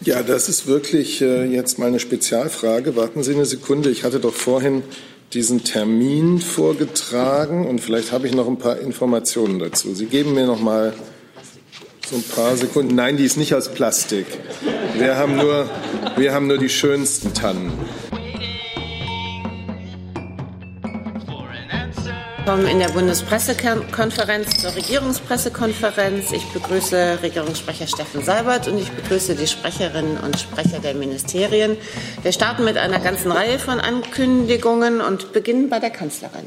Ja, 0.00 0.22
das 0.22 0.48
ist 0.48 0.68
wirklich 0.68 1.20
äh, 1.22 1.44
jetzt 1.44 1.78
mal 1.78 1.86
eine 1.86 1.98
Spezialfrage. 1.98 2.94
Warten 2.94 3.24
Sie 3.24 3.34
eine 3.34 3.44
Sekunde. 3.44 3.90
Ich 3.90 4.04
hatte 4.04 4.20
doch 4.20 4.34
vorhin 4.34 4.84
diesen 5.32 5.64
Termin 5.64 6.38
vorgetragen 6.38 7.66
und 7.66 7.80
vielleicht 7.80 8.12
habe 8.12 8.28
ich 8.28 8.34
noch 8.34 8.46
ein 8.46 8.58
paar 8.58 8.78
Informationen 8.78 9.58
dazu. 9.58 9.94
Sie 9.94 10.06
geben 10.06 10.34
mir 10.34 10.46
noch 10.46 10.60
mal 10.60 10.94
so 12.08 12.16
ein 12.16 12.22
paar 12.22 12.56
Sekunden. 12.56 12.94
Nein, 12.94 13.16
die 13.16 13.24
ist 13.24 13.36
nicht 13.36 13.54
aus 13.54 13.68
Plastik. 13.68 14.26
Wir 14.96 15.16
haben 15.16 15.36
nur, 15.36 15.68
wir 16.16 16.32
haben 16.32 16.46
nur 16.46 16.58
die 16.58 16.70
schönsten 16.70 17.34
Tannen. 17.34 17.72
In 22.48 22.78
der 22.78 22.88
Bundespressekonferenz 22.88 24.62
zur 24.62 24.74
Regierungspressekonferenz. 24.74 26.32
Ich 26.32 26.50
begrüße 26.50 27.18
Regierungssprecher 27.22 27.86
Steffen 27.86 28.22
Seibert 28.22 28.68
und 28.68 28.78
ich 28.78 28.90
begrüße 28.90 29.34
die 29.34 29.46
Sprecherinnen 29.46 30.16
und 30.16 30.40
Sprecher 30.40 30.78
der 30.78 30.94
Ministerien. 30.94 31.76
Wir 32.22 32.32
starten 32.32 32.64
mit 32.64 32.78
einer 32.78 33.00
ganzen 33.00 33.32
Reihe 33.32 33.58
von 33.58 33.80
Ankündigungen 33.80 35.02
und 35.02 35.34
beginnen 35.34 35.68
bei 35.68 35.78
der 35.78 35.90
Kanzlerin. 35.90 36.46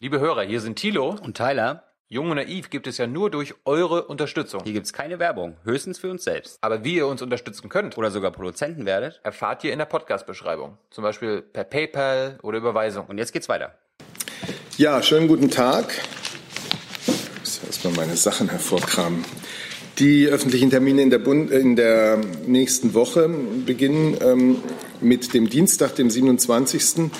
Liebe 0.00 0.20
Hörer, 0.20 0.42
hier 0.42 0.62
sind 0.62 0.76
Thilo 0.76 1.14
und 1.22 1.36
Tyler. 1.36 1.84
Jung 2.08 2.30
und 2.30 2.36
Naiv 2.36 2.70
gibt 2.70 2.86
es 2.86 2.96
ja 2.96 3.06
nur 3.06 3.30
durch 3.30 3.54
eure 3.66 4.06
Unterstützung. 4.06 4.62
Hier 4.64 4.72
gibt 4.72 4.86
es 4.86 4.94
keine 4.94 5.18
Werbung, 5.18 5.58
höchstens 5.64 5.98
für 5.98 6.10
uns 6.10 6.24
selbst. 6.24 6.56
Aber 6.62 6.82
wie 6.82 6.94
ihr 6.94 7.06
uns 7.06 7.20
unterstützen 7.20 7.68
könnt 7.68 7.98
oder 7.98 8.10
sogar 8.10 8.30
Produzenten 8.30 8.86
werdet, 8.86 9.20
erfahrt 9.22 9.64
ihr 9.64 9.72
in 9.74 9.80
der 9.80 9.86
Podcast-Beschreibung. 9.86 10.78
Zum 10.88 11.04
Beispiel 11.04 11.42
per 11.42 11.64
PayPal 11.64 12.38
oder 12.42 12.56
Überweisung. 12.56 13.04
Und 13.06 13.18
jetzt 13.18 13.34
geht's 13.34 13.50
weiter. 13.50 13.74
Ja, 14.76 15.02
schönen 15.02 15.28
guten 15.28 15.50
Tag. 15.50 15.92
Ich 17.06 17.40
muss 17.40 17.60
erstmal 17.66 17.92
meine 17.94 18.16
Sachen 18.16 18.48
hervorkramen. 18.48 19.24
Die 19.98 20.26
öffentlichen 20.26 20.70
Termine 20.70 21.02
in 21.02 21.10
der, 21.10 21.18
Bund, 21.18 21.50
in 21.50 21.76
der 21.76 22.18
nächsten 22.46 22.94
Woche 22.94 23.28
beginnen 23.66 24.16
ähm, 24.22 24.56
mit 25.00 25.34
dem 25.34 25.50
Dienstag, 25.50 25.96
dem 25.96 26.08
27. 26.08 27.10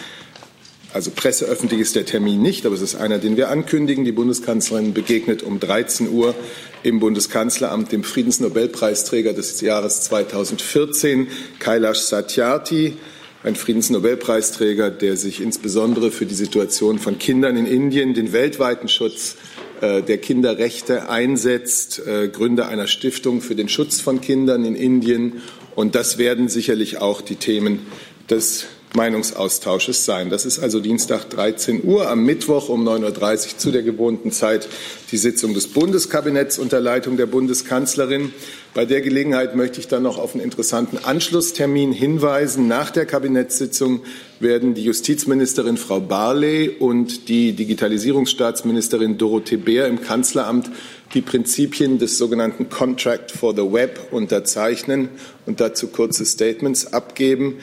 Also 0.93 1.11
presseöffentlich 1.11 1.81
ist 1.81 1.95
der 1.95 2.07
Termin 2.07 2.41
nicht, 2.41 2.65
aber 2.65 2.75
es 2.75 2.81
ist 2.81 2.95
einer, 2.95 3.19
den 3.19 3.37
wir 3.37 3.51
ankündigen. 3.51 4.05
Die 4.05 4.13
Bundeskanzlerin 4.13 4.95
begegnet 4.95 5.43
um 5.43 5.61
13 5.61 6.11
Uhr 6.11 6.35
im 6.83 6.99
Bundeskanzleramt 6.99 7.93
dem 7.93 8.03
Friedensnobelpreisträger 8.03 9.35
des 9.35 9.61
Jahres 9.61 10.01
2014, 10.03 11.29
Kailash 11.59 11.99
Satyarthi 11.99 12.97
ein 13.43 13.57
Friedensnobelpreisträger, 13.57 14.91
der 14.91 15.17
sich 15.17 15.41
insbesondere 15.41 16.11
für 16.11 16.27
die 16.27 16.35
Situation 16.35 16.99
von 16.99 17.19
Kindern 17.19 17.57
in 17.57 17.67
Indien, 17.67 18.13
den 18.15 18.33
weltweiten 18.33 18.89
Schutz 18.89 19.37
äh, 19.81 20.03
der 20.03 20.19
Kinderrechte 20.19 21.09
einsetzt, 21.09 22.07
äh, 22.07 22.29
Gründer 22.29 22.69
einer 22.69 22.87
Stiftung 22.87 23.41
für 23.41 23.55
den 23.55 23.69
Schutz 23.69 24.01
von 24.01 24.21
Kindern 24.21 24.65
in 24.65 24.75
Indien. 24.75 25.41
Und 25.75 25.95
das 25.95 26.19
werden 26.19 26.49
sicherlich 26.49 26.99
auch 26.99 27.23
die 27.23 27.37
Themen 27.37 27.87
des 28.29 28.67
Meinungsaustausches 28.95 30.05
sein. 30.05 30.31
Das 30.31 30.45
ist 30.45 30.59
also 30.59 30.81
Dienstag 30.81 31.31
13 31.31 31.85
Uhr, 31.85 32.09
am 32.09 32.25
Mittwoch 32.25 32.69
um 32.69 32.87
9.30 32.87 33.53
Uhr 33.53 33.59
zu 33.59 33.71
der 33.71 33.83
gewohnten 33.83 34.33
Zeit 34.33 34.69
die 35.13 35.17
Sitzung 35.17 35.55
des 35.55 35.69
Bundeskabinetts 35.69 36.59
unter 36.59 36.81
Leitung 36.81 37.17
der 37.17 37.27
Bundeskanzlerin. 37.27 38.33
Bei 38.75 38.85
der 38.85 39.01
Gelegenheit 39.01 39.57
möchte 39.57 39.81
ich 39.81 39.89
dann 39.89 40.03
noch 40.03 40.19
auf 40.19 40.35
einen 40.35 40.43
interessanten 40.43 40.99
Anschlusstermin 40.99 41.93
hinweisen. 41.93 42.69
Nach 42.69 42.91
der 42.91 43.07
Kabinettssitzung 43.07 44.03
werden 44.39 44.75
die 44.75 44.85
Justizministerin 44.85 45.77
Frau 45.77 46.01
Barley 46.01 46.69
und 46.69 47.29
die 47.29 47.53
Digitalisierungsstaatsministerin 47.53 49.19
Dorothee 49.19 49.57
Bär 49.57 49.87
im 49.87 50.01
Kanzleramt 50.01 50.71
die 51.15 51.21
Prinzipien 51.21 51.99
des 51.99 52.19
sogenannten 52.19 52.71
Contract 52.71 53.33
for 53.33 53.55
the 53.55 53.73
Web 53.73 54.09
unterzeichnen 54.13 55.09
und 55.47 55.61
dazu 55.61 55.89
kurze 55.89 56.25
Statements 56.25 56.93
abgeben. 56.93 57.57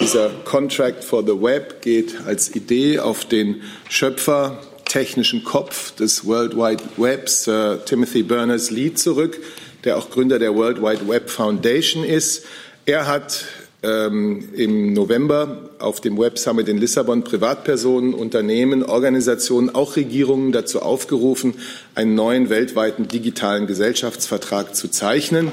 Dieser 0.00 0.30
Contract 0.44 1.04
for 1.04 1.22
the 1.22 1.40
Web 1.40 1.82
geht 1.82 2.16
als 2.26 2.54
Idee 2.54 2.98
auf 2.98 3.26
den 3.26 3.62
Schöpfer 3.88 4.58
technischen 4.86 5.44
Kopf 5.44 5.94
des 5.96 6.26
World 6.26 6.56
Wide 6.56 6.82
Webs, 6.96 7.44
Sir 7.44 7.82
Timothy 7.84 8.22
Berners-Lee, 8.22 8.94
zurück, 8.94 9.38
der 9.84 9.98
auch 9.98 10.10
Gründer 10.10 10.38
der 10.38 10.54
World 10.54 10.82
Wide 10.82 11.08
Web 11.08 11.30
Foundation 11.30 12.04
ist. 12.04 12.44
Er 12.86 13.06
hat 13.06 13.44
ähm, 13.82 14.48
im 14.54 14.92
November 14.92 15.70
auf 15.78 16.00
dem 16.00 16.18
Web 16.18 16.38
Summit 16.38 16.68
in 16.68 16.78
Lissabon 16.78 17.24
Privatpersonen, 17.24 18.14
Unternehmen, 18.14 18.82
Organisationen, 18.82 19.74
auch 19.74 19.96
Regierungen 19.96 20.52
dazu 20.52 20.80
aufgerufen, 20.80 21.54
einen 21.94 22.14
neuen 22.14 22.48
weltweiten 22.48 23.08
digitalen 23.08 23.66
Gesellschaftsvertrag 23.66 24.74
zu 24.74 24.88
zeichnen. 24.88 25.52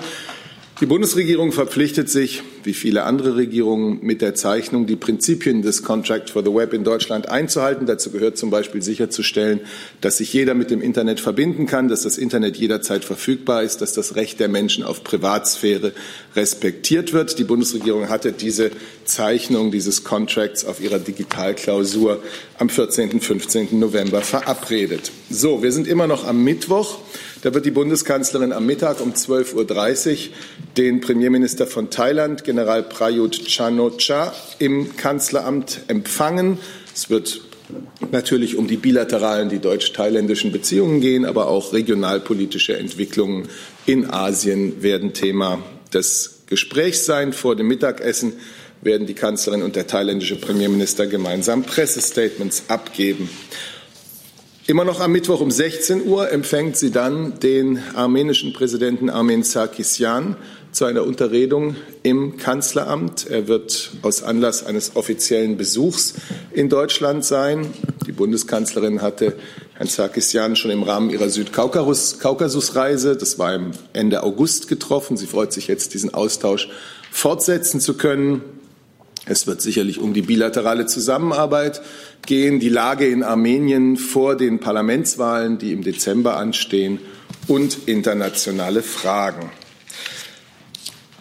Die 0.82 0.86
Bundesregierung 0.86 1.52
verpflichtet 1.52 2.10
sich, 2.10 2.42
wie 2.64 2.74
viele 2.74 3.04
andere 3.04 3.36
Regierungen, 3.36 4.00
mit 4.02 4.22
der 4.22 4.34
Zeichnung 4.34 4.86
die 4.86 4.96
Prinzipien 4.96 5.62
des 5.62 5.84
Contract 5.84 6.30
for 6.30 6.42
the 6.42 6.54
Web 6.54 6.72
in 6.72 6.86
Deutschland 6.86 7.28
einzuhalten. 7.28 7.86
Dazu 7.86 8.12
gehört 8.12 8.38
zum 8.38 8.50
Beispiel 8.50 8.82
sicherzustellen, 8.82 9.60
dass 10.00 10.20
sich 10.20 10.32
jeder 10.32 10.54
mit 10.54 10.72
dem 10.72 10.82
Internet 10.82 11.20
verbinden 11.20 11.66
kann, 11.66 11.90
dass 11.90 12.04
das 12.04 12.18
Internet 12.18 12.56
jederzeit 12.56 13.04
verfügbar 13.04 13.62
ist, 13.64 13.82
dass 13.82 13.92
das 13.92 14.16
Recht 14.16 14.40
der 14.40 14.48
Menschen 14.48 14.86
auf 14.86 15.04
Privatsphäre 15.04 15.92
respektiert 16.38 17.12
wird. 17.12 17.40
Die 17.40 17.44
Bundesregierung 17.44 18.08
hatte 18.08 18.32
diese 18.32 18.72
Zeichnung 19.04 19.72
dieses 19.72 20.06
Contracts 20.06 20.64
auf 20.64 20.80
ihrer 20.80 21.00
Digitalklausur 21.00 22.24
am 22.58 22.70
14. 22.70 23.12
und 23.12 23.24
15. 23.24 23.78
November 23.78 24.22
verabredet. 24.22 25.12
So, 25.30 25.62
wir 25.62 25.74
sind 25.74 25.88
immer 25.88 26.08
noch 26.08 26.26
am 26.26 26.42
Mittwoch. 26.46 27.00
Da 27.42 27.54
wird 27.54 27.66
die 27.66 27.72
Bundeskanzlerin 27.72 28.52
am 28.52 28.66
Mittag 28.66 29.00
um 29.00 29.14
12.30 29.14 30.10
Uhr 30.12 30.18
den 30.76 31.00
Premierminister 31.00 31.68
von 31.68 31.90
Thailand, 31.90 32.44
General 32.44 32.84
Prayut 32.84 33.46
Chan-o-cha, 33.46 34.34
im 34.60 34.98
Kanzleramt 34.98 35.80
empfangen. 35.88 36.58
Es 36.94 37.10
wird 37.10 37.40
natürlich 38.12 38.58
um 38.58 38.68
die 38.68 38.76
bilateralen, 38.76 39.48
die 39.48 39.60
deutsch-thailändischen 39.60 40.52
Beziehungen 40.52 41.00
gehen, 41.00 41.24
aber 41.24 41.48
auch 41.48 41.72
regionalpolitische 41.72 42.78
Entwicklungen 42.78 43.48
in 43.86 44.10
Asien 44.10 44.84
werden 44.84 45.14
Thema 45.14 45.64
des 45.94 46.42
Gesprächs 46.48 47.06
sein. 47.06 47.32
Vor 47.32 47.56
dem 47.56 47.70
Mittagessen 47.70 48.34
werden 48.82 49.08
die 49.08 49.14
Kanzlerin 49.14 49.62
und 49.62 49.78
der 49.78 49.88
thailändische 49.88 50.36
Premierminister 50.36 51.08
gemeinsam 51.08 51.64
Pressestatements 51.64 52.64
abgeben. 52.68 53.30
Immer 54.70 54.86
noch 54.86 55.00
am 55.00 55.12
Mittwoch 55.12 55.42
um 55.42 55.50
16 55.50 56.06
Uhr 56.06 56.32
empfängt 56.32 56.78
sie 56.78 56.92
dann 56.92 57.40
den 57.40 57.82
armenischen 57.96 58.54
Präsidenten 58.54 59.10
Armen 59.10 59.42
Sarkisyan 59.42 60.36
zu 60.72 60.86
einer 60.86 61.06
Unterredung 61.06 61.76
im 62.04 62.38
Kanzleramt. 62.38 63.26
Er 63.28 63.48
wird 63.48 63.90
aus 64.04 64.22
Anlass 64.22 64.64
eines 64.64 64.96
offiziellen 64.96 65.58
Besuchs 65.58 66.14
in 66.52 66.70
Deutschland 66.70 67.26
sein. 67.26 67.74
Die 68.06 68.12
Bundeskanzlerin 68.12 69.02
hatte 69.02 69.38
Herrn 69.74 69.88
Sarkisyan 69.88 70.56
schon 70.56 70.70
im 70.70 70.84
Rahmen 70.84 71.10
ihrer 71.10 71.30
Südkaukasusreise, 71.30 73.18
das 73.18 73.40
war 73.40 73.60
Ende 73.94 74.22
August 74.22 74.68
getroffen. 74.68 75.18
Sie 75.18 75.26
freut 75.26 75.52
sich 75.52 75.68
jetzt, 75.68 75.96
diesen 75.96 76.14
Austausch 76.14 76.70
fortsetzen 77.10 77.80
zu 77.80 77.96
können. 77.96 78.44
Es 79.30 79.46
wird 79.46 79.62
sicherlich 79.62 80.00
um 80.00 80.16
die 80.16 80.24
bilaterale 80.24 80.88
Zusammenarbeit 80.88 81.84
gehen, 82.26 82.60
die 82.60 82.68
Lage 82.68 83.08
in 83.08 83.22
Armenien 83.22 83.96
vor 83.96 84.36
den 84.36 84.60
Parlamentswahlen, 84.60 85.60
die 85.60 85.72
im 85.72 85.84
Dezember 85.84 86.36
anstehen, 86.36 87.00
und 87.48 87.88
internationale 87.88 88.82
Fragen. 88.82 89.52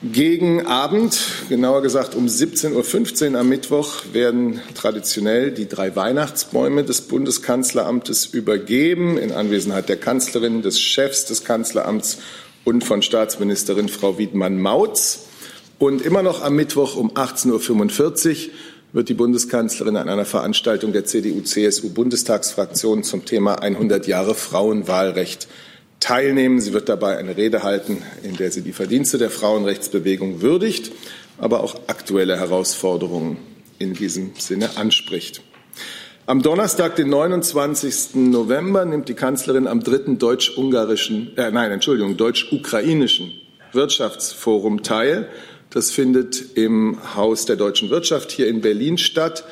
Gegen 0.03 0.65
Abend, 0.65 1.19
genauer 1.51 1.83
gesagt 1.83 2.15
um 2.15 2.27
17.15 2.27 3.33
Uhr 3.33 3.41
am 3.41 3.49
Mittwoch, 3.51 4.05
werden 4.13 4.61
traditionell 4.75 5.51
die 5.51 5.69
drei 5.69 5.95
Weihnachtsbäume 5.95 6.85
des 6.85 7.03
Bundeskanzleramtes 7.03 8.25
übergeben, 8.25 9.19
in 9.19 9.33
Anwesenheit 9.33 9.91
der 9.91 9.97
Kanzlerin, 9.97 10.63
des 10.63 10.81
Chefs 10.81 11.27
des 11.27 11.45
Kanzleramts 11.45 12.19
und 12.65 12.85
von 12.85 13.03
Staatsministerin 13.03 13.91
Frau 13.91 14.17
Wiedmann-Mautz. 14.17 15.28
Und 15.79 16.03
immer 16.03 16.25
noch 16.25 16.43
am 16.43 16.57
Mittwoch 16.57 16.97
um 16.97 17.13
18.45 17.13 18.49
Uhr 18.49 18.53
wird 18.93 19.09
die 19.09 19.15
Bundeskanzlerin 19.15 19.97
an 19.97 20.09
einer 20.09 20.25
Veranstaltung 20.25 20.93
der 20.93 21.05
CDU-CSU-Bundestagsfraktion 21.05 23.05
zum 23.05 23.25
Thema 23.25 23.63
100 23.63 24.09
Jahre 24.09 24.35
Frauenwahlrecht 24.35 25.47
teilnehmen. 26.01 26.61
Sie 26.61 26.73
wird 26.73 26.89
dabei 26.89 27.19
eine 27.19 27.37
Rede 27.37 27.63
halten, 27.63 28.03
in 28.25 28.37
der 28.37 28.51
sie 28.51 28.63
die 28.63 28.73
Verdienste 28.73 29.19
der 29.19 29.31
Frauenrechtsbewegung 29.31 30.43
würdigt, 30.43 30.91
aber 31.39 31.63
auch 31.63 31.77
aktuelle 31.87 32.39
Herausforderungen 32.39 33.37
in 33.79 33.95
diesem 33.95 34.33
Sinne 34.37 34.77
anspricht. 34.77 35.43
Am 36.27 36.43
Donnerstag, 36.43 36.97
den 36.97 37.09
29. 37.09 38.17
November, 38.17 38.85
nimmt 38.85 39.09
die 39.09 39.15
Kanzlerin 39.15 39.69
am 39.69 39.85
dritten 39.85 40.19
deutsch-ungarischen, 40.19 41.37
äh, 41.37 41.53
nein, 41.53 41.71
Entschuldigung, 41.71 42.17
deutsch-ukrainischen 42.17 43.33
Wirtschaftsforum 43.73 44.83
teil. 44.83 45.29
Das 45.71 45.91
findet 45.91 46.57
im 46.57 46.99
Haus 47.15 47.45
der 47.45 47.57
deutschen 47.57 47.91
Wirtschaft 47.91 48.33
hier 48.33 48.49
in 48.49 48.63
Berlin 48.63 48.97
statt. 48.97 49.45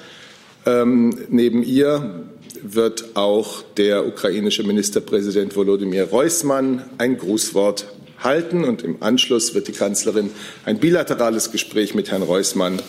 Ähm, 0.65 1.27
neben 1.29 1.63
ihr 1.63 2.25
wird 2.63 3.17
auch 3.17 3.63
der 3.77 4.07
ukrainische 4.07 4.63
Ministerpräsident 4.63 5.55
Volodymyr 5.55 6.05
Reusmann 6.05 6.89
ein 6.97 7.19
Grußwort 7.19 7.87
halten. 8.19 8.65
Und 8.65 8.83
im 8.83 9.03
Anschluss 9.03 9.55
wird 9.55 9.69
die 9.69 9.73
Kanzlerin 9.73 10.31
ein 10.65 10.79
bilaterales 10.79 11.53
Gespräch 11.53 11.95
mit 11.95 12.11
Herrn 12.11 12.23
Reusmann 12.23 12.81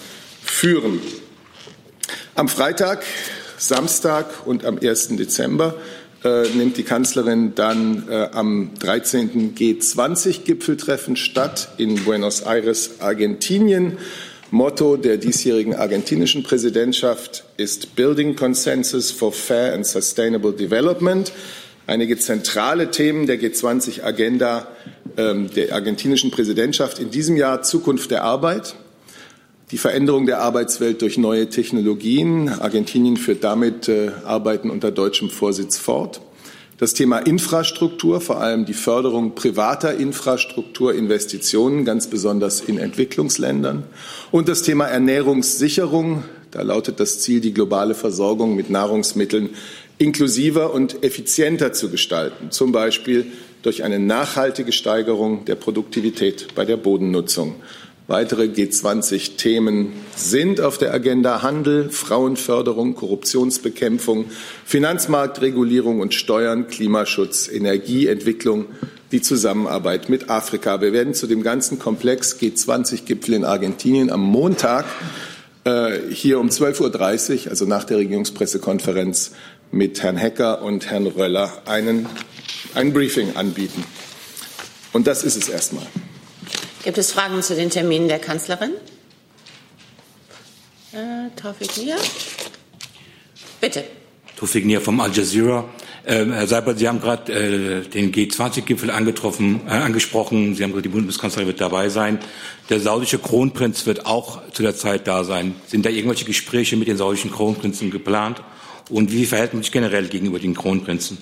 führen. 0.42 1.02
Am 2.34 2.48
Freitag, 2.48 3.04
Samstag 3.58 4.48
und 4.48 4.64
am 4.64 4.78
1. 4.78 5.10
Dezember 5.18 5.76
äh, 6.24 6.48
nimmt 6.56 6.78
die 6.78 6.84
Kanzlerin 6.84 7.54
dann 7.56 8.08
äh, 8.10 8.30
am 8.32 8.72
13. 8.80 9.56
G20-Gipfeltreffen 9.56 11.16
statt 11.16 11.70
in 11.78 12.04
Buenos 12.04 12.42
Aires, 12.42 13.00
Argentinien. 13.00 13.98
Motto 14.50 14.96
der 14.96 15.18
diesjährigen 15.18 15.76
argentinischen 15.76 16.44
Präsidentschaft 16.44 17.44
ist 17.58 17.96
Building 17.96 18.36
Consensus 18.36 19.12
for 19.12 19.34
Fair 19.34 19.74
and 19.74 19.86
Sustainable 19.86 20.54
Development. 20.54 21.32
Einige 21.86 22.18
zentrale 22.18 22.90
Themen 22.90 23.28
der 23.28 23.40
G20-Agenda 23.40 24.68
ähm, 25.18 25.50
der 25.54 25.74
argentinischen 25.74 26.32
Präsidentschaft 26.32 27.00
in 27.00 27.12
diesem 27.12 27.36
Jahr 27.36 27.62
Zukunft 27.62 28.12
der 28.12 28.24
Arbeit, 28.24 28.76
die 29.72 29.78
Veränderung 29.78 30.26
der 30.26 30.40
Arbeitswelt 30.40 31.02
durch 31.02 31.18
neue 31.18 31.50
Technologien. 31.50 32.50
Argentinien 32.50 33.18
führt 33.18 33.44
damit 33.44 33.90
äh, 33.90 34.12
Arbeiten 34.24 34.70
unter 34.70 34.92
deutschem 34.92 35.30
Vorsitz 35.30 35.78
fort. 35.78 36.22
Das 36.78 36.94
Thema 36.94 37.18
Infrastruktur, 37.18 38.22
vor 38.22 38.40
allem 38.40 38.66
die 38.66 38.74
Förderung 38.74 39.34
privater 39.34 39.96
Infrastrukturinvestitionen, 39.96 41.86
ganz 41.86 42.08
besonders 42.08 42.62
in 42.62 42.78
Entwicklungsländern. 42.78 43.84
Und 44.32 44.48
das 44.48 44.62
Thema 44.62 44.86
Ernährungssicherung. 44.86 46.24
Da 46.52 46.62
lautet 46.62 47.02
das 47.02 47.20
Ziel, 47.20 47.42
die 47.42 47.54
globale 47.54 47.94
Versorgung 47.94 48.56
mit 48.56 48.70
Nahrungsmitteln 48.70 49.50
inklusiver 49.98 50.74
und 50.74 51.04
effizienter 51.04 51.74
zu 51.74 51.90
gestalten, 51.90 52.52
zum 52.52 52.72
Beispiel 52.72 53.26
durch 53.64 53.84
eine 53.84 54.00
nachhaltige 54.00 54.72
Steigerung 54.72 55.44
der 55.46 55.56
Produktivität 55.56 56.56
bei 56.56 56.64
der 56.64 56.78
Bodennutzung. 56.78 57.56
Weitere 58.10 58.44
G20-Themen 58.44 59.92
sind 60.16 60.62
auf 60.62 60.78
der 60.78 60.94
Agenda 60.94 61.42
Handel, 61.42 61.90
Frauenförderung, 61.90 62.96
Korruptionsbekämpfung, 62.96 64.32
Finanzmarktregulierung 64.64 66.00
und 66.00 66.14
Steuern, 66.14 66.68
Klimaschutz, 66.68 67.50
Energieentwicklung, 67.50 68.68
die 69.12 69.22
Zusammenarbeit 69.22 70.08
mit 70.08 70.30
Afrika. 70.30 70.80
Wir 70.80 70.94
werden 70.94 71.16
zu 71.16 71.28
dem 71.28 71.44
ganzen 71.44 71.80
Komplex 71.80 72.38
G20-Gipfel 72.40 73.34
in 73.34 73.44
Argentinien 73.44 74.10
am 74.10 74.22
Montag 74.22 74.86
äh, 75.66 76.00
hier 76.10 76.40
um 76.40 76.48
12.30 76.48 77.44
Uhr, 77.44 77.50
also 77.52 77.66
nach 77.66 77.84
der 77.84 77.98
Regierungspressekonferenz, 77.98 79.32
mit 79.74 80.02
Herrn 80.02 80.16
Hecker 80.16 80.62
und 80.62 80.90
Herrn 80.90 81.08
Röller 81.08 81.52
einen, 81.66 82.06
ein 82.74 82.94
Briefing 82.94 83.36
anbieten. 83.36 83.84
Und 84.94 85.08
das 85.08 85.26
ist 85.26 85.36
es 85.36 85.50
erstmal. 85.50 85.86
Gibt 86.88 86.98
es 86.98 87.12
Fragen 87.12 87.44
zu 87.44 87.54
den 87.54 87.70
Terminen 87.70 88.08
der 88.08 88.18
Kanzlerin? 88.18 88.72
Äh, 90.94 91.82
Nia. 91.82 91.98
Bitte. 93.60 93.84
Taufik 94.38 94.66
Nia 94.66 94.80
vom 94.80 95.02
Al 95.02 95.12
Jazeera. 95.12 95.66
Ähm, 96.06 96.32
Herr 96.32 96.48
Seibert, 96.48 96.80
Sie 96.80 96.88
haben 96.88 97.02
gerade 97.02 97.34
äh, 97.34 97.82
den 97.82 98.14
G20-Gipfel 98.14 98.88
äh, 98.88 98.94
angesprochen. 98.94 100.56
Sie 100.56 100.64
haben 100.64 100.72
gesagt, 100.72 100.86
die 100.86 100.90
Bundeskanzlerin 100.90 101.48
wird 101.48 101.60
dabei 101.60 101.90
sein. 101.90 102.20
Der 102.70 102.80
saudische 102.80 103.20
Kronprinz 103.20 103.86
wird 103.86 104.06
auch 104.06 104.50
zu 104.54 104.64
der 104.64 104.78
Zeit 104.78 105.08
da 105.08 105.26
sein. 105.26 105.56
Sind 105.68 105.86
da 105.86 105.90
irgendwelche 105.90 106.24
Gespräche 106.24 106.78
mit 106.78 106.88
den 106.88 106.96
saudischen 106.96 107.32
Kronprinzen 107.32 107.92
geplant? 107.92 108.42
Und 108.90 109.12
wie 109.12 109.26
verhält 109.26 109.54
man 109.54 109.62
sich 109.62 109.74
generell 109.74 110.08
gegenüber 110.08 110.40
den 110.40 110.56
Kronprinzen? 110.56 111.18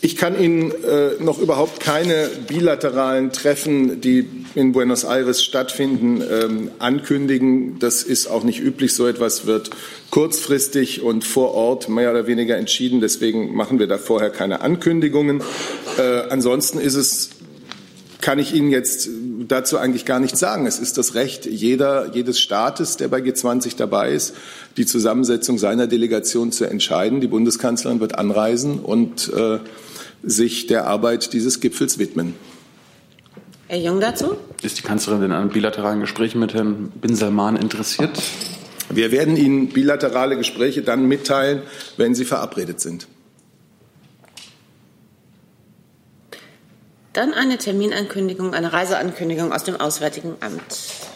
Ich 0.00 0.16
kann 0.16 0.40
Ihnen 0.40 0.70
äh, 0.84 1.20
noch 1.20 1.40
überhaupt 1.40 1.80
keine 1.80 2.28
bilateralen 2.46 3.32
Treffen, 3.32 4.00
die 4.00 4.28
in 4.54 4.70
Buenos 4.72 5.02
Aires 5.02 5.42
stattfinden, 5.42 6.22
ähm, 6.22 6.70
ankündigen. 6.78 7.80
Das 7.80 8.04
ist 8.04 8.28
auch 8.28 8.44
nicht 8.44 8.60
üblich. 8.60 8.94
So 8.94 9.08
etwas 9.08 9.46
wird 9.46 9.70
kurzfristig 10.10 11.02
und 11.02 11.24
vor 11.24 11.52
Ort 11.52 11.88
mehr 11.88 12.12
oder 12.12 12.28
weniger 12.28 12.56
entschieden. 12.56 13.00
Deswegen 13.00 13.56
machen 13.56 13.80
wir 13.80 13.88
da 13.88 13.98
vorher 13.98 14.30
keine 14.30 14.60
Ankündigungen. 14.60 15.42
Äh, 15.98 16.28
ansonsten 16.30 16.78
ist 16.78 16.94
es 16.94 17.30
kann 18.20 18.38
ich 18.38 18.54
Ihnen 18.54 18.70
jetzt 18.70 19.08
dazu 19.46 19.78
eigentlich 19.78 20.04
gar 20.04 20.18
nichts 20.18 20.40
sagen. 20.40 20.66
Es 20.66 20.78
ist 20.78 20.98
das 20.98 21.14
Recht 21.14 21.46
jeder, 21.46 22.14
jedes 22.14 22.40
Staates, 22.40 22.96
der 22.96 23.08
bei 23.08 23.18
G20 23.18 23.76
dabei 23.76 24.12
ist, 24.12 24.34
die 24.76 24.86
Zusammensetzung 24.86 25.58
seiner 25.58 25.86
Delegation 25.86 26.50
zu 26.50 26.64
entscheiden. 26.64 27.20
Die 27.20 27.28
Bundeskanzlerin 27.28 28.00
wird 28.00 28.16
anreisen 28.16 28.80
und 28.80 29.32
äh, 29.32 29.58
sich 30.22 30.66
der 30.66 30.86
Arbeit 30.86 31.32
dieses 31.32 31.60
Gipfels 31.60 31.98
widmen. 31.98 32.34
Herr 33.68 33.78
Jung 33.78 34.00
dazu? 34.00 34.36
Ist 34.62 34.78
die 34.78 34.82
Kanzlerin 34.82 35.22
in 35.22 35.32
einem 35.32 35.50
bilateralen 35.50 36.00
Gespräch 36.00 36.34
mit 36.34 36.54
Herrn 36.54 36.90
Bin 37.00 37.14
Salman 37.14 37.56
interessiert? 37.56 38.10
Wir 38.90 39.12
werden 39.12 39.36
Ihnen 39.36 39.68
bilaterale 39.68 40.36
Gespräche 40.36 40.82
dann 40.82 41.06
mitteilen, 41.06 41.62
wenn 41.98 42.14
sie 42.14 42.24
verabredet 42.24 42.80
sind. 42.80 43.06
Dann 47.18 47.34
eine 47.34 47.58
Terminankündigung, 47.58 48.54
eine 48.54 48.72
Reiseankündigung 48.72 49.52
aus 49.52 49.64
dem 49.64 49.74
Auswärtigen 49.74 50.36
Amt. 50.38 51.07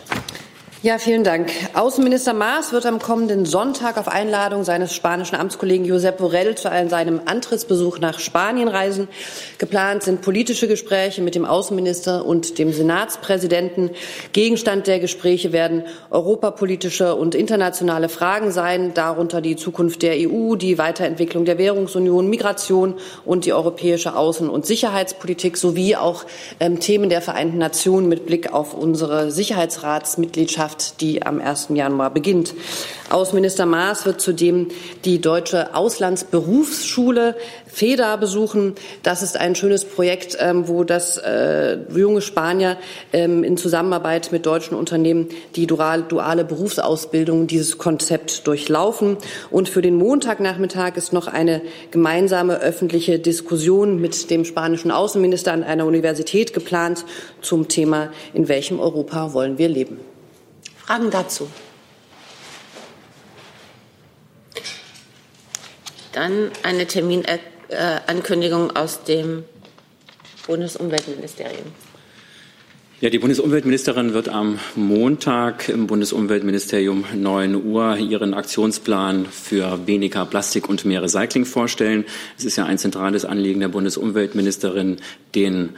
Ja, 0.85 0.99
vielen 0.99 1.23
Dank. 1.23 1.49
Außenminister 1.75 2.35
Maas 2.35 2.73
wird 2.73 2.87
am 2.87 2.99
kommenden 2.99 3.47
Sonntag 3.47 3.99
auf 3.99 4.09
Einladung 4.09 4.65
seines 4.65 4.93
spanischen 4.93 5.37
Amtskollegen 5.37 5.87
Josep 5.87 6.17
Borrell 6.19 6.57
zu 6.57 6.71
seinem 6.89 7.21
Antrittsbesuch 7.25 8.01
nach 8.01 8.19
Spanien 8.19 8.67
reisen. 8.67 9.07
Geplant 9.59 10.03
sind 10.03 10.23
politische 10.23 10.67
Gespräche 10.67 11.23
mit 11.23 11.37
dem 11.37 11.45
Außenminister 11.45 12.27
und 12.27 12.59
dem 12.59 12.73
Senatspräsidenten. 12.73 13.91
Gegenstand 14.33 14.89
der 14.89 14.99
Gespräche 14.99 15.53
werden 15.53 15.85
europapolitische 16.11 17.15
und 17.15 17.37
internationale 17.37 18.09
Fragen 18.09 18.51
sein, 18.51 18.93
darunter 18.93 19.41
die 19.41 19.55
Zukunft 19.55 20.03
der 20.03 20.17
EU, 20.17 20.57
die 20.57 20.79
Weiterentwicklung 20.79 21.45
der 21.45 21.59
Währungsunion, 21.59 22.29
Migration 22.29 22.97
und 23.25 23.45
die 23.45 23.53
europäische 23.53 24.17
Außen- 24.17 24.49
und 24.49 24.67
Sicherheitspolitik 24.67 25.59
sowie 25.59 25.95
auch 25.95 26.25
ähm, 26.59 26.81
Themen 26.81 27.09
der 27.09 27.23
Vereinten 27.23 27.59
Nationen 27.59 28.09
mit 28.09 28.27
Blick 28.27 28.53
auf 28.53 28.75
unsere 28.75 29.31
Sicherheitsratsmitgliedschaft 29.31 30.72
Kraft, 30.73 31.01
die 31.01 31.23
am 31.23 31.41
1. 31.41 31.69
Januar 31.75 32.11
beginnt. 32.13 32.55
Außenminister 33.11 33.67
Maas 33.67 34.07
wird 34.07 34.23
zudem 34.23 34.69
die 35.05 35.21
Deutsche 35.21 35.75
Auslandsberufsschule 35.75 37.37
FEDA 37.67 38.17
besuchen. 38.17 38.75
Das 39.03 39.23
ist 39.23 39.37
ein 39.37 39.55
schönes 39.55 39.85
Projekt, 39.85 40.39
ähm, 40.41 40.69
wo 40.69 40.83
das 40.83 41.19
äh, 41.19 41.77
junge 41.95 42.23
Spanier 42.23 42.79
ähm, 43.13 43.45
in 43.45 43.59
Zusammenarbeit 43.59 44.33
mit 44.33 44.47
deutschen 44.47 44.75
Unternehmen 44.75 45.29
die 45.57 45.67
duale 45.67 46.45
Berufsausbildung 46.45 47.47
dieses 47.47 47.77
Konzept 47.77 48.47
durchlaufen. 48.47 49.19
Und 49.51 49.69
für 49.69 49.83
den 49.83 49.97
Montagnachmittag 49.97 50.97
ist 50.97 51.13
noch 51.13 51.27
eine 51.27 51.61
gemeinsame 51.91 52.61
öffentliche 52.61 53.19
Diskussion 53.19 54.01
mit 54.01 54.31
dem 54.31 54.47
spanischen 54.47 54.91
Außenminister 54.91 55.53
an 55.53 55.65
einer 55.65 55.85
Universität 55.85 56.55
geplant 56.55 57.05
zum 57.43 57.69
Thema, 57.69 58.11
in 58.33 58.49
welchem 58.49 58.81
Europa 58.81 59.35
wollen 59.35 59.59
wir 59.59 59.69
leben. 59.69 60.12
Fragen 60.87 61.11
dazu? 61.11 61.49
Dann 66.13 66.51
eine 66.63 66.87
Terminankündigung 66.87 68.77
aus 68.77 69.05
dem 69.05 69.45
Bundesumweltministerium. 70.47 71.73
Ja, 73.01 73.11
die 73.11 73.19
Bundesumweltministerin 73.19 74.15
wird 74.15 74.29
am 74.29 74.61
Montag 74.77 75.69
im 75.69 75.89
Bundesumweltministerium 75.89 77.05
9 77.13 77.65
Uhr 77.65 77.97
ihren 77.97 78.33
Aktionsplan 78.33 79.27
für 79.27 79.89
weniger 79.89 80.25
Plastik 80.25 80.69
und 80.69 80.85
mehr 80.85 81.03
Recycling 81.03 81.45
vorstellen. 81.45 82.05
Es 82.39 82.45
ist 82.45 82.55
ja 82.55 82.65
ein 82.65 82.79
zentrales 82.79 83.25
Anliegen 83.25 83.59
der 83.59 83.69
Bundesumweltministerin, 83.69 84.99
den 85.35 85.71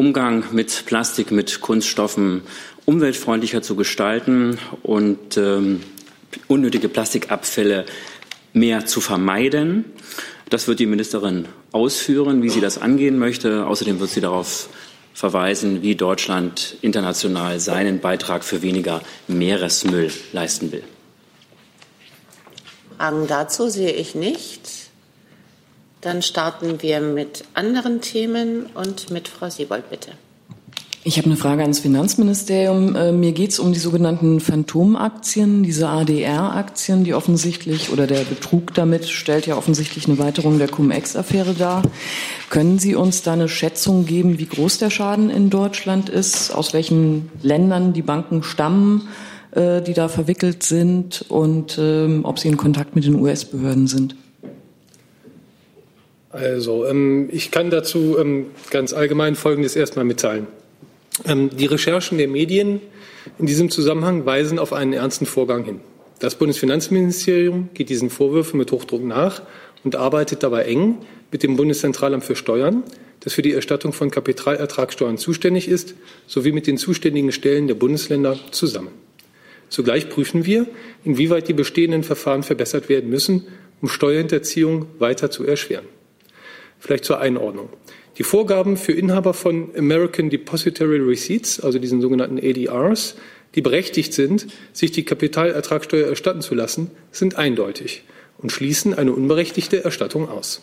Umgang 0.00 0.44
mit 0.52 0.86
Plastik, 0.86 1.30
mit 1.30 1.60
Kunststoffen 1.60 2.40
umweltfreundlicher 2.86 3.60
zu 3.60 3.76
gestalten 3.76 4.58
und 4.82 5.36
ähm, 5.36 5.82
unnötige 6.48 6.88
Plastikabfälle 6.88 7.84
mehr 8.54 8.86
zu 8.86 9.02
vermeiden. 9.02 9.84
Das 10.48 10.68
wird 10.68 10.78
die 10.78 10.86
Ministerin 10.86 11.48
ausführen, 11.72 12.42
wie 12.42 12.48
sie 12.48 12.62
das 12.62 12.78
angehen 12.78 13.18
möchte. 13.18 13.66
Außerdem 13.66 14.00
wird 14.00 14.08
sie 14.08 14.22
darauf 14.22 14.70
verweisen, 15.12 15.82
wie 15.82 15.96
Deutschland 15.96 16.78
international 16.80 17.60
seinen 17.60 18.00
Beitrag 18.00 18.42
für 18.42 18.62
weniger 18.62 19.02
Meeresmüll 19.28 20.10
leisten 20.32 20.72
will. 20.72 20.82
Fragen 22.96 23.26
dazu 23.26 23.68
sehe 23.68 23.92
ich 23.92 24.14
nicht. 24.14 24.66
Dann 26.00 26.22
starten 26.22 26.80
wir 26.80 27.00
mit 27.00 27.44
anderen 27.54 28.00
Themen 28.00 28.66
und 28.74 29.10
mit 29.10 29.28
Frau 29.28 29.50
Siebold, 29.50 29.90
bitte. 29.90 30.12
Ich 31.02 31.16
habe 31.16 31.26
eine 31.26 31.36
Frage 31.36 31.62
ans 31.62 31.80
Finanzministerium. 31.80 32.94
Äh, 32.94 33.12
mir 33.12 33.32
geht 33.32 33.52
es 33.52 33.58
um 33.58 33.72
die 33.72 33.78
sogenannten 33.78 34.38
Phantomaktien, 34.38 35.62
diese 35.62 35.88
ADR-Aktien, 35.88 37.04
die 37.04 37.14
offensichtlich 37.14 37.90
oder 37.90 38.06
der 38.06 38.20
Betrug 38.20 38.74
damit 38.74 39.08
stellt 39.08 39.46
ja 39.46 39.56
offensichtlich 39.56 40.06
eine 40.08 40.18
Weiterung 40.18 40.58
der 40.58 40.68
Cum-Ex-Affäre 40.68 41.54
dar. 41.54 41.82
Können 42.50 42.78
Sie 42.78 42.94
uns 42.94 43.22
da 43.22 43.32
eine 43.32 43.48
Schätzung 43.48 44.04
geben, 44.04 44.38
wie 44.38 44.46
groß 44.46 44.76
der 44.76 44.90
Schaden 44.90 45.30
in 45.30 45.48
Deutschland 45.48 46.10
ist, 46.10 46.50
aus 46.54 46.74
welchen 46.74 47.30
Ländern 47.42 47.94
die 47.94 48.02
Banken 48.02 48.42
stammen, 48.42 49.08
äh, 49.52 49.80
die 49.80 49.94
da 49.94 50.08
verwickelt 50.08 50.64
sind 50.64 51.24
und 51.30 51.78
ähm, 51.80 52.26
ob 52.26 52.38
Sie 52.38 52.48
in 52.48 52.58
Kontakt 52.58 52.94
mit 52.94 53.06
den 53.06 53.14
US-Behörden 53.14 53.86
sind? 53.86 54.16
Also, 56.30 56.86
ähm, 56.86 57.28
ich 57.32 57.50
kann 57.50 57.70
dazu 57.70 58.16
ähm, 58.18 58.46
ganz 58.70 58.92
allgemein 58.92 59.34
Folgendes 59.34 59.74
erstmal 59.74 60.04
mitteilen. 60.04 60.46
Ähm, 61.26 61.50
die 61.50 61.66
Recherchen 61.66 62.18
der 62.18 62.28
Medien 62.28 62.80
in 63.38 63.46
diesem 63.46 63.70
Zusammenhang 63.70 64.26
weisen 64.26 64.58
auf 64.58 64.72
einen 64.72 64.92
ernsten 64.92 65.26
Vorgang 65.26 65.64
hin. 65.64 65.80
Das 66.20 66.36
Bundesfinanzministerium 66.36 67.70
geht 67.74 67.88
diesen 67.88 68.10
Vorwürfen 68.10 68.58
mit 68.58 68.70
Hochdruck 68.72 69.02
nach 69.02 69.42
und 69.84 69.96
arbeitet 69.96 70.42
dabei 70.42 70.64
eng 70.64 70.98
mit 71.32 71.42
dem 71.42 71.56
Bundeszentralamt 71.56 72.24
für 72.24 72.36
Steuern, 72.36 72.84
das 73.20 73.32
für 73.32 73.42
die 73.42 73.52
Erstattung 73.52 73.92
von 73.92 74.10
Kapitalertragssteuern 74.10 75.18
zuständig 75.18 75.68
ist, 75.68 75.94
sowie 76.26 76.52
mit 76.52 76.66
den 76.66 76.78
zuständigen 76.78 77.32
Stellen 77.32 77.66
der 77.66 77.74
Bundesländer 77.74 78.38
zusammen. 78.50 78.90
Zugleich 79.68 80.08
prüfen 80.08 80.44
wir, 80.44 80.66
inwieweit 81.04 81.48
die 81.48 81.52
bestehenden 81.54 82.02
Verfahren 82.02 82.42
verbessert 82.42 82.88
werden 82.88 83.10
müssen, 83.10 83.46
um 83.80 83.88
Steuerhinterziehung 83.88 84.86
weiter 84.98 85.30
zu 85.30 85.44
erschweren. 85.44 85.86
Vielleicht 86.80 87.04
zur 87.04 87.20
Einordnung. 87.20 87.68
Die 88.18 88.24
Vorgaben 88.24 88.76
für 88.76 88.92
Inhaber 88.92 89.32
von 89.34 89.70
American 89.76 90.30
Depository 90.30 90.98
Receipts, 90.98 91.60
also 91.60 91.78
diesen 91.78 92.00
sogenannten 92.00 92.38
ADRs, 92.38 93.16
die 93.54 93.62
berechtigt 93.62 94.12
sind, 94.12 94.46
sich 94.72 94.90
die 94.90 95.04
Kapitalertragssteuer 95.04 96.08
erstatten 96.08 96.40
zu 96.40 96.54
lassen, 96.54 96.90
sind 97.12 97.36
eindeutig 97.36 98.02
und 98.38 98.50
schließen 98.50 98.94
eine 98.94 99.12
unberechtigte 99.12 99.84
Erstattung 99.84 100.28
aus. 100.28 100.62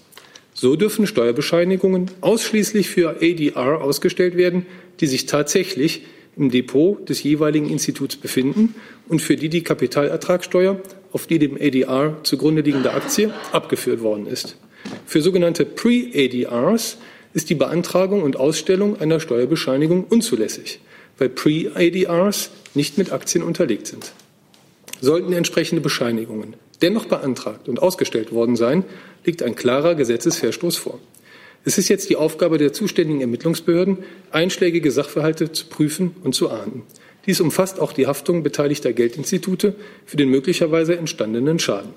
So 0.54 0.76
dürfen 0.76 1.06
Steuerbescheinigungen 1.06 2.10
ausschließlich 2.22 2.90
für 2.90 3.18
ADR 3.22 3.82
ausgestellt 3.82 4.36
werden, 4.38 4.66
die 5.00 5.08
sich 5.08 5.28
tatsächlich 5.28 6.04
im 6.36 6.50
Depot 6.52 7.08
des 7.08 7.24
jeweiligen 7.24 7.70
Instituts 7.70 8.16
befinden 8.16 8.76
und 9.08 9.22
für 9.22 9.36
die 9.36 9.50
die 9.50 9.64
Kapitalertragssteuer 9.64 10.82
auf 11.12 11.28
die 11.28 11.40
dem 11.40 11.56
ADR 11.56 12.18
zugrunde 12.24 12.62
liegende 12.62 12.94
Aktie 12.94 13.34
abgeführt 13.52 14.02
worden 14.02 14.28
ist. 14.28 14.58
Für 15.08 15.22
sogenannte 15.22 15.64
Pre-ADRs 15.64 16.98
ist 17.34 17.50
die 17.50 17.56
Beantragung 17.56 18.24
und 18.24 18.36
Ausstellung 18.36 19.00
einer 19.00 19.22
Steuerbescheinigung 19.22 20.04
unzulässig, 20.04 20.82
weil 21.18 21.30
Pre-ADRs 21.30 22.52
nicht 22.74 22.98
mit 22.98 23.14
Aktien 23.14 23.42
unterlegt 23.42 23.88
sind. 23.88 24.12
Sollten 25.00 25.32
entsprechende 25.32 25.82
Bescheinigungen 25.82 26.56
dennoch 26.82 27.06
beantragt 27.06 27.70
und 27.70 27.82
ausgestellt 27.82 28.34
worden 28.34 28.58
sein, 28.58 28.84
liegt 29.24 29.44
ein 29.44 29.56
klarer 29.56 29.96
Gesetzesverstoß 29.96 30.76
vor. 30.76 31.00
Es 31.64 31.78
ist 31.78 31.88
jetzt 31.88 32.10
die 32.10 32.18
Aufgabe 32.18 32.58
der 32.58 32.74
zuständigen 32.74 33.22
Ermittlungsbehörden, 33.22 34.00
einschlägige 34.32 34.92
Sachverhalte 34.92 35.54
zu 35.54 35.68
prüfen 35.68 36.18
und 36.26 36.36
zu 36.36 36.50
ahnden. 36.50 36.84
Dies 37.26 37.40
umfasst 37.40 37.80
auch 37.80 37.94
die 37.94 38.08
Haftung 38.08 38.44
beteiligter 38.44 38.92
Geldinstitute 38.92 39.74
für 40.06 40.18
den 40.18 40.28
möglicherweise 40.30 40.98
entstandenen 40.98 41.60
Schaden. 41.60 41.94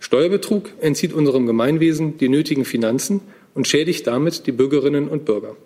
Steuerbetrug 0.00 0.70
entzieht 0.80 1.12
unserem 1.12 1.46
Gemeinwesen 1.46 2.18
die 2.18 2.28
nötigen 2.28 2.64
Finanzen 2.64 3.20
und 3.54 3.66
schädigt 3.66 4.06
damit 4.06 4.46
die 4.46 4.52
Bürgerinnen 4.52 5.08
und 5.08 5.24
Bürger. 5.24 5.56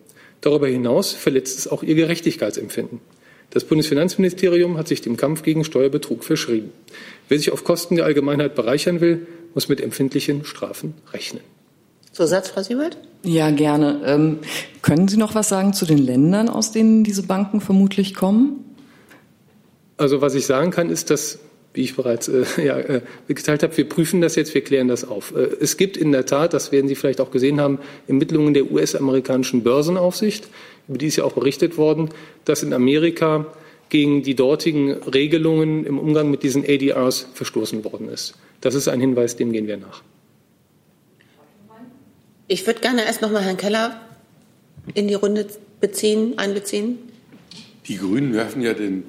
Darüber 0.40 0.66
hinaus 0.66 1.12
verletzt 1.12 1.58
es 1.58 1.68
auch 1.68 1.82
ihr 1.82 1.94
Gerechtigkeitsempfinden. 1.94 3.00
Das 3.50 3.64
Bundesfinanzministerium 3.64 4.78
hat 4.78 4.88
sich 4.88 5.02
dem 5.02 5.16
Kampf 5.16 5.42
gegen 5.42 5.62
Steuerbetrug 5.62 6.24
verschrieben. 6.24 6.72
Wer 7.28 7.38
sich 7.38 7.52
auf 7.52 7.64
Kosten 7.64 7.96
der 7.96 8.06
Allgemeinheit 8.06 8.54
bereichern 8.54 9.00
will, 9.00 9.26
muss 9.54 9.68
mit 9.68 9.80
empfindlichen 9.80 10.44
Strafen 10.44 10.94
rechnen. 11.12 11.42
Zusatz, 12.12 12.48
Frau 12.48 12.62
Siebert? 12.62 12.96
Ja, 13.22 13.50
gerne. 13.50 14.00
Ähm, 14.04 14.38
können 14.80 15.08
Sie 15.08 15.16
noch 15.16 15.34
was 15.34 15.48
sagen 15.48 15.74
zu 15.74 15.84
den 15.84 15.98
Ländern, 15.98 16.48
aus 16.48 16.72
denen 16.72 17.04
diese 17.04 17.22
Banken 17.22 17.60
vermutlich 17.60 18.14
kommen? 18.14 18.64
Also 19.96 20.20
was 20.20 20.34
ich 20.34 20.46
sagen 20.46 20.70
kann, 20.70 20.90
ist, 20.90 21.10
dass 21.10 21.38
wie 21.74 21.82
ich 21.82 21.96
bereits 21.96 22.28
äh, 22.28 22.44
ja, 22.64 22.78
äh, 22.78 23.02
mitgeteilt 23.28 23.62
habe, 23.62 23.76
wir 23.76 23.88
prüfen 23.88 24.20
das 24.20 24.36
jetzt, 24.36 24.54
wir 24.54 24.62
klären 24.62 24.88
das 24.88 25.04
auf. 25.04 25.34
Äh, 25.34 25.48
es 25.60 25.76
gibt 25.76 25.96
in 25.96 26.12
der 26.12 26.26
Tat, 26.26 26.52
das 26.52 26.72
werden 26.72 26.88
Sie 26.88 26.94
vielleicht 26.94 27.20
auch 27.20 27.30
gesehen 27.30 27.60
haben, 27.60 27.78
Ermittlungen 28.08 28.54
der 28.54 28.70
US-amerikanischen 28.70 29.62
Börsenaufsicht, 29.62 30.48
über 30.88 30.98
die 30.98 31.06
ist 31.06 31.16
ja 31.16 31.24
auch 31.24 31.32
berichtet 31.32 31.76
worden, 31.78 32.10
dass 32.44 32.62
in 32.62 32.72
Amerika 32.72 33.46
gegen 33.88 34.22
die 34.22 34.34
dortigen 34.34 34.92
Regelungen 34.92 35.84
im 35.84 35.98
Umgang 35.98 36.30
mit 36.30 36.42
diesen 36.42 36.64
ADRs 36.64 37.28
verstoßen 37.34 37.84
worden 37.84 38.08
ist. 38.08 38.34
Das 38.60 38.74
ist 38.74 38.88
ein 38.88 39.00
Hinweis, 39.00 39.36
dem 39.36 39.52
gehen 39.52 39.66
wir 39.66 39.76
nach. 39.76 40.02
Ich 42.48 42.66
würde 42.66 42.80
gerne 42.80 43.04
erst 43.04 43.22
noch 43.22 43.30
mal 43.30 43.42
Herrn 43.42 43.56
Keller 43.56 44.00
in 44.94 45.08
die 45.08 45.14
Runde 45.14 45.46
beziehen, 45.80 46.38
einbeziehen. 46.38 46.98
Die 47.86 47.98
Grünen 47.98 48.34
werfen 48.34 48.62
ja 48.62 48.74
den 48.74 49.04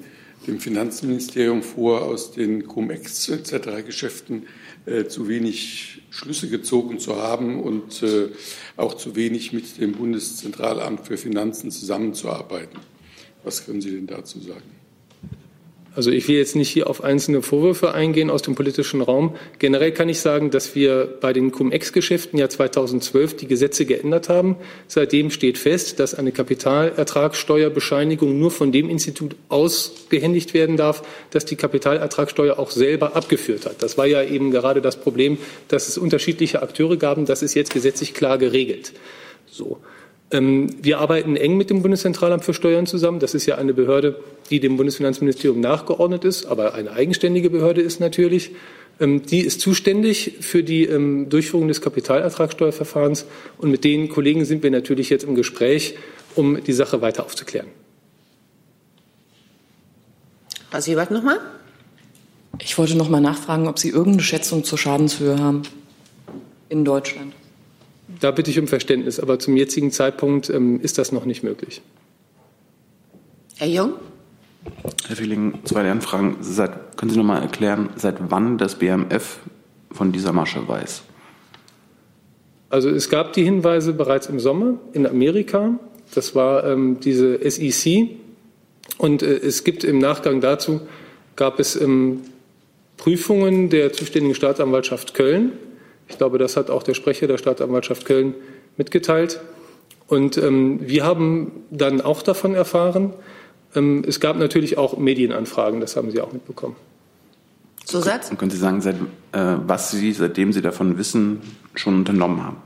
dem 0.46 0.60
Finanzministerium 0.60 1.62
vor, 1.62 2.02
aus 2.02 2.32
den 2.32 2.66
Cum-Ex 2.66 3.28
etc. 3.28 3.84
Geschäften 3.84 4.46
äh, 4.86 5.04
zu 5.06 5.28
wenig 5.28 6.02
Schlüsse 6.10 6.48
gezogen 6.48 6.98
zu 6.98 7.16
haben 7.16 7.60
und 7.60 8.02
äh, 8.02 8.28
auch 8.76 8.94
zu 8.94 9.16
wenig 9.16 9.52
mit 9.52 9.80
dem 9.80 9.92
Bundeszentralamt 9.92 11.06
für 11.06 11.16
Finanzen 11.16 11.70
zusammenzuarbeiten. 11.70 12.78
Was 13.42 13.66
können 13.66 13.80
Sie 13.80 13.90
denn 13.90 14.06
dazu 14.06 14.40
sagen? 14.40 14.73
Also 15.96 16.10
ich 16.10 16.26
will 16.26 16.36
jetzt 16.36 16.56
nicht 16.56 16.70
hier 16.70 16.90
auf 16.90 17.04
einzelne 17.04 17.40
Vorwürfe 17.40 17.94
eingehen 17.94 18.28
aus 18.28 18.42
dem 18.42 18.56
politischen 18.56 19.00
Raum. 19.00 19.36
Generell 19.60 19.92
kann 19.92 20.08
ich 20.08 20.18
sagen, 20.20 20.50
dass 20.50 20.74
wir 20.74 21.08
bei 21.20 21.32
den 21.32 21.52
Cum-Ex-Geschäften 21.52 22.36
ja 22.38 22.48
2012 22.48 23.36
die 23.36 23.46
Gesetze 23.46 23.86
geändert 23.86 24.28
haben. 24.28 24.56
Seitdem 24.88 25.30
steht 25.30 25.56
fest, 25.56 26.00
dass 26.00 26.14
eine 26.14 26.32
Kapitalertragssteuerbescheinigung 26.32 28.36
nur 28.38 28.50
von 28.50 28.72
dem 28.72 28.90
Institut 28.90 29.36
ausgehändigt 29.48 30.52
werden 30.52 30.76
darf, 30.76 31.02
das 31.30 31.44
die 31.44 31.56
Kapitalertragssteuer 31.56 32.58
auch 32.58 32.72
selber 32.72 33.14
abgeführt 33.14 33.66
hat. 33.66 33.80
Das 33.82 33.96
war 33.96 34.06
ja 34.06 34.24
eben 34.24 34.50
gerade 34.50 34.82
das 34.82 34.96
Problem, 34.96 35.38
dass 35.68 35.86
es 35.86 35.96
unterschiedliche 35.96 36.60
Akteure 36.62 36.96
gab. 36.96 37.24
Das 37.26 37.42
ist 37.42 37.54
jetzt 37.54 37.72
gesetzlich 37.72 38.14
klar 38.14 38.38
geregelt. 38.38 38.92
So. 39.46 39.78
Ähm, 40.30 40.70
wir 40.82 40.98
arbeiten 40.98 41.36
eng 41.36 41.56
mit 41.56 41.70
dem 41.70 41.82
Bundeszentralamt 41.82 42.44
für 42.44 42.54
Steuern 42.54 42.86
zusammen. 42.86 43.20
Das 43.20 43.34
ist 43.34 43.46
ja 43.46 43.56
eine 43.56 43.74
Behörde, 43.74 44.20
die 44.50 44.60
dem 44.60 44.76
Bundesfinanzministerium 44.76 45.60
nachgeordnet 45.60 46.24
ist, 46.24 46.46
aber 46.46 46.74
eine 46.74 46.92
eigenständige 46.92 47.50
Behörde 47.50 47.82
ist 47.82 48.00
natürlich. 48.00 48.52
Ähm, 49.00 49.22
die 49.22 49.40
ist 49.40 49.60
zuständig 49.60 50.36
für 50.40 50.62
die 50.62 50.84
ähm, 50.84 51.28
Durchführung 51.28 51.68
des 51.68 51.80
Kapitalertragssteuerverfahrens. 51.80 53.26
Und 53.58 53.70
mit 53.70 53.84
den 53.84 54.08
Kollegen 54.08 54.44
sind 54.44 54.62
wir 54.62 54.70
natürlich 54.70 55.10
jetzt 55.10 55.24
im 55.24 55.34
Gespräch, 55.34 55.96
um 56.34 56.62
die 56.62 56.72
Sache 56.72 57.00
weiter 57.00 57.24
aufzuklären. 57.24 57.68
Frau 60.70 60.80
Siebert 60.80 61.10
nochmal. 61.10 61.38
Ich 62.60 62.78
wollte 62.78 62.96
noch 62.96 63.08
mal 63.08 63.20
nachfragen, 63.20 63.68
ob 63.68 63.78
Sie 63.78 63.90
irgendeine 63.90 64.22
Schätzung 64.22 64.64
zur 64.64 64.78
Schadenshöhe 64.78 65.38
haben 65.38 65.62
in 66.68 66.84
Deutschland. 66.84 67.32
Da 68.24 68.30
bitte 68.30 68.50
ich 68.50 68.58
um 68.58 68.66
Verständnis, 68.66 69.20
aber 69.20 69.38
zum 69.38 69.54
jetzigen 69.54 69.90
Zeitpunkt 69.90 70.48
ähm, 70.48 70.80
ist 70.80 70.96
das 70.96 71.12
noch 71.12 71.26
nicht 71.26 71.42
möglich. 71.42 71.82
Herr 73.56 73.66
Jung? 73.66 73.92
Herr 75.06 75.16
Fieling, 75.16 75.58
zwei 75.64 75.90
Anfragen. 75.90 76.38
Seit, 76.40 76.96
können 76.96 77.10
Sie 77.10 77.18
noch 77.18 77.24
mal 77.26 77.42
erklären, 77.42 77.90
seit 77.96 78.30
wann 78.30 78.56
das 78.56 78.76
BMF 78.76 79.40
von 79.92 80.10
dieser 80.10 80.32
Masche 80.32 80.66
weiß? 80.66 81.02
Also 82.70 82.88
es 82.88 83.10
gab 83.10 83.34
die 83.34 83.44
Hinweise 83.44 83.92
bereits 83.92 84.26
im 84.28 84.40
Sommer 84.40 84.78
in 84.94 85.06
Amerika. 85.06 85.78
Das 86.14 86.34
war 86.34 86.64
ähm, 86.64 87.00
diese 87.00 87.38
SEC. 87.50 88.08
Und 88.96 89.22
äh, 89.22 89.36
es 89.36 89.64
gibt 89.64 89.84
im 89.84 89.98
Nachgang 89.98 90.40
dazu, 90.40 90.80
gab 91.36 91.60
es 91.60 91.78
ähm, 91.78 92.22
Prüfungen 92.96 93.68
der 93.68 93.92
zuständigen 93.92 94.34
Staatsanwaltschaft 94.34 95.12
Köln 95.12 95.52
ich 96.08 96.18
glaube, 96.18 96.38
das 96.38 96.56
hat 96.56 96.70
auch 96.70 96.82
der 96.82 96.94
Sprecher 96.94 97.26
der 97.26 97.38
Staatsanwaltschaft 97.38 98.04
Köln 98.04 98.34
mitgeteilt. 98.76 99.40
Und 100.06 100.36
ähm, 100.36 100.80
wir 100.82 101.04
haben 101.04 101.52
dann 101.70 102.00
auch 102.00 102.22
davon 102.22 102.54
erfahren. 102.54 103.14
Ähm, 103.74 104.04
es 104.06 104.20
gab 104.20 104.36
natürlich 104.36 104.76
auch 104.76 104.98
Medienanfragen, 104.98 105.80
das 105.80 105.96
haben 105.96 106.10
Sie 106.10 106.20
auch 106.20 106.32
mitbekommen. 106.32 106.76
Zusatz? 107.84 108.30
Und 108.30 108.38
können 108.38 108.50
Sie 108.50 108.56
sagen, 108.56 108.80
seit, 108.80 108.96
äh, 109.32 109.56
was 109.66 109.90
Sie, 109.90 110.12
seitdem 110.12 110.52
Sie 110.52 110.62
davon 110.62 110.98
wissen, 110.98 111.40
schon 111.74 111.94
unternommen 111.94 112.44
haben? 112.44 112.56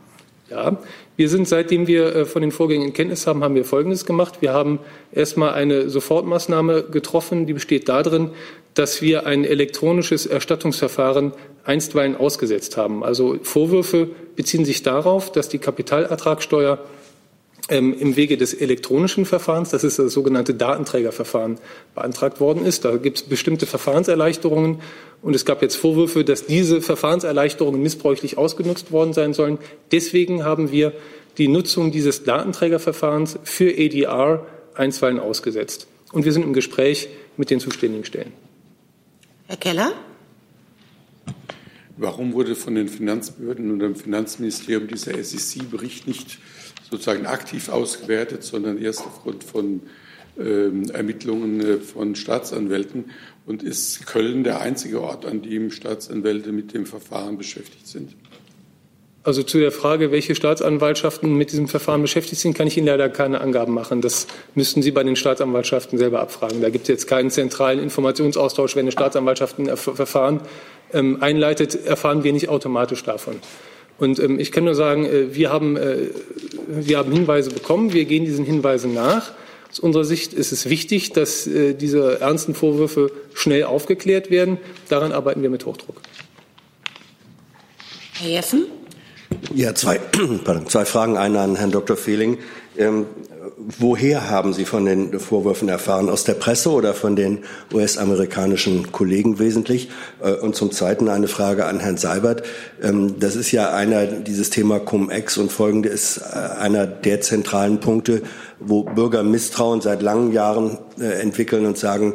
Ja, 0.50 0.78
wir 1.16 1.28
sind, 1.28 1.46
seitdem 1.46 1.86
wir 1.86 2.14
äh, 2.14 2.24
von 2.24 2.42
den 2.42 2.52
Vorgängen 2.52 2.86
in 2.86 2.92
Kenntnis 2.92 3.26
haben, 3.26 3.44
haben 3.44 3.54
wir 3.54 3.64
Folgendes 3.64 4.06
gemacht. 4.06 4.40
Wir 4.40 4.52
haben 4.52 4.78
erstmal 5.12 5.52
eine 5.52 5.90
Sofortmaßnahme 5.90 6.84
getroffen, 6.84 7.46
die 7.46 7.52
besteht 7.52 7.88
darin, 7.88 8.30
dass 8.78 9.02
wir 9.02 9.26
ein 9.26 9.44
elektronisches 9.44 10.24
Erstattungsverfahren 10.24 11.32
einstweilen 11.64 12.16
ausgesetzt 12.16 12.76
haben. 12.76 13.02
Also 13.02 13.36
Vorwürfe 13.42 14.08
beziehen 14.36 14.64
sich 14.64 14.84
darauf, 14.84 15.32
dass 15.32 15.48
die 15.48 15.58
Kapitalertragssteuer 15.58 16.78
ähm, 17.70 17.92
im 17.98 18.14
Wege 18.14 18.36
des 18.36 18.54
elektronischen 18.54 19.26
Verfahrens, 19.26 19.70
das 19.70 19.82
ist 19.82 19.98
das 19.98 20.12
sogenannte 20.12 20.54
Datenträgerverfahren, 20.54 21.58
beantragt 21.96 22.40
worden 22.40 22.64
ist. 22.64 22.84
Da 22.84 22.96
gibt 22.96 23.18
es 23.18 23.22
bestimmte 23.24 23.66
Verfahrenserleichterungen 23.66 24.80
und 25.22 25.34
es 25.34 25.44
gab 25.44 25.60
jetzt 25.60 25.74
Vorwürfe, 25.74 26.22
dass 26.22 26.46
diese 26.46 26.80
Verfahrenserleichterungen 26.80 27.82
missbräuchlich 27.82 28.38
ausgenutzt 28.38 28.92
worden 28.92 29.12
sein 29.12 29.34
sollen. 29.34 29.58
Deswegen 29.90 30.44
haben 30.44 30.70
wir 30.70 30.92
die 31.36 31.48
Nutzung 31.48 31.90
dieses 31.90 32.22
Datenträgerverfahrens 32.22 33.40
für 33.42 33.70
ADR 33.76 34.46
einstweilen 34.74 35.18
ausgesetzt. 35.18 35.88
Und 36.12 36.24
wir 36.24 36.32
sind 36.32 36.44
im 36.44 36.52
Gespräch 36.52 37.08
mit 37.36 37.50
den 37.50 37.58
zuständigen 37.58 38.04
Stellen. 38.04 38.47
Herr 39.48 39.56
Keller? 39.56 39.94
Warum 41.96 42.34
wurde 42.34 42.54
von 42.54 42.74
den 42.74 42.86
Finanzbehörden 42.86 43.70
und 43.70 43.78
dem 43.78 43.96
Finanzministerium 43.96 44.88
dieser 44.88 45.24
SEC-Bericht 45.24 46.06
nicht 46.06 46.38
sozusagen 46.90 47.24
aktiv 47.24 47.70
ausgewertet, 47.70 48.44
sondern 48.44 48.76
erst 48.76 49.06
aufgrund 49.06 49.42
von 49.42 49.80
ähm, 50.38 50.90
Ermittlungen 50.90 51.60
äh, 51.62 51.78
von 51.78 52.14
Staatsanwälten? 52.14 53.06
Und 53.46 53.62
ist 53.62 54.06
Köln 54.06 54.44
der 54.44 54.60
einzige 54.60 55.00
Ort, 55.00 55.24
an 55.24 55.40
dem 55.40 55.70
Staatsanwälte 55.70 56.52
mit 56.52 56.74
dem 56.74 56.84
Verfahren 56.84 57.38
beschäftigt 57.38 57.86
sind? 57.86 58.14
Also 59.28 59.42
zu 59.42 59.58
der 59.58 59.72
Frage, 59.72 60.10
welche 60.10 60.34
Staatsanwaltschaften 60.34 61.34
mit 61.34 61.52
diesem 61.52 61.68
Verfahren 61.68 62.00
beschäftigt 62.00 62.40
sind, 62.40 62.56
kann 62.56 62.66
ich 62.66 62.78
Ihnen 62.78 62.86
leider 62.86 63.10
keine 63.10 63.42
Angaben 63.42 63.74
machen. 63.74 64.00
Das 64.00 64.26
müssten 64.54 64.80
Sie 64.80 64.90
bei 64.90 65.04
den 65.04 65.16
Staatsanwaltschaften 65.16 65.98
selber 65.98 66.20
abfragen. 66.20 66.62
Da 66.62 66.70
gibt 66.70 66.84
es 66.84 66.88
jetzt 66.88 67.06
keinen 67.08 67.30
zentralen 67.30 67.78
Informationsaustausch. 67.78 68.74
Wenn 68.74 68.84
eine 68.84 68.92
Staatsanwaltschaft 68.92 69.58
ein 69.58 69.76
Verfahren 69.76 70.40
ähm, 70.94 71.18
einleitet, 71.20 71.84
erfahren 71.84 72.24
wir 72.24 72.32
nicht 72.32 72.48
automatisch 72.48 73.04
davon. 73.04 73.34
Und 73.98 74.18
ähm, 74.18 74.40
ich 74.40 74.50
kann 74.50 74.64
nur 74.64 74.74
sagen, 74.74 75.04
äh, 75.04 75.34
wir, 75.34 75.52
haben, 75.52 75.76
äh, 75.76 76.08
wir 76.66 76.96
haben 76.96 77.12
Hinweise 77.12 77.50
bekommen, 77.50 77.92
wir 77.92 78.06
gehen 78.06 78.24
diesen 78.24 78.46
Hinweisen 78.46 78.94
nach. 78.94 79.32
Aus 79.70 79.78
unserer 79.78 80.04
Sicht 80.04 80.32
ist 80.32 80.52
es 80.52 80.70
wichtig, 80.70 81.12
dass 81.12 81.46
äh, 81.46 81.74
diese 81.74 82.18
ernsten 82.22 82.54
Vorwürfe 82.54 83.12
schnell 83.34 83.64
aufgeklärt 83.64 84.30
werden. 84.30 84.56
Daran 84.88 85.12
arbeiten 85.12 85.42
wir 85.42 85.50
mit 85.50 85.66
Hochdruck. 85.66 86.00
Herr 88.14 88.30
Jessen? 88.30 88.77
Ja, 89.54 89.74
zwei, 89.74 89.98
pardon, 90.44 90.68
zwei 90.68 90.84
Fragen. 90.84 91.16
Eine 91.16 91.40
an 91.40 91.56
Herrn 91.56 91.70
Dr. 91.70 91.96
Fehling. 91.96 92.38
Ähm, 92.76 93.06
woher 93.78 94.30
haben 94.30 94.52
Sie 94.52 94.64
von 94.64 94.84
den 94.84 95.18
Vorwürfen 95.18 95.68
erfahren? 95.68 96.08
Aus 96.08 96.24
der 96.24 96.34
Presse 96.34 96.70
oder 96.70 96.94
von 96.94 97.16
den 97.16 97.40
US-amerikanischen 97.72 98.92
Kollegen 98.92 99.38
wesentlich? 99.38 99.90
Äh, 100.22 100.32
und 100.32 100.54
zum 100.54 100.70
Zweiten 100.70 101.08
eine 101.08 101.28
Frage 101.28 101.64
an 101.66 101.80
Herrn 101.80 101.96
Seibert. 101.96 102.42
Ähm, 102.82 103.18
das 103.18 103.36
ist 103.36 103.50
ja 103.52 103.72
einer, 103.72 104.06
dieses 104.06 104.50
Thema 104.50 104.78
Cum-Ex 104.78 105.38
und 105.38 105.50
folgende 105.50 105.88
ist 105.88 106.18
äh, 106.18 106.36
einer 106.58 106.86
der 106.86 107.20
zentralen 107.20 107.80
Punkte, 107.80 108.22
wo 108.60 108.82
Bürger 108.84 109.22
Misstrauen 109.22 109.80
seit 109.80 110.02
langen 110.02 110.32
Jahren 110.32 110.78
äh, 111.00 111.20
entwickeln 111.20 111.66
und 111.66 111.78
sagen, 111.78 112.14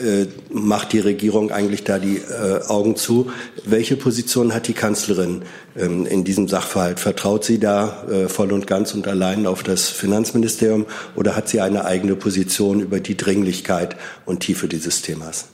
äh, 0.00 0.26
macht 0.50 0.92
die 0.92 0.98
Regierung 0.98 1.50
eigentlich 1.50 1.84
da 1.84 1.98
die 1.98 2.16
äh, 2.16 2.62
Augen 2.66 2.96
zu? 2.96 3.30
Welche 3.64 3.96
Position 3.96 4.52
hat 4.52 4.68
die 4.68 4.72
Kanzlerin 4.72 5.42
ähm, 5.76 6.06
in 6.06 6.24
diesem 6.24 6.48
Sachverhalt? 6.48 7.00
Vertraut 7.00 7.44
sie 7.44 7.58
da 7.58 8.04
äh, 8.10 8.28
voll 8.28 8.52
und 8.52 8.66
ganz 8.66 8.94
und 8.94 9.06
allein 9.06 9.46
auf 9.46 9.62
das 9.62 9.90
Finanzministerium 9.90 10.86
oder 11.14 11.36
hat 11.36 11.48
sie 11.48 11.60
eine 11.60 11.84
eigene 11.84 12.16
Position 12.16 12.80
über 12.80 13.00
die 13.00 13.16
Dringlichkeit 13.16 13.96
und 14.26 14.40
Tiefe 14.40 14.68
dieses 14.68 15.02
Themas? 15.02 15.48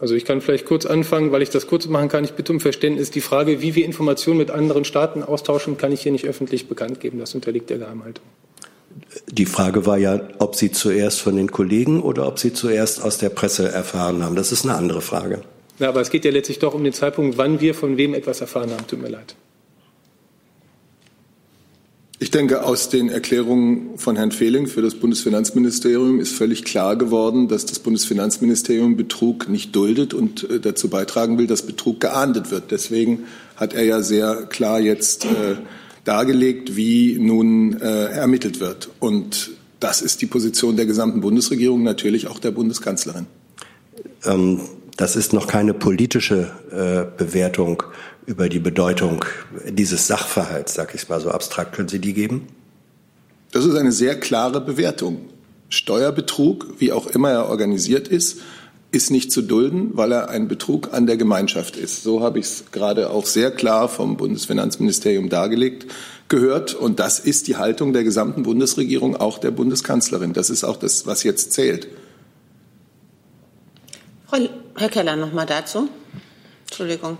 Also 0.00 0.16
ich 0.16 0.24
kann 0.24 0.40
vielleicht 0.40 0.66
kurz 0.66 0.84
anfangen, 0.84 1.30
weil 1.30 1.42
ich 1.42 1.50
das 1.50 1.68
kurz 1.68 1.86
machen 1.86 2.08
kann. 2.08 2.24
Ich 2.24 2.32
bitte 2.32 2.52
um 2.52 2.58
Verständnis. 2.58 3.12
Die 3.12 3.20
Frage, 3.20 3.62
wie 3.62 3.76
wir 3.76 3.84
Informationen 3.84 4.38
mit 4.38 4.50
anderen 4.50 4.84
Staaten 4.84 5.22
austauschen, 5.22 5.76
kann 5.76 5.92
ich 5.92 6.02
hier 6.02 6.10
nicht 6.10 6.26
öffentlich 6.26 6.66
bekannt 6.66 6.98
geben. 6.98 7.20
Das 7.20 7.34
unterliegt 7.36 7.70
der 7.70 7.78
Geheimhaltung. 7.78 8.24
Die 9.32 9.46
Frage 9.46 9.86
war 9.86 9.96
ja, 9.96 10.20
ob 10.40 10.56
Sie 10.56 10.70
zuerst 10.70 11.22
von 11.22 11.36
den 11.36 11.50
Kollegen 11.50 12.02
oder 12.02 12.28
ob 12.28 12.38
Sie 12.38 12.52
zuerst 12.52 13.02
aus 13.02 13.16
der 13.16 13.30
Presse 13.30 13.66
erfahren 13.66 14.22
haben. 14.22 14.36
Das 14.36 14.52
ist 14.52 14.66
eine 14.66 14.74
andere 14.74 15.00
Frage. 15.00 15.40
Ja, 15.78 15.88
aber 15.88 16.02
es 16.02 16.10
geht 16.10 16.26
ja 16.26 16.30
letztlich 16.30 16.58
doch 16.58 16.74
um 16.74 16.84
den 16.84 16.92
Zeitpunkt, 16.92 17.38
wann 17.38 17.58
wir 17.62 17.74
von 17.74 17.96
wem 17.96 18.12
etwas 18.12 18.42
erfahren 18.42 18.70
haben. 18.72 18.86
Tut 18.86 19.00
mir 19.00 19.08
leid. 19.08 19.34
Ich 22.18 22.30
denke, 22.30 22.62
aus 22.64 22.90
den 22.90 23.08
Erklärungen 23.08 23.96
von 23.98 24.16
Herrn 24.16 24.32
Fehling 24.32 24.66
für 24.66 24.82
das 24.82 24.96
Bundesfinanzministerium 24.96 26.20
ist 26.20 26.32
völlig 26.32 26.62
klar 26.62 26.96
geworden, 26.96 27.48
dass 27.48 27.64
das 27.64 27.78
Bundesfinanzministerium 27.78 28.98
Betrug 28.98 29.48
nicht 29.48 29.74
duldet 29.74 30.12
und 30.12 30.48
äh, 30.48 30.60
dazu 30.60 30.90
beitragen 30.90 31.38
will, 31.38 31.46
dass 31.46 31.62
Betrug 31.62 32.00
geahndet 32.00 32.50
wird. 32.50 32.70
Deswegen 32.70 33.24
hat 33.56 33.72
er 33.72 33.84
ja 33.84 34.02
sehr 34.02 34.44
klar 34.44 34.78
jetzt 34.78 35.24
äh, 35.24 35.56
dargelegt, 36.04 36.76
wie 36.76 37.18
nun 37.18 37.80
äh, 37.80 38.06
ermittelt 38.06 38.60
wird. 38.60 38.90
Und 38.98 39.50
das 39.80 40.02
ist 40.02 40.22
die 40.22 40.26
Position 40.26 40.76
der 40.76 40.86
gesamten 40.86 41.20
Bundesregierung, 41.20 41.82
natürlich 41.82 42.28
auch 42.28 42.38
der 42.38 42.50
Bundeskanzlerin. 42.50 43.26
Ähm, 44.24 44.60
das 44.96 45.16
ist 45.16 45.32
noch 45.32 45.46
keine 45.46 45.74
politische 45.74 46.50
äh, 46.70 47.16
Bewertung 47.16 47.82
über 48.26 48.48
die 48.48 48.60
Bedeutung 48.60 49.24
dieses 49.68 50.06
Sachverhalts, 50.06 50.74
sag 50.74 50.94
ich 50.94 51.08
mal 51.08 51.20
so 51.20 51.30
abstrakt. 51.30 51.74
Können 51.74 51.88
Sie 51.88 51.98
die 51.98 52.12
geben? 52.12 52.46
Das 53.52 53.64
ist 53.64 53.74
eine 53.74 53.92
sehr 53.92 54.18
klare 54.18 54.60
Bewertung. 54.60 55.28
Steuerbetrug, 55.68 56.74
wie 56.78 56.92
auch 56.92 57.06
immer 57.06 57.30
er 57.30 57.48
organisiert 57.48 58.06
ist, 58.08 58.40
ist 58.92 59.10
nicht 59.10 59.32
zu 59.32 59.42
dulden, 59.42 59.90
weil 59.94 60.12
er 60.12 60.28
ein 60.28 60.48
Betrug 60.48 60.92
an 60.92 61.06
der 61.06 61.16
Gemeinschaft 61.16 61.76
ist. 61.76 62.02
So 62.02 62.20
habe 62.20 62.38
ich 62.38 62.44
es 62.44 62.64
gerade 62.72 63.10
auch 63.10 63.26
sehr 63.26 63.50
klar 63.50 63.88
vom 63.88 64.16
Bundesfinanzministerium 64.16 65.28
dargelegt 65.28 65.86
gehört. 66.28 66.74
Und 66.74 67.00
das 67.00 67.18
ist 67.18 67.48
die 67.48 67.56
Haltung 67.56 67.92
der 67.92 68.04
gesamten 68.04 68.42
Bundesregierung, 68.42 69.16
auch 69.16 69.38
der 69.38 69.50
Bundeskanzlerin. 69.50 70.34
Das 70.34 70.50
ist 70.50 70.62
auch 70.62 70.76
das, 70.76 71.06
was 71.06 71.22
jetzt 71.24 71.52
zählt. 71.52 71.88
Herr 74.74 74.88
Keller, 74.88 75.16
noch 75.16 75.32
mal 75.32 75.46
dazu. 75.46 75.88
Entschuldigung. 76.66 77.18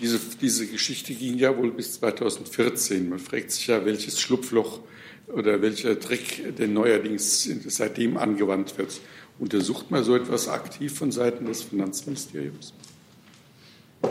Diese, 0.00 0.20
diese 0.40 0.66
Geschichte 0.66 1.14
ging 1.14 1.38
ja 1.38 1.56
wohl 1.56 1.72
bis 1.72 1.94
2014. 1.94 3.08
Man 3.08 3.18
fragt 3.18 3.50
sich 3.50 3.66
ja, 3.66 3.84
welches 3.84 4.20
Schlupfloch 4.20 4.80
oder 5.28 5.62
welcher 5.62 5.98
Trick 5.98 6.56
denn 6.56 6.74
neuerdings 6.74 7.48
seitdem 7.66 8.16
angewandt 8.16 8.76
wird. 8.78 9.00
Untersucht 9.38 9.90
man 9.90 10.04
so 10.04 10.14
etwas 10.14 10.48
aktiv 10.48 10.96
von 10.96 11.10
Seiten 11.10 11.46
des 11.46 11.62
Finanzministeriums? 11.62 12.72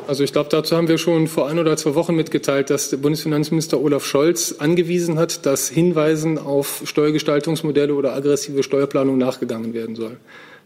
Also 0.07 0.23
ich 0.23 0.33
glaube, 0.33 0.49
dazu 0.49 0.75
haben 0.75 0.87
wir 0.87 0.97
schon 0.97 1.27
vor 1.27 1.47
ein 1.47 1.59
oder 1.59 1.77
zwei 1.77 1.95
Wochen 1.95 2.15
mitgeteilt, 2.15 2.69
dass 2.69 2.89
der 2.89 2.97
Bundesfinanzminister 2.97 3.79
Olaf 3.79 4.05
Scholz 4.05 4.55
angewiesen 4.57 5.19
hat, 5.19 5.45
dass 5.45 5.69
Hinweisen 5.69 6.37
auf 6.37 6.81
Steuergestaltungsmodelle 6.85 7.93
oder 7.93 8.13
aggressive 8.13 8.63
Steuerplanung 8.63 9.17
nachgegangen 9.17 9.73
werden 9.73 9.95
soll. 9.95 10.17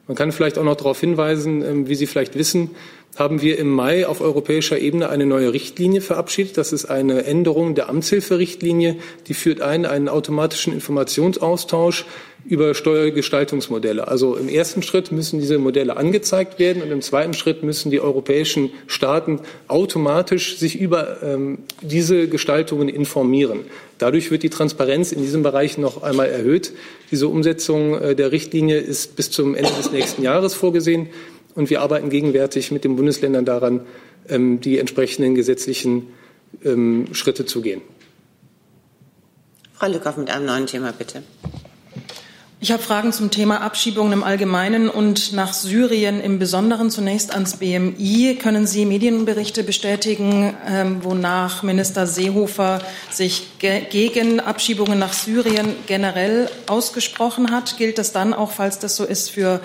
Man 0.08 0.16
kann 0.16 0.32
vielleicht 0.32 0.58
auch 0.58 0.64
noch 0.64 0.78
darauf 0.78 1.00
hinweisen, 1.00 1.62
ähm, 1.62 1.88
wie 1.90 1.96
Sie 1.96 2.08
vielleicht 2.08 2.36
wissen, 2.36 2.72
haben 3.18 3.42
wir 3.42 3.58
im 3.58 3.70
Mai 3.70 4.06
auf 4.06 4.22
europäischer 4.22 4.78
Ebene 4.78 5.10
eine 5.10 5.26
neue 5.26 5.52
Richtlinie 5.52 6.02
verabschiedet. 6.02 6.58
Das 6.58 6.72
ist 6.72 6.86
eine 6.86 7.26
Änderung 7.26 7.74
der 7.74 7.90
Amtshilferichtlinie. 7.90 8.96
Die 9.28 9.34
führt 9.34 9.60
ein 9.60 9.86
einen 9.86 10.08
automatischen 10.08 10.72
Informationsaustausch 10.72 12.06
über 12.46 12.74
Steuergestaltungsmodelle. 12.74 14.08
Also 14.08 14.36
im 14.36 14.48
ersten 14.48 14.82
Schritt 14.82 15.12
müssen 15.12 15.40
diese 15.40 15.58
Modelle 15.58 15.98
angezeigt 15.98 16.60
werden 16.60 16.82
und 16.82 16.92
im 16.92 17.02
zweiten 17.02 17.34
Schritt 17.34 17.64
müssen 17.64 17.92
die 17.92 18.00
europäischen 18.00 18.70
Staaten 18.86 19.42
automatisch 19.68 20.58
sich 20.58 20.80
über 20.80 21.22
ähm, 21.24 21.60
diese 21.82 22.30
Gestaltungen 22.30 22.88
informieren. 22.88 23.62
Dadurch 23.98 24.32
wird 24.32 24.44
die 24.44 24.50
Transparenz 24.50 25.12
in 25.12 25.22
diesem 25.22 25.44
Bereich 25.44 25.78
noch 25.78 26.04
einmal 26.04 26.30
erhöht. 26.30 26.72
Diese 27.12 27.28
Umsetzung 27.28 28.00
äh, 28.00 28.16
der 28.16 28.32
Richtlinie 28.32 28.78
ist 28.78 29.16
bis 29.16 29.32
zum 29.32 29.56
Ende 29.56 29.72
des 29.72 29.92
nächsten 29.92 30.22
Jahres 30.22 30.54
vorgesehen 30.54 31.10
und 31.58 31.72
wir 31.72 31.82
arbeiten 31.82 32.10
gegenwärtig 32.10 32.72
mit 32.72 32.84
den 32.84 32.96
Bundesländern 32.96 33.44
daran, 33.44 33.82
ähm, 34.30 34.62
die 34.62 34.78
entsprechenden 34.78 35.34
gesetzlichen 35.34 36.14
ähm, 36.64 37.08
Schritte 37.14 37.48
zu 37.48 37.62
gehen. 37.62 37.82
Frau 39.74 39.88
Lückhoff 39.88 40.18
mit 40.18 40.30
einem 40.30 40.46
neuen 40.46 40.68
Thema, 40.68 40.92
bitte. 40.92 41.24
Ich 42.60 42.72
habe 42.72 42.82
Fragen 42.82 43.12
zum 43.12 43.30
Thema 43.30 43.62
Abschiebungen 43.62 44.14
im 44.14 44.24
Allgemeinen 44.24 44.90
und 44.90 45.34
nach 45.34 45.54
Syrien 45.54 46.22
im 46.22 46.40
Besonderen. 46.40 46.90
Zunächst 46.90 47.32
ans 47.32 47.58
BMI. 47.58 48.38
Können 48.42 48.66
Sie 48.66 48.86
Medienberichte 48.86 49.64
bestätigen, 49.64 50.56
ähm, 50.68 51.04
wonach 51.04 51.62
Minister 51.62 52.08
Seehofer 52.08 52.82
sich 53.12 53.60
ge 53.60 53.82
gegen 53.90 54.40
Abschiebungen 54.40 54.98
nach 54.98 55.14
Syrien 55.14 55.76
generell 55.86 56.50
ausgesprochen 56.66 57.52
hat? 57.52 57.78
Gilt 57.78 58.00
das 58.00 58.12
dann 58.12 58.34
auch, 58.34 58.52
falls 58.52 58.80
das 58.80 58.96
so 58.96 59.06
ist, 59.06 59.30
für 59.30 59.60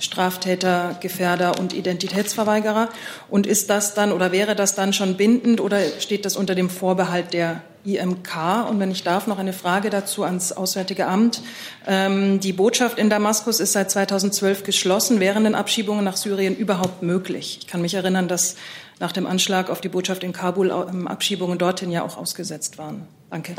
Straftäter, 0.00 0.96
Gefährder 1.00 1.58
und 1.58 1.72
Identitätsverweigerer? 1.72 2.88
Und 3.28 3.46
ist 3.46 3.70
das 3.70 3.94
dann 3.94 4.12
oder 4.12 4.32
wäre 4.32 4.54
das 4.54 4.74
dann 4.74 4.92
schon 4.92 5.16
bindend 5.16 5.60
oder 5.60 5.80
steht 6.00 6.24
das 6.24 6.36
unter 6.36 6.54
dem 6.54 6.70
Vorbehalt 6.70 7.32
der 7.32 7.62
IMK. 7.84 8.68
Und 8.68 8.80
wenn 8.80 8.90
ich 8.90 9.02
darf, 9.02 9.26
noch 9.26 9.38
eine 9.38 9.52
Frage 9.52 9.90
dazu 9.90 10.24
ans 10.24 10.52
Auswärtige 10.52 11.06
Amt. 11.06 11.42
Ähm, 11.86 12.40
die 12.40 12.52
Botschaft 12.52 12.98
in 12.98 13.10
Damaskus 13.10 13.60
ist 13.60 13.72
seit 13.72 13.90
2012 13.90 14.64
geschlossen. 14.64 15.20
Wären 15.20 15.44
denn 15.44 15.54
Abschiebungen 15.54 16.04
nach 16.04 16.16
Syrien 16.16 16.56
überhaupt 16.56 17.02
möglich? 17.02 17.58
Ich 17.60 17.66
kann 17.66 17.80
mich 17.80 17.94
erinnern, 17.94 18.28
dass 18.28 18.56
nach 19.00 19.12
dem 19.12 19.26
Anschlag 19.26 19.70
auf 19.70 19.80
die 19.80 19.88
Botschaft 19.88 20.24
in 20.24 20.32
Kabul 20.32 20.70
ähm, 20.70 21.06
Abschiebungen 21.06 21.58
dorthin 21.58 21.90
ja 21.90 22.02
auch 22.02 22.16
ausgesetzt 22.16 22.78
waren. 22.78 23.06
Danke. 23.30 23.54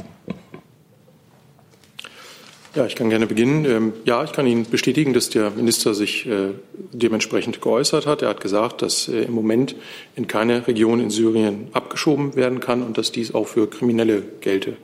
Ja, 2.75 2.85
ich 2.85 2.95
kann 2.95 3.09
gerne 3.09 3.25
beginnen. 3.25 3.65
Ähm, 3.65 3.93
ja, 4.05 4.23
ich 4.23 4.31
kann 4.31 4.45
Ihnen 4.45 4.65
bestätigen, 4.69 5.13
dass 5.13 5.31
der 5.31 5.49
Minister 5.49 5.95
sich 5.95 6.27
äh, 6.27 6.51
dementsprechend 6.91 7.61
geäußert 7.61 8.05
hat. 8.05 8.21
Er 8.21 8.29
hat 8.29 8.41
gesagt, 8.41 8.83
dass 8.83 9.07
äh, 9.07 9.23
im 9.23 9.33
Moment 9.33 9.75
in 10.15 10.27
keine 10.27 10.67
Region 10.67 10.99
in 10.99 11.09
Syrien 11.09 11.69
abgeschoben 11.73 12.35
werden 12.35 12.59
kann 12.59 12.83
und 12.83 12.99
dass 12.99 13.11
dies 13.11 13.33
auch 13.33 13.47
für 13.47 13.67
Kriminelle 13.67 14.21
gelte. 14.41 14.77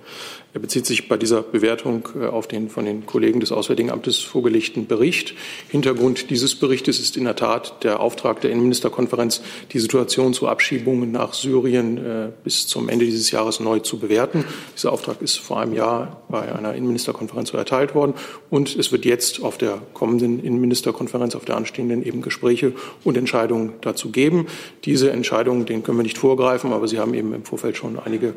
Er 0.56 0.62
bezieht 0.62 0.86
sich 0.86 1.10
bei 1.10 1.18
dieser 1.18 1.42
Bewertung 1.42 2.08
äh, 2.18 2.28
auf 2.28 2.48
den 2.48 2.70
von 2.70 2.86
den 2.86 3.06
Kollegen 3.06 3.42
des 3.42 3.52
Auswärtigen 3.52 3.92
Amtes 3.92 4.20
vorgelegten 4.20 4.88
Bericht. 4.88 5.34
Hintergrund 5.68 6.30
dieses 6.30 6.56
Berichtes 6.56 6.98
ist 7.02 7.18
in 7.18 7.26
der 7.26 7.36
Tat 7.36 7.84
der 7.84 8.00
Auftrag 8.00 8.40
der 8.40 8.52
Innenministerkonferenz, 8.52 9.42
die 9.74 9.80
Situation 9.80 10.34
zu 10.34 10.48
Abschiebungen 10.48 11.12
nach 11.12 11.34
Syrien 11.34 11.98
äh, 11.98 12.30
bis 12.46 12.68
zum 12.68 12.88
Ende 12.88 13.04
dieses 13.04 13.32
Jahres 13.32 13.60
neu 13.60 13.80
zu 13.80 14.00
bewerten. 14.00 14.46
Dieser 14.78 14.94
Auftrag 14.94 15.22
ist 15.22 15.40
vor 15.40 15.60
einem 15.60 15.74
Jahr 15.74 16.22
bei 16.30 16.56
einer 16.56 16.74
Innenministerkonferenz 16.74 17.54
erteilt 17.54 17.94
worden 17.94 18.14
und 18.50 18.78
es 18.78 18.94
wird 18.94 19.04
jetzt 19.04 19.44
auf 19.44 19.58
der 19.58 19.82
kommenden 19.94 20.42
Innenministerkonferenz, 20.42 21.36
auf 21.36 21.44
der 21.44 21.58
anstehenden 21.58 22.02
eben 22.06 22.22
Gespräche 22.22 22.72
und 23.04 23.18
Entscheidungen 23.18 23.74
dazu 23.82 24.10
geben. 24.10 24.48
Diese 24.86 25.12
Entscheidungen, 25.12 25.66
denen 25.66 25.84
können 25.84 25.98
wir 25.98 26.04
nicht 26.04 26.18
vorgreifen, 26.18 26.72
aber 26.72 26.88
Sie 26.88 26.98
haben 26.98 27.14
eben 27.14 27.34
im 27.34 27.44
Vorfeld 27.44 27.76
schon 27.76 28.00
einige 28.00 28.36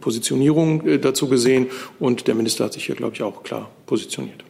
Positionierung 0.00 0.86
äh, 0.86 0.98
dazu 0.98 1.28
gesehen. 1.28 1.68
Und 1.98 2.26
der 2.26 2.34
Minister 2.34 2.64
hat 2.64 2.72
sich 2.72 2.86
hier, 2.86 2.96
glaube 2.96 3.14
ich, 3.14 3.22
auch 3.22 3.42
klar 3.42 3.70
positioniert. 3.86 4.44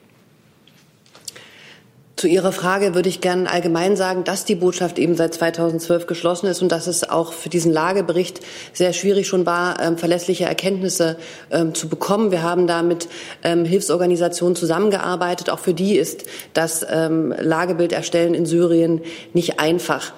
Zu 2.18 2.26
Ihrer 2.26 2.50
Frage 2.50 2.96
würde 2.96 3.08
ich 3.08 3.20
gerne 3.20 3.48
allgemein 3.48 3.94
sagen, 3.94 4.24
dass 4.24 4.44
die 4.44 4.56
Botschaft 4.56 4.98
eben 4.98 5.14
seit 5.14 5.34
2012 5.34 6.08
geschlossen 6.08 6.48
ist 6.48 6.60
und 6.60 6.72
dass 6.72 6.88
es 6.88 7.08
auch 7.08 7.32
für 7.32 7.48
diesen 7.48 7.72
Lagebericht 7.72 8.40
sehr 8.72 8.92
schwierig 8.92 9.28
schon 9.28 9.46
war, 9.46 9.80
ähm, 9.80 9.96
verlässliche 9.96 10.44
Erkenntnisse 10.44 11.16
ähm, 11.52 11.76
zu 11.76 11.88
bekommen. 11.88 12.32
Wir 12.32 12.42
haben 12.42 12.66
da 12.66 12.82
mit 12.82 13.06
ähm, 13.44 13.64
Hilfsorganisationen 13.64 14.56
zusammengearbeitet. 14.56 15.48
Auch 15.48 15.60
für 15.60 15.74
die 15.74 15.94
ist 15.94 16.24
das 16.54 16.84
ähm, 16.90 17.32
Lagebild 17.38 17.92
erstellen 17.92 18.34
in 18.34 18.46
Syrien 18.46 19.00
nicht 19.32 19.60
einfach. 19.60 20.12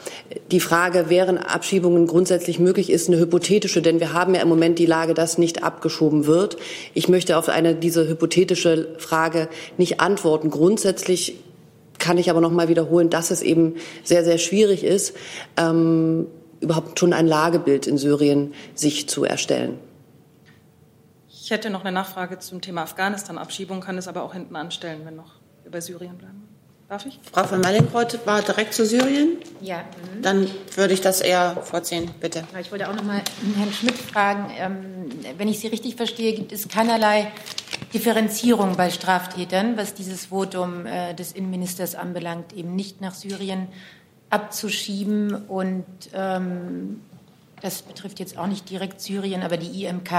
Die 0.53 0.61
Frage, 0.61 1.11
wären 1.11 1.37
Abschiebungen 1.37 2.07
grundsätzlich 2.07 2.59
möglich, 2.59 2.89
ist 2.89 3.09
eine 3.09 3.19
hypothetische, 3.19 3.83
denn 3.83 4.01
wir 4.01 4.15
haben 4.15 4.35
ja 4.35 4.41
im 4.41 4.49
Moment 4.49 4.79
die 4.79 4.87
Lage, 4.87 5.13
dass 5.13 5.37
nicht 5.37 5.63
abgeschoben 5.63 6.27
wird. 6.27 6.57
Ich 6.95 7.11
möchte 7.11 7.37
auf 7.37 7.51
eine 7.51 7.75
diese 7.75 8.09
hypothetische 8.09 8.89
Frage 8.97 9.49
nicht 9.77 10.01
antworten. 10.01 10.49
Grundsätzlich 10.49 11.35
kann 12.01 12.19
ich 12.19 12.31
aber 12.31 12.41
noch 12.41 12.51
mal 12.51 12.69
wiederholen, 12.69 13.11
dass 13.11 13.31
es 13.31 13.43
eben 13.43 13.77
sehr, 14.03 14.25
sehr 14.25 14.39
schwierig 14.39 14.83
ist, 14.83 15.17
ähm, 15.57 16.27
überhaupt 16.61 16.99
schon 16.99 17.13
ein 17.13 17.27
Lagebild 17.27 17.87
in 17.87 17.99
Syrien 17.99 18.55
sich 18.75 19.09
zu 19.09 19.25
erstellen. 19.25 19.79
Ich 21.29 21.51
hätte 21.51 21.71
noch 21.71 21.85
eine 21.85 21.93
Nachfrage 21.93 22.39
zum 22.39 22.61
Thema 22.61 22.83
Afghanistan-Abschiebung, 22.83 23.81
kann 23.81 23.99
es 23.99 24.09
aber 24.09 24.23
auch 24.23 24.35
hinten 24.35 24.57
anstellen, 24.57 25.03
wenn 25.05 25.17
noch 25.17 25.37
bei 25.71 25.81
Syrien 25.81 26.17
bleiben. 26.17 26.50
Darf 26.91 27.07
ich? 27.07 27.21
Frau 27.33 27.45
von 27.45 27.61
Mallinckrodt 27.61 28.27
war 28.27 28.43
direkt 28.43 28.75
zu 28.75 28.85
Syrien. 28.85 29.39
Ja. 29.61 29.85
Mhm. 30.17 30.23
Dann 30.23 30.51
würde 30.75 30.93
ich 30.93 31.01
das 31.01 31.21
eher 31.21 31.57
vorziehen, 31.63 32.11
bitte. 32.19 32.43
Ich 32.61 32.73
wollte 32.73 32.91
auch 32.91 32.95
noch 32.97 33.05
mal 33.05 33.23
Herrn 33.57 33.73
Schmidt 33.73 33.95
fragen. 33.95 34.51
Ähm, 34.59 35.09
wenn 35.39 35.47
ich 35.47 35.61
Sie 35.61 35.69
richtig 35.69 35.95
verstehe, 35.95 36.33
gibt 36.33 36.51
es 36.51 36.67
keinerlei 36.67 37.31
Differenzierung 37.95 38.75
bei 38.75 38.91
Straftätern, 38.91 39.77
was 39.77 39.95
dieses 39.95 40.27
Votum 40.27 40.85
äh, 40.85 41.15
des 41.15 41.31
Innenministers 41.31 41.95
anbelangt, 41.95 42.55
eben 42.55 42.75
nicht 42.75 43.01
nach 43.01 43.15
Syrien 43.15 43.69
abzuschieben. 44.31 45.47
Und 45.47 45.87
ähm, 46.13 47.03
das 47.63 47.83
betrifft 47.83 48.19
jetzt 48.19 48.37
auch 48.37 48.49
nicht 48.49 48.69
direkt 48.69 49.01
Syrien, 49.01 49.45
aber 49.45 49.59
die 49.59 49.85
IMK. 49.85 50.11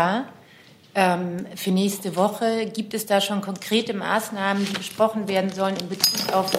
Ähm, 0.93 1.45
für 1.55 1.71
nächste 1.71 2.15
Woche 2.15 2.65
gibt 2.65 2.93
es 2.93 3.05
da 3.05 3.21
schon 3.21 3.41
konkrete 3.41 3.93
Maßnahmen, 3.93 4.65
die 4.65 4.73
besprochen 4.73 5.27
werden 5.27 5.51
sollen 5.53 5.77
in 5.77 5.87
Bezug 5.87 6.33
auf 6.33 6.51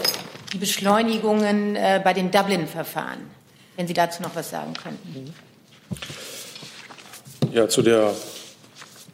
die 0.52 0.58
Beschleunigungen 0.58 1.76
äh, 1.76 2.00
bei 2.02 2.14
den 2.14 2.30
Dublin-Verfahren. 2.30 3.30
Wenn 3.76 3.86
Sie 3.86 3.94
dazu 3.94 4.22
noch 4.22 4.34
was 4.34 4.50
sagen 4.50 4.74
könnten. 4.74 5.34
Ja, 7.52 7.68
zu 7.68 7.82
der 7.82 8.14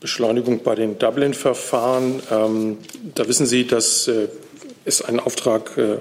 Beschleunigung 0.00 0.62
bei 0.62 0.76
den 0.76 0.98
Dublin-Verfahren. 0.98 2.22
Ähm, 2.30 2.78
da 3.14 3.26
wissen 3.26 3.46
Sie, 3.46 3.66
dass 3.66 4.06
äh, 4.06 4.28
es 4.84 5.02
einen 5.02 5.18
Auftrag 5.18 5.76
äh, 5.76 5.98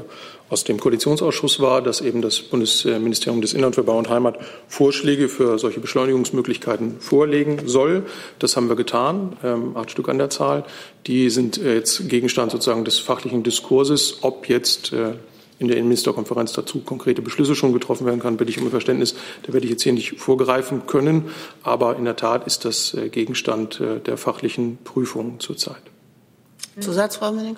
aus 0.50 0.64
dem 0.64 0.80
Koalitionsausschuss 0.80 1.60
war, 1.60 1.82
dass 1.82 2.02
eben 2.02 2.22
das 2.22 2.40
Bundesministerium 2.40 3.42
des 3.42 3.54
Innern 3.54 3.74
für 3.74 3.84
Bau 3.84 3.98
und 3.98 4.10
Heimat 4.10 4.40
Vorschläge 4.68 5.28
für 5.28 5.60
solche 5.60 5.80
Beschleunigungsmöglichkeiten 5.80 7.00
vorlegen 7.00 7.68
soll. 7.68 8.06
Das 8.40 8.56
haben 8.56 8.70
wir 8.70 8.76
getan, 8.76 9.38
ähm, 9.44 9.76
acht 9.76 9.92
Stück 9.92 10.08
an 10.10 10.18
der 10.18 10.30
Zahl. 10.30 10.64
Die 11.06 11.30
sind 11.30 11.58
äh, 11.58 11.76
jetzt 11.76 12.08
Gegenstand 12.08 12.52
sozusagen 12.52 12.86
des 12.86 13.00
fachlichen 13.00 13.44
Diskurses, 13.44 14.20
ob 14.22 14.48
jetzt 14.48 14.94
äh, 14.94 15.14
in 15.60 15.68
der 15.68 15.78
Innenministerkonferenz 15.78 16.54
dazu 16.54 16.80
konkrete 16.80 17.22
Beschlüsse 17.22 17.56
schon 17.56 17.74
getroffen 17.74 18.06
werden 18.06 18.20
kann, 18.20 18.38
bitte 18.38 18.52
ich 18.52 18.62
um 18.62 18.70
Verständnis. 18.70 19.16
Da 19.44 19.54
werde 19.54 19.66
ich 19.66 19.72
jetzt 19.72 19.82
hier 19.82 19.94
nicht 19.94 20.20
vorgreifen 20.20 20.86
können. 20.86 21.32
Aber 21.64 21.98
in 21.98 22.06
der 22.06 22.16
Tat 22.16 22.46
ist 22.46 22.64
das 22.64 22.94
äh, 22.94 23.10
Gegenstand 23.10 23.82
der 24.06 24.18
fachlichen 24.18 24.78
Prüfung 24.84 25.40
zurzeit. 25.40 25.82
Zusatz, 26.80 27.18
Frau 27.18 27.32
Menning? 27.32 27.58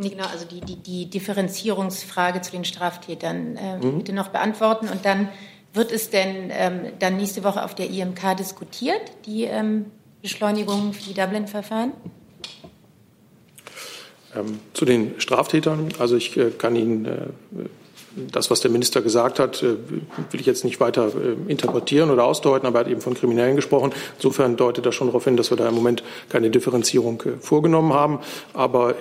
Nee, 0.00 0.10
genau, 0.10 0.26
also 0.26 0.44
die, 0.44 0.60
die, 0.60 0.76
die 0.76 1.10
Differenzierungsfrage 1.10 2.40
zu 2.40 2.52
den 2.52 2.64
Straftätern 2.64 3.56
äh, 3.56 3.78
mhm. 3.78 3.98
bitte 3.98 4.12
noch 4.12 4.28
beantworten. 4.28 4.88
Und 4.88 5.04
dann 5.04 5.28
wird 5.74 5.90
es 5.90 6.10
denn 6.10 6.50
ähm, 6.50 6.92
dann 7.00 7.16
nächste 7.16 7.42
Woche 7.42 7.64
auf 7.64 7.74
der 7.74 7.90
IMK 7.90 8.36
diskutiert, 8.36 9.00
die 9.26 9.44
ähm, 9.44 9.86
Beschleunigung 10.22 10.92
für 10.92 11.02
die 11.02 11.14
Dublin-Verfahren? 11.14 11.92
Ähm, 14.36 14.60
zu 14.72 14.84
den 14.84 15.20
Straftätern. 15.20 15.88
Also 15.98 16.16
ich 16.16 16.36
äh, 16.36 16.50
kann 16.50 16.76
Ihnen 16.76 17.04
äh, 17.04 17.26
das, 18.30 18.50
was 18.50 18.60
der 18.60 18.70
Minister 18.70 19.02
gesagt 19.02 19.38
hat, 19.38 19.62
äh, 19.62 19.76
will 20.30 20.40
ich 20.40 20.46
jetzt 20.46 20.64
nicht 20.64 20.80
weiter 20.80 21.12
interpretieren 21.46 22.10
oder 22.10 22.24
ausdeuten, 22.24 22.66
aber 22.66 22.80
er 22.80 22.84
hat 22.84 22.90
eben 22.90 23.00
von 23.00 23.14
Kriminellen 23.14 23.56
gesprochen. 23.56 23.92
Insofern 24.16 24.56
deutet 24.56 24.86
das 24.86 24.94
schon 24.94 25.08
darauf 25.08 25.24
hin, 25.24 25.36
dass 25.36 25.50
wir 25.50 25.56
da 25.56 25.68
im 25.68 25.74
Moment 25.74 26.02
keine 26.28 26.50
Differenzierung 26.50 27.22
vorgenommen 27.40 27.92
haben. 27.92 28.18
Aber 28.54 28.94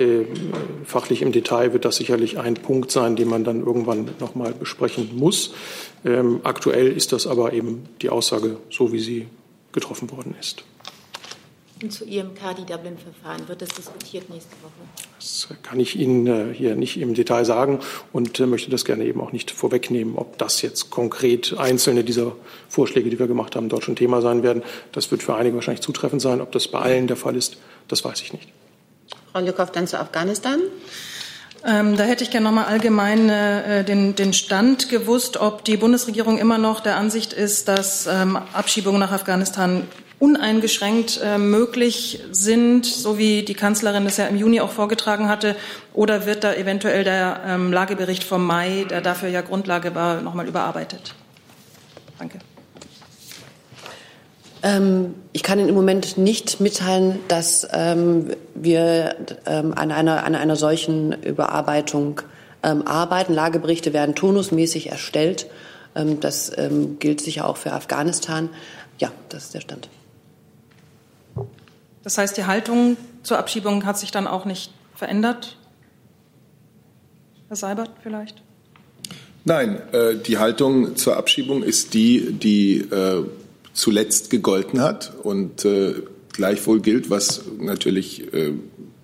fachlich 0.85 1.21
im 1.21 1.31
Detail 1.31 1.73
wird 1.73 1.85
das 1.85 1.97
sicherlich 1.97 2.39
ein 2.39 2.55
Punkt 2.55 2.91
sein, 2.91 3.15
den 3.15 3.27
man 3.27 3.43
dann 3.43 3.65
irgendwann 3.65 4.09
noch 4.19 4.35
mal 4.35 4.53
besprechen 4.53 5.11
muss. 5.15 5.53
Ähm, 6.05 6.39
aktuell 6.43 6.87
ist 6.87 7.11
das 7.11 7.27
aber 7.27 7.53
eben 7.53 7.85
die 8.01 8.09
Aussage, 8.09 8.57
so 8.69 8.91
wie 8.91 8.99
sie 8.99 9.27
getroffen 9.71 10.09
worden 10.11 10.35
ist. 10.39 10.63
Und 11.81 11.93
zu 11.93 12.05
IMK, 12.05 12.55
die 12.57 12.65
Dublin-Verfahren, 12.65 13.47
wird 13.47 13.61
das 13.61 13.69
diskutiert 13.69 14.29
nächste 14.31 14.51
Woche? 14.63 14.71
Das 15.19 15.47
kann 15.61 15.79
ich 15.79 15.95
Ihnen 15.95 16.25
äh, 16.25 16.53
hier 16.53 16.75
nicht 16.75 16.99
im 16.99 17.13
Detail 17.13 17.45
sagen 17.45 17.79
und 18.11 18.39
äh, 18.39 18.47
möchte 18.47 18.71
das 18.71 18.83
gerne 18.83 19.05
eben 19.05 19.21
auch 19.21 19.31
nicht 19.31 19.51
vorwegnehmen, 19.51 20.15
ob 20.15 20.39
das 20.39 20.63
jetzt 20.63 20.89
konkret 20.89 21.55
einzelne 21.57 22.03
dieser 22.03 22.35
Vorschläge, 22.67 23.11
die 23.11 23.19
wir 23.19 23.27
gemacht 23.27 23.55
haben, 23.55 23.69
dort 23.69 23.83
schon 23.83 23.95
Thema 23.95 24.21
sein 24.21 24.41
werden. 24.41 24.63
Das 24.91 25.11
wird 25.11 25.21
für 25.21 25.35
einige 25.35 25.55
wahrscheinlich 25.55 25.81
zutreffend 25.81 26.21
sein. 26.21 26.41
Ob 26.41 26.51
das 26.51 26.67
bei 26.67 26.79
allen 26.79 27.05
der 27.05 27.17
Fall 27.17 27.35
ist, 27.35 27.57
das 27.87 28.03
weiß 28.03 28.21
ich 28.21 28.33
nicht. 28.33 28.49
Frau 29.31 29.41
Lückhoff, 29.41 29.71
dann 29.71 29.85
zu 29.85 29.99
Afghanistan. 29.99 30.59
Ähm, 31.63 31.95
da 31.95 32.05
hätte 32.05 32.23
ich 32.23 32.31
gerne 32.31 32.45
noch 32.45 32.53
mal 32.53 32.65
allgemein 32.65 33.29
äh, 33.29 33.83
den, 33.83 34.15
den, 34.15 34.33
Stand 34.33 34.89
gewusst, 34.89 35.37
ob 35.37 35.63
die 35.63 35.77
Bundesregierung 35.77 36.37
immer 36.37 36.57
noch 36.57 36.79
der 36.79 36.97
Ansicht 36.97 37.33
ist, 37.33 37.67
dass 37.67 38.07
ähm, 38.07 38.35
Abschiebungen 38.35 38.99
nach 38.99 39.11
Afghanistan 39.11 39.87
uneingeschränkt 40.19 41.21
äh, 41.23 41.37
möglich 41.37 42.21
sind, 42.31 42.85
so 42.85 43.17
wie 43.17 43.43
die 43.43 43.53
Kanzlerin 43.53 44.03
das 44.03 44.17
ja 44.17 44.25
im 44.25 44.35
Juni 44.35 44.59
auch 44.61 44.71
vorgetragen 44.71 45.29
hatte? 45.29 45.55
Oder 45.93 46.25
wird 46.25 46.43
da 46.43 46.53
eventuell 46.53 47.03
der 47.03 47.41
ähm, 47.45 47.71
Lagebericht 47.71 48.23
vom 48.23 48.45
Mai, 48.45 48.85
der 48.89 49.01
dafür 49.01 49.29
ja 49.29 49.41
Grundlage 49.41 49.93
war, 49.93 50.21
nochmal 50.21 50.47
überarbeitet? 50.47 51.13
Danke. 52.17 52.39
Ähm, 54.63 55.13
ich 55.33 55.43
kann 55.43 55.59
Ihnen 55.59 55.69
im 55.69 55.75
Moment 55.75 56.17
nicht 56.17 56.59
mitteilen, 56.61 57.19
dass 57.27 57.67
ähm, 57.71 58.31
wir 58.55 59.15
an, 59.45 59.91
einer, 59.91 60.23
an 60.25 60.33
einer 60.33 60.55
solchen 60.55 61.11
Überarbeitung 61.21 62.21
arbeiten. 62.63 63.35
Lageberichte 63.35 63.93
werden 63.93 64.15
turnusmäßig 64.15 64.89
erstellt. 64.89 65.45
Das 65.93 66.51
gilt 66.99 67.21
sicher 67.21 67.47
auch 67.47 67.55
für 67.55 67.71
Afghanistan. 67.71 68.49
Ja, 68.97 69.11
das 69.29 69.45
ist 69.45 69.53
der 69.53 69.61
Stand. 69.61 69.89
Das 72.07 72.17
heißt, 72.17 72.37
die 72.37 72.45
Haltung 72.45 72.95
zur 73.21 73.37
Abschiebung 73.37 73.85
hat 73.85 73.99
sich 73.99 74.11
dann 74.11 74.27
auch 74.27 74.45
nicht 74.45 74.71
verändert? 74.95 75.57
Herr 77.49 77.57
Seibert 77.57 77.91
vielleicht? 78.01 78.41
Nein, 79.43 79.81
äh, 79.91 80.15
die 80.15 80.37
Haltung 80.37 80.95
zur 80.95 81.17
Abschiebung 81.17 81.63
ist 81.63 81.93
die, 81.93 82.31
die 82.31 82.77
äh, 82.77 83.25
zuletzt 83.73 84.29
gegolten 84.29 84.79
hat 84.79 85.15
und 85.21 85.65
äh, 85.65 85.95
gleichwohl 86.31 86.79
gilt, 86.79 87.09
was 87.09 87.41
natürlich 87.59 88.23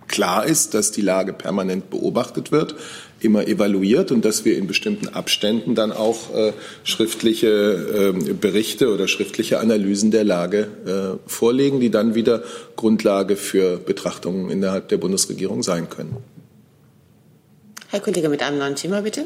klar 0.07 0.45
ist, 0.45 0.73
dass 0.73 0.91
die 0.91 1.01
Lage 1.01 1.33
permanent 1.33 1.89
beobachtet 1.89 2.53
wird 2.53 2.75
immer 3.23 3.47
evaluiert 3.47 4.11
und 4.11 4.25
dass 4.25 4.45
wir 4.45 4.57
in 4.57 4.67
bestimmten 4.67 5.09
Abständen 5.09 5.75
dann 5.75 5.91
auch 5.91 6.33
äh, 6.35 6.53
schriftliche 6.83 8.13
äh, 8.15 8.33
Berichte 8.33 8.93
oder 8.93 9.07
schriftliche 9.07 9.59
Analysen 9.59 10.11
der 10.11 10.23
Lage 10.23 10.67
äh, 10.85 11.29
vorlegen, 11.29 11.79
die 11.79 11.89
dann 11.89 12.15
wieder 12.15 12.43
Grundlage 12.75 13.35
für 13.35 13.77
Betrachtungen 13.77 14.49
innerhalb 14.49 14.89
der 14.89 14.97
Bundesregierung 14.97 15.63
sein 15.63 15.89
können. 15.89 16.17
Herr 17.89 17.99
Kollege 17.99 18.29
mit 18.29 18.41
einem 18.41 18.57
neuen 18.57 18.75
Thema, 18.75 19.01
bitte. 19.01 19.25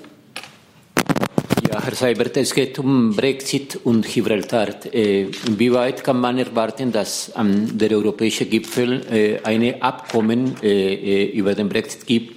Ja, 1.69 1.83
Herr 1.83 1.95
Seibert, 1.95 2.37
es 2.37 2.53
geht 2.53 2.79
um 2.79 3.15
Brexit 3.15 3.79
und 3.83 4.05
Gibraltar. 4.05 4.69
Äh, 4.93 5.27
inwieweit 5.47 6.03
kann 6.03 6.19
man 6.19 6.37
erwarten, 6.37 6.91
dass 6.91 7.31
ähm, 7.37 7.77
der 7.77 7.91
europäische 7.91 8.45
Gipfel 8.45 9.01
äh, 9.11 9.39
ein 9.43 9.81
Abkommen 9.81 10.55
äh, 10.61 11.25
über 11.25 11.55
den 11.55 11.67
Brexit 11.67 12.05
gibt 12.05 12.36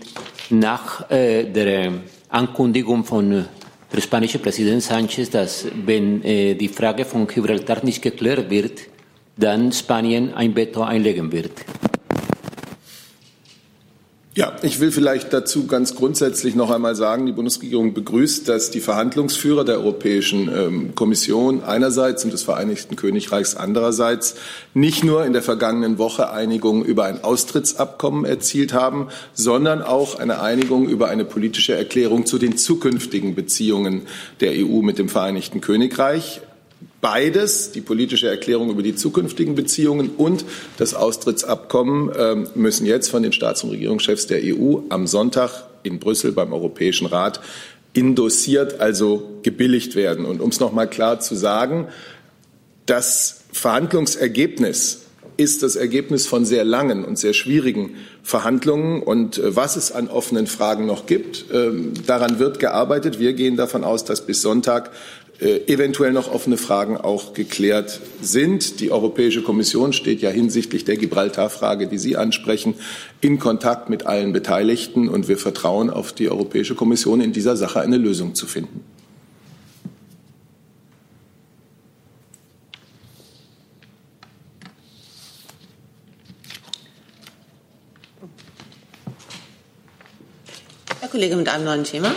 nach 0.50 1.08
der 1.08 1.92
Ankündigung 2.28 3.04
von 3.04 3.46
der 3.92 4.00
spanischen 4.00 4.40
Präsident 4.40 4.82
Sanchez, 4.82 5.30
dass 5.30 5.66
wenn 5.84 6.22
die 6.22 6.68
Frage 6.68 7.04
von 7.04 7.26
Gibraltar 7.26 7.84
nicht 7.84 8.02
geklärt 8.02 8.50
wird, 8.50 8.80
dann 9.36 9.72
Spanien 9.72 10.34
ein 10.34 10.54
Veto 10.54 10.82
einlegen 10.82 11.32
wird? 11.32 11.52
Ja, 14.36 14.52
ich 14.62 14.78
will 14.78 14.92
vielleicht 14.92 15.32
dazu 15.32 15.66
ganz 15.66 15.96
grundsätzlich 15.96 16.54
noch 16.54 16.70
einmal 16.70 16.94
sagen, 16.94 17.26
die 17.26 17.32
Bundesregierung 17.32 17.94
begrüßt, 17.94 18.48
dass 18.48 18.70
die 18.70 18.78
Verhandlungsführer 18.78 19.64
der 19.64 19.78
Europäischen 19.78 20.48
ähm, 20.48 20.94
Kommission 20.94 21.64
einerseits 21.64 22.22
und 22.22 22.32
des 22.32 22.44
Vereinigten 22.44 22.94
Königreichs 22.94 23.56
andererseits 23.56 24.36
nicht 24.72 25.02
nur 25.02 25.24
in 25.24 25.32
der 25.32 25.42
vergangenen 25.42 25.98
Woche 25.98 26.30
Einigung 26.30 26.84
über 26.84 27.06
ein 27.06 27.24
Austrittsabkommen 27.24 28.24
erzielt 28.24 28.72
haben, 28.72 29.08
sondern 29.32 29.82
auch 29.82 30.20
eine 30.20 30.40
Einigung 30.40 30.88
über 30.88 31.08
eine 31.08 31.24
politische 31.24 31.74
Erklärung 31.74 32.24
zu 32.24 32.38
den 32.38 32.56
zukünftigen 32.56 33.34
Beziehungen 33.34 34.02
der 34.38 34.52
EU 34.52 34.80
mit 34.82 34.98
dem 34.98 35.08
Vereinigten 35.08 35.60
Königreich. 35.60 36.40
Beides, 37.00 37.72
die 37.72 37.80
politische 37.80 38.28
Erklärung 38.28 38.70
über 38.70 38.82
die 38.82 38.94
zukünftigen 38.94 39.54
Beziehungen 39.54 40.10
und 40.16 40.44
das 40.76 40.94
Austrittsabkommen, 40.94 42.10
ähm, 42.16 42.48
müssen 42.54 42.84
jetzt 42.84 43.08
von 43.08 43.22
den 43.22 43.32
Staats- 43.32 43.64
und 43.64 43.70
Regierungschefs 43.70 44.26
der 44.26 44.40
EU 44.44 44.80
am 44.90 45.06
Sonntag 45.06 45.64
in 45.82 45.98
Brüssel 45.98 46.32
beim 46.32 46.52
Europäischen 46.52 47.06
Rat 47.06 47.40
indossiert, 47.94 48.80
also 48.80 49.40
gebilligt 49.42 49.96
werden. 49.96 50.26
Und 50.26 50.40
um 50.40 50.50
es 50.50 50.60
noch 50.60 50.72
mal 50.72 50.86
klar 50.86 51.20
zu 51.20 51.34
sagen, 51.34 51.88
das 52.84 53.44
Verhandlungsergebnis 53.52 55.06
ist 55.36 55.62
das 55.62 55.74
Ergebnis 55.74 56.26
von 56.26 56.44
sehr 56.44 56.64
langen 56.64 57.02
und 57.02 57.18
sehr 57.18 57.32
schwierigen 57.32 57.96
Verhandlungen. 58.22 59.02
Und 59.02 59.38
äh, 59.38 59.56
was 59.56 59.76
es 59.76 59.90
an 59.90 60.08
offenen 60.08 60.46
Fragen 60.46 60.84
noch 60.84 61.06
gibt, 61.06 61.46
ähm, 61.52 61.94
daran 62.06 62.38
wird 62.38 62.58
gearbeitet. 62.58 63.18
Wir 63.18 63.32
gehen 63.32 63.56
davon 63.56 63.82
aus, 63.82 64.04
dass 64.04 64.26
bis 64.26 64.42
Sonntag 64.42 64.90
eventuell 65.40 66.12
noch 66.12 66.30
offene 66.30 66.58
Fragen 66.58 66.98
auch 66.98 67.32
geklärt 67.32 68.00
sind. 68.20 68.80
Die 68.80 68.90
Europäische 68.90 69.42
Kommission 69.42 69.92
steht 69.92 70.20
ja 70.20 70.28
hinsichtlich 70.28 70.84
der 70.84 70.96
Gibraltar-Frage, 70.96 71.86
die 71.86 71.98
Sie 71.98 72.16
ansprechen, 72.16 72.74
in 73.22 73.38
Kontakt 73.38 73.88
mit 73.88 74.06
allen 74.06 74.32
Beteiligten. 74.32 75.08
Und 75.08 75.28
wir 75.28 75.38
vertrauen 75.38 75.88
auf 75.88 76.12
die 76.12 76.28
Europäische 76.28 76.74
Kommission, 76.74 77.20
in 77.20 77.32
dieser 77.32 77.56
Sache 77.56 77.80
eine 77.80 77.96
Lösung 77.96 78.34
zu 78.34 78.46
finden. 78.46 78.84
Herr 91.00 91.08
Kollege 91.08 91.36
mit 91.36 91.48
einem 91.48 91.64
neuen 91.64 91.84
Thema. 91.84 92.12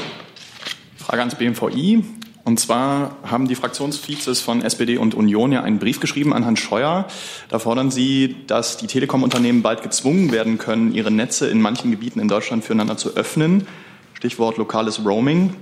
Frage 0.98 1.20
ans 1.22 1.36
BMVI. 1.36 2.04
Und 2.46 2.60
zwar 2.60 3.16
haben 3.24 3.48
die 3.48 3.56
Fraktionsvizes 3.56 4.42
von 4.42 4.62
SPD 4.64 4.98
und 4.98 5.16
Union 5.16 5.54
ja 5.54 5.64
einen 5.64 5.80
Brief 5.80 6.02
geschrieben 6.02 6.34
an 6.34 6.44
Herrn 6.44 6.58
Scheuer. 6.58 7.08
Da 7.48 7.60
fordern 7.60 7.90
sie, 7.90 8.36
dass 8.48 8.76
die 8.76 8.88
Telekom-Unternehmen 8.88 9.62
bald 9.62 9.82
gezwungen 9.82 10.32
werden 10.34 10.58
können, 10.58 10.94
ihre 10.94 11.10
Netze 11.10 11.48
in 11.48 11.62
manchen 11.62 11.92
Gebieten 11.92 12.20
in 12.20 12.28
Deutschland 12.28 12.66
füreinander 12.66 12.98
zu 12.98 13.16
öffnen. 13.16 13.66
Stichwort 14.14 14.58
lokales 14.58 15.06
Roaming. 15.06 15.54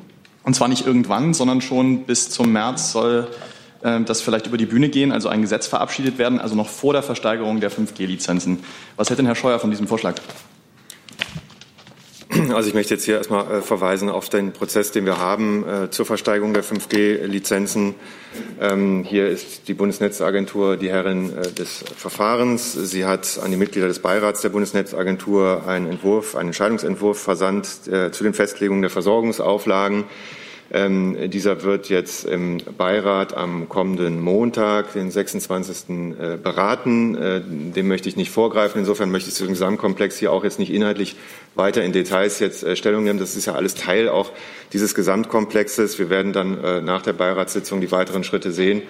Und 0.43 0.55
zwar 0.55 0.69
nicht 0.69 0.87
irgendwann, 0.87 1.35
sondern 1.35 1.61
schon 1.61 2.05
bis 2.05 2.31
zum 2.31 2.51
März 2.51 2.91
soll 2.91 3.27
äh, 3.83 4.01
das 4.01 4.21
vielleicht 4.21 4.47
über 4.47 4.57
die 4.57 4.65
Bühne 4.65 4.89
gehen, 4.89 5.11
also 5.11 5.29
ein 5.29 5.41
Gesetz 5.41 5.67
verabschiedet 5.67 6.17
werden, 6.17 6.39
also 6.39 6.55
noch 6.55 6.67
vor 6.67 6.93
der 6.93 7.03
Versteigerung 7.03 7.59
der 7.59 7.71
5G-Lizenzen. 7.71 8.59
Was 8.95 9.09
hält 9.09 9.19
denn 9.19 9.27
Herr 9.27 9.35
Scheuer 9.35 9.59
von 9.59 9.69
diesem 9.69 9.87
Vorschlag? 9.87 10.15
Also 12.53 12.69
ich 12.69 12.73
möchte 12.73 12.93
jetzt 12.93 13.03
hier 13.03 13.17
erstmal 13.17 13.59
äh, 13.59 13.61
verweisen 13.61 14.09
auf 14.09 14.29
den 14.29 14.53
Prozess, 14.53 14.91
den 14.91 15.05
wir 15.05 15.17
haben 15.17 15.67
äh, 15.67 15.89
zur 15.89 16.05
Versteigerung 16.05 16.53
der 16.53 16.63
5G-Lizenzen. 16.63 17.95
Ähm, 18.59 19.03
hier 19.03 19.27
ist 19.27 19.67
die 19.67 19.73
Bundesnetzagentur 19.73 20.77
die 20.77 20.89
Herrin 20.89 21.35
äh, 21.35 21.51
des 21.51 21.83
Verfahrens. 21.97 22.73
Sie 22.73 23.05
hat 23.05 23.39
an 23.43 23.51
die 23.51 23.57
Mitglieder 23.57 23.87
des 23.87 23.99
Beirats 23.99 24.41
der 24.41 24.49
Bundesnetzagentur 24.49 25.67
einen 25.67 25.87
Entwurf, 25.87 26.35
einen 26.35 26.49
Entscheidungsentwurf 26.49 27.19
versandt 27.19 27.65
zu 27.65 28.23
den 28.23 28.33
Festlegungen 28.33 28.81
der 28.81 28.91
Versorgungsauflagen. 28.91 30.05
Ähm, 30.73 31.29
dieser 31.29 31.63
wird 31.63 31.89
jetzt 31.89 32.23
im 32.23 32.59
Beirat 32.77 33.35
am 33.35 33.67
kommenden 33.67 34.21
Montag, 34.21 34.93
den 34.93 35.11
26. 35.11 35.89
Äh, 35.89 36.37
beraten. 36.41 37.15
Äh, 37.15 37.41
dem 37.41 37.89
möchte 37.89 38.07
ich 38.07 38.15
nicht 38.15 38.31
vorgreifen. 38.31 38.79
Insofern 38.79 39.11
möchte 39.11 39.29
ich 39.29 39.35
zu 39.35 39.43
dem 39.43 39.51
Gesamtkomplex 39.51 40.17
hier 40.17 40.31
auch 40.31 40.45
jetzt 40.45 40.59
nicht 40.59 40.71
inhaltlich 40.71 41.17
weiter 41.55 41.83
in 41.83 41.91
Details 41.91 42.39
jetzt 42.39 42.63
äh, 42.63 42.77
Stellung 42.77 43.03
nehmen. 43.03 43.19
Das 43.19 43.35
ist 43.35 43.47
ja 43.47 43.55
alles 43.55 43.75
Teil 43.75 44.07
auch 44.07 44.31
dieses 44.71 44.95
Gesamtkomplexes. 44.95 45.99
Wir 45.99 46.09
werden 46.09 46.31
dann 46.31 46.63
äh, 46.63 46.81
nach 46.81 47.01
der 47.01 47.13
Beiratssitzung 47.13 47.81
die 47.81 47.91
weiteren 47.91 48.23
Schritte 48.23 48.53
sehen. 48.53 48.81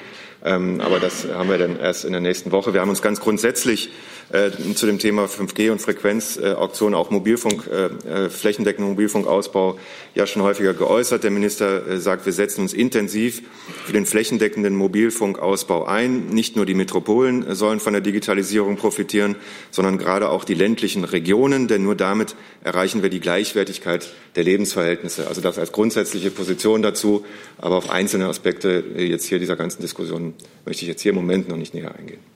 Ähm, 0.43 0.81
aber 0.81 0.99
das 0.99 1.27
haben 1.33 1.49
wir 1.49 1.57
dann 1.57 1.79
erst 1.79 2.05
in 2.05 2.11
der 2.11 2.21
nächsten 2.21 2.51
Woche. 2.51 2.73
Wir 2.73 2.81
haben 2.81 2.89
uns 2.89 3.01
ganz 3.01 3.19
grundsätzlich 3.21 3.89
äh, 4.31 4.51
zu 4.75 4.85
dem 4.85 4.99
Thema 4.99 5.25
5G 5.25 5.71
und 5.71 5.81
Frequenzauktionen, 5.81 6.95
auch 6.95 7.09
Mobilfunk, 7.09 7.67
äh, 7.67 8.25
äh, 8.25 8.29
flächendeckender 8.29 8.89
Mobilfunkausbau 8.89 9.77
ja 10.15 10.25
schon 10.25 10.41
häufiger 10.41 10.73
geäußert. 10.73 11.23
Der 11.23 11.31
Minister 11.31 11.87
äh, 11.87 11.97
sagt, 11.99 12.25
wir 12.25 12.33
setzen 12.33 12.61
uns 12.61 12.73
intensiv 12.73 13.41
für 13.85 13.93
den 13.93 14.05
flächendeckenden 14.05 14.75
Mobilfunkausbau 14.75 15.85
ein. 15.85 16.27
Nicht 16.27 16.55
nur 16.55 16.65
die 16.65 16.73
Metropolen 16.73 17.53
sollen 17.55 17.79
von 17.79 17.93
der 17.93 18.01
Digitalisierung 18.01 18.77
profitieren, 18.77 19.35
sondern 19.69 19.97
gerade 19.97 20.29
auch 20.29 20.43
die 20.43 20.53
ländlichen 20.53 21.03
Regionen, 21.03 21.67
denn 21.67 21.83
nur 21.83 21.95
damit 21.95 22.35
erreichen 22.63 23.03
wir 23.03 23.09
die 23.09 23.19
Gleichwertigkeit 23.19 24.09
der 24.35 24.43
Lebensverhältnisse. 24.43 25.27
Also 25.27 25.41
das 25.41 25.57
als 25.57 25.71
grundsätzliche 25.71 26.31
Position 26.31 26.81
dazu. 26.81 27.25
Aber 27.57 27.75
auf 27.75 27.89
einzelne 27.89 28.27
Aspekte 28.27 28.83
jetzt 28.95 29.25
hier 29.25 29.39
dieser 29.39 29.55
ganzen 29.55 29.81
Diskussion 29.81 30.33
möchte 30.65 30.83
ich 30.83 30.89
jetzt 30.89 31.01
hier 31.01 31.11
im 31.11 31.17
Moment 31.17 31.49
noch 31.49 31.57
nicht 31.57 31.73
näher 31.73 31.93
eingehen. 31.95 32.30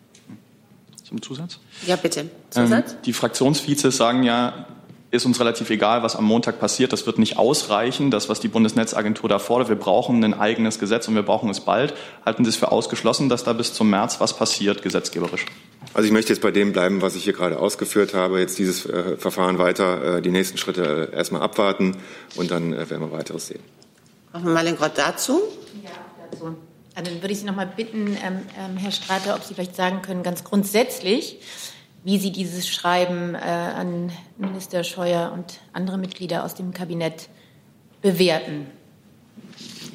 Zum 1.15 1.21
Zusatz? 1.21 1.59
Ja, 1.85 1.95
bitte. 1.95 2.21
Ähm, 2.21 2.29
Zusatz? 2.49 2.91
Ähm, 2.91 2.97
die 3.05 3.13
Fraktionsvizes 3.13 3.95
sagen 3.95 4.23
ja, 4.23 4.67
ist 5.11 5.25
uns 5.25 5.39
relativ 5.39 5.69
egal, 5.69 6.03
was 6.03 6.17
am 6.17 6.25
Montag 6.25 6.59
passiert. 6.59 6.91
Das 6.91 7.05
wird 7.05 7.19
nicht 7.19 7.37
ausreichen, 7.37 8.11
das, 8.11 8.27
was 8.27 8.41
die 8.41 8.49
Bundesnetzagentur 8.49 9.29
da 9.29 9.39
fordert. 9.39 9.69
Wir 9.69 9.77
brauchen 9.77 10.21
ein 10.25 10.33
eigenes 10.33 10.77
Gesetz 10.77 11.07
und 11.07 11.15
wir 11.15 11.23
brauchen 11.23 11.49
es 11.49 11.61
bald. 11.61 11.93
Halten 12.25 12.43
Sie 12.43 12.49
es 12.49 12.57
für 12.57 12.69
ausgeschlossen, 12.69 13.29
dass 13.29 13.45
da 13.45 13.53
bis 13.53 13.73
zum 13.73 13.89
März 13.89 14.19
was 14.19 14.35
passiert, 14.35 14.81
gesetzgeberisch? 14.81 15.45
Also 15.93 16.05
ich 16.05 16.11
möchte 16.11 16.33
jetzt 16.33 16.41
bei 16.41 16.51
dem 16.51 16.73
bleiben, 16.73 17.01
was 17.01 17.15
ich 17.15 17.23
hier 17.23 17.33
gerade 17.33 17.59
ausgeführt 17.59 18.13
habe. 18.13 18.41
Jetzt 18.41 18.59
dieses 18.59 18.85
äh, 18.85 19.15
Verfahren 19.15 19.57
weiter, 19.57 20.17
äh, 20.17 20.21
die 20.21 20.31
nächsten 20.31 20.57
Schritte 20.57 21.11
äh, 21.13 21.15
erstmal 21.15 21.43
abwarten 21.43 21.95
und 22.35 22.51
dann 22.51 22.73
äh, 22.73 22.89
werden 22.89 23.09
wir 23.09 23.11
weiteres 23.13 23.47
sehen. 23.47 23.61
Machen 24.33 24.47
wir 24.47 24.53
mal 24.53 24.65
den 24.65 24.75
Grad 24.75 24.97
dazu. 24.97 25.43
Ja, 25.81 25.91
dazu. 26.29 26.57
Also 26.95 27.11
dann 27.11 27.21
würde 27.21 27.33
ich 27.33 27.39
Sie 27.39 27.45
noch 27.45 27.55
mal 27.55 27.67
bitten, 27.67 28.17
ähm, 28.25 28.39
ähm, 28.57 28.77
Herr 28.77 28.91
Strater, 28.91 29.35
ob 29.35 29.43
Sie 29.43 29.53
vielleicht 29.53 29.75
sagen 29.75 30.01
können, 30.01 30.23
ganz 30.23 30.45
grundsätzlich, 30.45 31.37
wie 32.05 32.17
Sie 32.17 32.31
dieses 32.31 32.69
Schreiben 32.69 33.35
äh, 33.35 33.39
an 33.39 34.11
Minister 34.37 34.83
Scheuer 34.85 35.33
und 35.33 35.59
andere 35.73 35.97
Mitglieder 35.97 36.45
aus 36.45 36.55
dem 36.55 36.73
Kabinett 36.73 37.27
bewerten. 38.01 38.67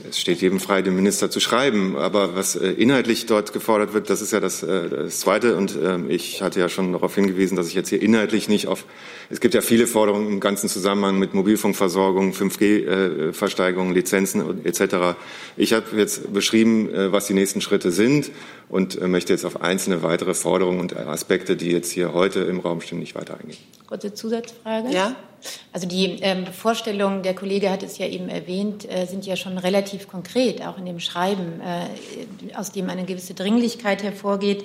Es 0.09 0.19
steht 0.19 0.41
jedem 0.41 0.61
frei, 0.61 0.83
dem 0.83 0.97
Minister 0.97 1.31
zu 1.31 1.41
schreiben. 1.41 1.97
Aber 1.97 2.35
was 2.35 2.57
äh, 2.57 2.71
inhaltlich 2.71 3.27
dort 3.27 3.53
gefordert 3.53 3.93
wird, 3.93 4.09
das 4.09 4.23
ist 4.23 4.33
ja 4.33 4.41
das, 4.41 4.63
äh, 4.63 4.89
das 4.89 5.21
Zweite. 5.21 5.57
Und 5.57 5.77
ähm, 5.83 6.09
ich 6.09 6.43
hatte 6.43 6.61
ja 6.61 6.69
schon 6.69 6.93
darauf 6.93 7.15
hingewiesen, 7.15 7.57
dass 7.57 7.67
ich 7.69 7.75
jetzt 7.75 7.89
hier 7.89 8.01
inhaltlich 8.01 8.49
nicht 8.49 8.69
auf. 8.69 8.85
Es 9.29 9.41
gibt 9.41 9.55
ja 9.55 9.61
viele 9.61 9.87
Forderungen 9.87 10.29
im 10.29 10.41
ganzen 10.41 10.69
Zusammenhang 10.69 11.19
mit 11.19 11.35
Mobilfunkversorgung, 11.35 12.33
5G-Versteigerung, 12.33 13.93
Lizenzen 13.93 14.65
etc. 14.65 15.17
Ich 15.57 15.73
habe 15.73 15.85
jetzt 15.97 16.33
beschrieben, 16.33 16.89
was 17.13 17.27
die 17.27 17.35
nächsten 17.35 17.61
Schritte 17.61 17.93
sind 17.93 18.33
und 18.71 19.01
möchte 19.01 19.33
jetzt 19.33 19.45
auf 19.45 19.61
einzelne 19.61 20.03
weitere 20.03 20.33
Forderungen 20.33 20.81
und 20.81 20.97
Aspekte, 20.97 21.57
die 21.57 21.71
jetzt 21.73 21.91
hier 21.91 22.15
heute 22.15 22.41
im 22.41 22.61
Raum 22.61 22.81
stehen, 22.81 23.01
nicht 23.01 23.15
weiter 23.15 23.35
eingehen. 23.39 23.59
Kurze 23.87 24.15
Zusatzfrage. 24.15 24.91
Ja. 24.91 25.17
Also 25.73 25.89
die 25.89 26.19
ähm, 26.21 26.47
Vorstellungen, 26.47 27.23
der 27.23 27.35
Kollege 27.35 27.71
hat 27.71 27.83
es 27.83 27.99
ja 27.99 28.07
eben 28.07 28.29
erwähnt, 28.29 28.89
äh, 28.89 29.07
sind 29.07 29.27
ja 29.27 29.37
schon 29.37 29.59
relativ 29.59 30.07
konkret, 30.07 30.65
auch 30.65 30.79
in 30.79 30.87
dem 30.87 31.01
Schreiben, 31.01 31.61
äh, 31.61 32.55
aus 32.55 32.71
dem 32.71 32.89
eine 32.91 33.05
gewisse 33.05 33.35
Dringlichkeit 33.35 34.03
hervorgeht. 34.03 34.65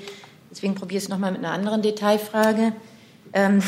Deswegen 0.52 0.76
probiere 0.76 0.98
ich 1.00 1.06
es 1.06 1.10
nochmal 1.10 1.32
mit 1.32 1.40
einer 1.40 1.52
anderen 1.52 1.82
Detailfrage. 1.82 2.74
Ähm, 3.34 3.64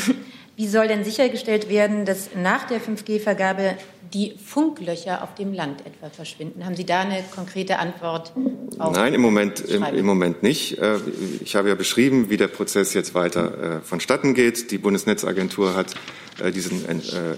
Wie 0.58 0.66
soll 0.66 0.88
denn 0.88 1.04
sichergestellt 1.04 1.68
werden, 1.68 2.04
dass 2.04 2.30
nach 2.34 2.66
der 2.66 2.80
5G-Vergabe 2.80 3.76
die 4.12 4.34
Funklöcher 4.44 5.22
auf 5.22 5.36
dem 5.36 5.52
Land 5.52 5.86
etwa 5.86 6.10
verschwinden? 6.10 6.64
Haben 6.64 6.74
Sie 6.74 6.84
da 6.84 7.02
eine 7.02 7.22
konkrete 7.32 7.78
Antwort? 7.78 8.32
Auf 8.76 8.92
Nein, 8.92 9.14
im 9.14 9.20
Moment, 9.20 9.60
im, 9.60 9.84
im, 9.84 10.04
Moment 10.04 10.42
nicht. 10.42 10.76
Äh, 10.78 10.96
ich 11.44 11.54
habe 11.54 11.68
ja 11.68 11.76
beschrieben, 11.76 12.28
wie 12.28 12.36
der 12.36 12.48
Prozess 12.48 12.92
jetzt 12.92 13.14
weiter 13.14 13.76
äh, 13.76 13.80
vonstatten 13.82 14.34
geht. 14.34 14.72
Die 14.72 14.78
Bundesnetzagentur 14.78 15.76
hat 15.76 15.94
äh, 16.42 16.50
diesen 16.50 16.84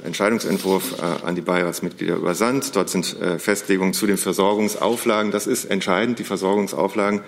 Entscheidungsentwurf 0.03 1.03
an 1.23 1.35
die 1.35 1.43
Beiratsmitglieder 1.43 2.17
übersandt. 2.17 2.75
Dort 2.75 2.89
sind 2.89 3.19
Festlegungen 3.37 3.93
zu 3.93 4.07
den 4.07 4.17
Versorgungsauflagen. 4.17 5.31
Das 5.31 5.47
ist 5.47 5.67
entscheidend, 5.67 6.19
die 6.21 6.25
Versorgungsauflagen 6.25 7.21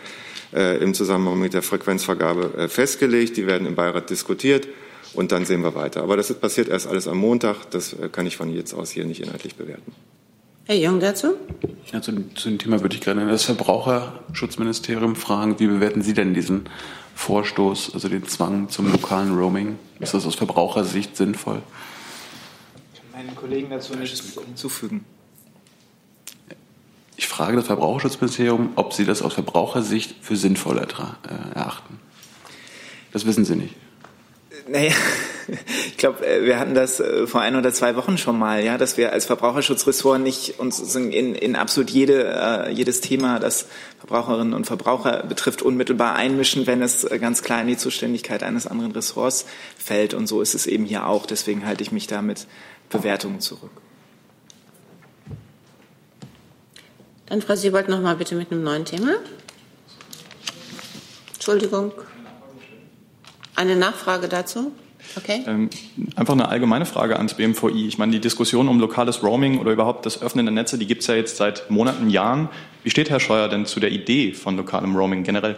im 0.53 0.95
Zusammenhang 0.95 1.39
mit 1.39 1.53
der 1.53 1.63
Frequenzvergabe 1.63 2.69
festgelegt. 2.71 3.37
Die 3.37 3.47
werden 3.47 3.67
im 3.67 3.75
Beirat 3.75 4.09
diskutiert 4.09 4.69
und 5.15 5.33
dann 5.33 5.45
sehen 5.45 5.63
wir 5.63 5.75
weiter. 5.75 6.03
Aber 6.03 6.17
das 6.17 6.33
passiert 6.35 6.69
erst 6.69 6.87
alles 6.87 7.09
am 7.09 7.19
Montag. 7.19 7.71
Das 7.71 7.93
äh, 7.93 8.09
kann 8.09 8.27
ich 8.27 8.37
von 8.37 8.53
jetzt 8.53 8.73
aus 8.75 8.91
hier 8.91 9.05
nicht 9.05 9.23
inhaltlich 9.23 9.57
bewerten. 9.57 9.93
Herr 10.65 10.77
Jung 10.77 11.01
dazu? 11.01 11.35
Ja, 11.93 12.01
zu, 12.01 12.13
zu 12.35 12.49
dem 12.49 12.59
Thema 12.59 12.81
würde 12.81 12.95
ich 12.95 13.01
gerne 13.01 13.29
das 13.29 13.45
Verbraucherschutzministerium 13.45 15.17
fragen. 15.17 15.59
Wie 15.59 15.67
bewerten 15.67 16.03
Sie 16.03 16.15
denn 16.15 16.35
diesen 16.35 16.69
Vorstoß, 17.15 17.95
also 17.95 18.09
den 18.09 18.27
Zwang 18.29 18.69
zum 18.69 18.91
lokalen 18.91 19.37
Roaming? 19.37 19.79
Ist 19.99 20.15
das 20.15 20.25
aus 20.25 20.37
Verbrauchersicht 20.37 21.17
sinnvoll? 21.17 21.63
Ich 22.95 23.01
kann 23.01 23.25
meinen 23.25 23.37
Kollegen 23.37 23.71
dazu 23.71 23.95
nichts 23.97 24.23
hinzufügen. 24.47 25.05
Ich 27.17 27.29
frage 27.29 27.57
das 27.57 27.67
Verbraucherschutzministerium, 27.67 28.71
ob 28.77 28.95
Sie 28.95 29.05
das 29.05 29.21
aus 29.21 29.35
Verbrauchersicht 29.35 30.17
für 30.23 30.37
sinnvoll 30.37 30.79
äh, 30.79 31.55
erachten. 31.55 32.01
Das 33.13 33.27
wissen 33.27 33.45
Sie 33.45 33.57
nicht. 33.57 33.75
Naja, 34.69 34.93
ich 35.87 35.97
glaube, 35.97 36.27
äh, 36.27 36.45
wir 36.45 36.59
hatten 36.59 36.75
das 36.75 37.01
äh, 37.01 37.27
vor 37.27 37.41
ein 37.41 37.57
oder 37.57 37.73
zwei 37.73 37.97
Wochen 37.97 38.19
schon 38.19 38.39
mal, 38.39 38.63
ja, 38.63 38.79
dass 38.79 38.97
wir 38.97 39.13
als 39.13 39.27
Verbraucherschutzressort 39.27 40.21
nicht 40.21 40.59
uns 40.61 40.95
in, 40.95 41.35
in 41.35 41.57
absolut 41.57 41.91
jede, 41.91 42.25
äh, 42.25 42.71
jedes 42.71 43.01
Thema, 43.01 43.39
das 43.39 43.67
Verbraucherinnen 43.99 44.55
und 44.55 44.67
Verbraucher 44.67 45.25
betrifft, 45.25 45.63
unmittelbar 45.63 46.15
einmischen, 46.15 46.67
wenn 46.67 46.83
es 46.83 47.07
ganz 47.21 47.43
klar 47.43 47.63
in 47.63 47.69
die 47.69 47.77
Zuständigkeit 47.77 48.43
eines 48.43 48.67
anderen 48.67 48.93
Ressorts 48.93 49.47
fällt. 49.77 50.15
Und 50.15 50.27
so 50.27 50.41
ist 50.41 50.55
es 50.55 50.67
eben 50.67 50.85
hier 50.85 51.07
auch. 51.07 51.27
Deswegen 51.27 51.67
halte 51.67 51.83
ich 51.83 51.93
mich 51.93 52.07
da 52.07 52.23
mit 52.23 52.47
Bewertungen 52.89 53.41
zurück. 53.41 53.71
Dann 57.27 57.41
Frau 57.41 57.57
Siebold 57.57 57.89
noch 57.89 58.01
mal 58.01 58.17
bitte 58.17 58.35
mit 58.35 58.53
einem 58.53 58.63
neuen 58.63 58.85
Thema. 58.85 59.15
Entschuldigung. 61.35 61.93
Eine 63.55 63.77
Nachfrage 63.77 64.29
dazu? 64.29 64.73
Okay. 65.17 65.43
Ähm, 65.47 65.69
einfach 66.17 66.35
eine 66.35 66.49
allgemeine 66.49 66.87
Frage 66.87 67.17
ans 67.17 67.35
BMVI. 67.35 67.87
Ich 67.87 67.99
meine, 67.99 68.13
die 68.13 68.21
Diskussion 68.21 68.69
um 68.69 68.81
lokales 68.81 69.23
Roaming 69.23 69.59
oder 69.59 69.73
überhaupt 69.73 70.07
das 70.07 70.23
Öffnen 70.23 70.47
der 70.47 70.55
Netze, 70.55 70.79
die 70.79 70.87
gibt 70.87 71.03
es 71.03 71.09
ja 71.09 71.15
jetzt 71.15 71.37
seit 71.37 71.71
Monaten, 71.71 72.09
Jahren. 72.09 72.49
Wie 72.83 72.91
steht 72.91 73.11
Herr 73.11 73.21
Scheuer 73.21 73.49
denn 73.49 73.67
zu 73.67 73.81
der 73.81 73.91
Idee 73.91 74.33
von 74.33 74.57
lokalem 74.57 74.97
Roaming 74.97 75.25
generell? 75.25 75.57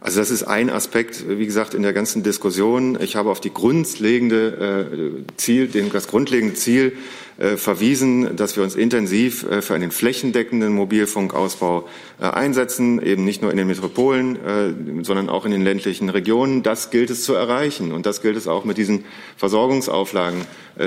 Also 0.00 0.20
das 0.20 0.30
ist 0.30 0.44
ein 0.44 0.70
Aspekt, 0.70 1.24
wie 1.28 1.44
gesagt, 1.44 1.74
in 1.74 1.82
der 1.82 1.92
ganzen 1.92 2.22
Diskussion. 2.22 2.96
Ich 3.00 3.16
habe 3.16 3.30
auf 3.30 3.40
die 3.40 3.52
grundlegende 3.52 4.86
äh, 4.92 5.36
Ziel, 5.36 5.66
das 5.92 6.06
grundlegende 6.06 6.54
Ziel 6.54 6.92
äh, 7.38 7.56
verwiesen, 7.56 8.36
dass 8.36 8.54
wir 8.54 8.62
uns 8.62 8.76
intensiv 8.76 9.44
äh, 9.50 9.60
für 9.60 9.74
einen 9.74 9.90
flächendeckenden 9.90 10.72
Mobilfunkausbau 10.72 11.88
einsetzen, 12.20 13.02
eben 13.02 13.24
nicht 13.24 13.42
nur 13.42 13.50
in 13.50 13.56
den 13.56 13.66
Metropolen, 13.68 15.04
sondern 15.04 15.28
auch 15.28 15.44
in 15.44 15.52
den 15.52 15.62
ländlichen 15.62 16.08
Regionen. 16.08 16.64
Das 16.64 16.90
gilt 16.90 17.10
es 17.10 17.22
zu 17.22 17.34
erreichen 17.34 17.92
und 17.92 18.06
das 18.06 18.22
gilt 18.22 18.36
es 18.36 18.48
auch 18.48 18.64
mit 18.64 18.76
diesen 18.76 19.04
Versorgungsauflagen 19.36 20.40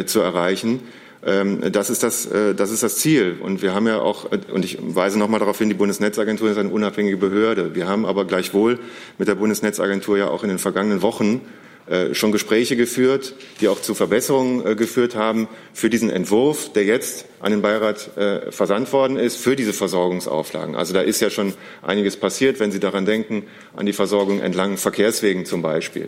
zu 0.06 0.20
erreichen. 0.20 0.82
Ähm, 1.24 1.72
das 1.72 1.90
ist 1.90 2.04
das, 2.04 2.26
äh, 2.26 2.56
das 2.56 2.72
ist 2.72 2.84
das 2.84 2.96
Ziel. 2.98 3.38
Und 3.42 3.62
wir 3.62 3.74
haben 3.74 3.88
ja 3.88 4.00
auch, 4.00 4.32
äh, 4.32 4.40
und 4.52 4.66
ich 4.66 4.78
weise 4.82 5.20
noch 5.20 5.28
mal 5.28 5.40
darauf 5.40 5.60
hin, 5.60 5.70
die 5.70 5.76
Bundesnetzagentur 5.76 6.50
ist 6.50 6.58
eine 6.58 6.70
unabhängige 6.70 7.18
Behörde. 7.18 7.76
Wir 7.76 7.88
haben 7.88 8.06
aber 8.06 8.26
gleichwohl 8.26 8.80
mit 9.18 9.28
der 9.28 9.36
Bundesnetzagentur 9.36 10.18
ja 10.18 10.30
auch 10.30 10.44
in 10.44 10.50
den 10.50 10.60
vergangenen 10.60 11.04
Wochen 11.04 11.42
äh, 11.88 12.16
schon 12.16 12.32
Gespräche 12.32 12.76
geführt, 12.76 13.36
die 13.60 13.68
auch 13.68 13.82
zu 13.82 13.94
Verbesserungen 13.94 14.76
geführt 14.76 15.16
haben 15.16 15.48
für 15.74 15.92
diesen 15.92 16.10
Entwurf, 16.10 16.74
der 16.74 16.86
jetzt 16.86 17.26
an 17.40 17.52
den 17.52 17.62
Beirat 17.64 18.12
versandt 18.52 18.94
worden 18.94 19.18
ist, 19.18 19.38
für 19.38 19.56
diese 19.56 19.74
Versorgungsauflagen. 19.74 20.76
Also 20.76 20.94
da 20.94 21.02
ist 21.02 21.22
ja 21.22 21.32
schon 21.32 21.54
einiges 21.82 22.16
passiert, 22.16 22.60
wenn 22.60 22.72
Sie 22.72 22.80
daran 22.80 23.06
denken, 23.06 23.44
an 23.76 23.88
die 23.88 23.94
Versorgung 23.94 24.40
entlang 24.42 24.78
Verkehrswegen 24.78 25.46
zum 25.46 25.64
Beispiel. 25.64 26.08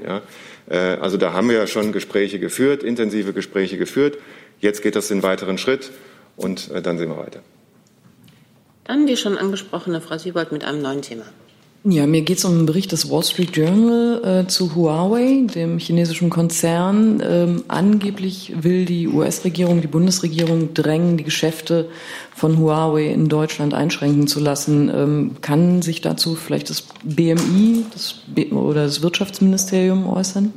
Also 0.69 1.17
da 1.17 1.33
haben 1.33 1.49
wir 1.49 1.57
ja 1.57 1.65
schon 1.65 1.91
Gespräche 1.91 2.37
geführt, 2.37 2.83
intensive 2.83 3.33
Gespräche 3.33 3.79
geführt. 3.79 4.19
Jetzt 4.63 4.81
geht 4.81 4.95
das 4.95 5.09
den 5.09 5.23
weiteren 5.23 5.57
Schritt 5.57 5.91
und 6.37 6.71
äh, 6.71 6.81
dann 6.81 6.97
sehen 6.97 7.09
wir 7.09 7.17
weiter. 7.17 7.41
Dann 8.85 9.07
die 9.07 9.17
schon 9.17 9.37
angesprochene 9.37 9.99
Frau 9.99 10.17
Siebold 10.17 10.53
mit 10.53 10.63
einem 10.63 10.81
neuen 10.81 11.01
Thema. 11.01 11.25
Ja, 11.83 12.07
mir 12.07 12.21
geht 12.21 12.37
es 12.37 12.45
um 12.45 12.53
einen 12.53 12.65
Bericht 12.65 12.93
des 12.93 13.11
Wall 13.11 13.23
Street 13.23 13.57
Journal 13.57 14.21
äh, 14.23 14.47
zu 14.47 14.73
Huawei, 14.73 15.47
dem 15.53 15.79
chinesischen 15.79 16.29
Konzern. 16.29 17.21
Ähm, 17.21 17.65
angeblich 17.67 18.53
will 18.55 18.85
die 18.85 19.09
US-Regierung, 19.09 19.81
die 19.81 19.87
Bundesregierung 19.87 20.73
drängen, 20.73 21.17
die 21.17 21.25
Geschäfte 21.25 21.89
von 22.33 22.57
Huawei 22.57 23.07
in 23.07 23.27
Deutschland 23.27 23.73
einschränken 23.73 24.27
zu 24.27 24.39
lassen. 24.39 24.89
Ähm, 24.95 25.31
kann 25.41 25.81
sich 25.81 25.99
dazu 25.99 26.35
vielleicht 26.35 26.69
das 26.69 26.85
BMI 27.03 27.83
das 27.91 28.21
B 28.27 28.49
oder 28.51 28.85
das 28.85 29.01
Wirtschaftsministerium 29.01 30.07
äußern? 30.07 30.53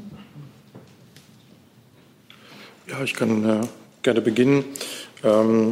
Ja, 2.89 3.03
ich 3.03 3.15
kann 3.15 3.45
äh, 3.45 3.67
gerne 4.07 4.23
beginnen. 4.23 4.65
Ähm, 5.23 5.71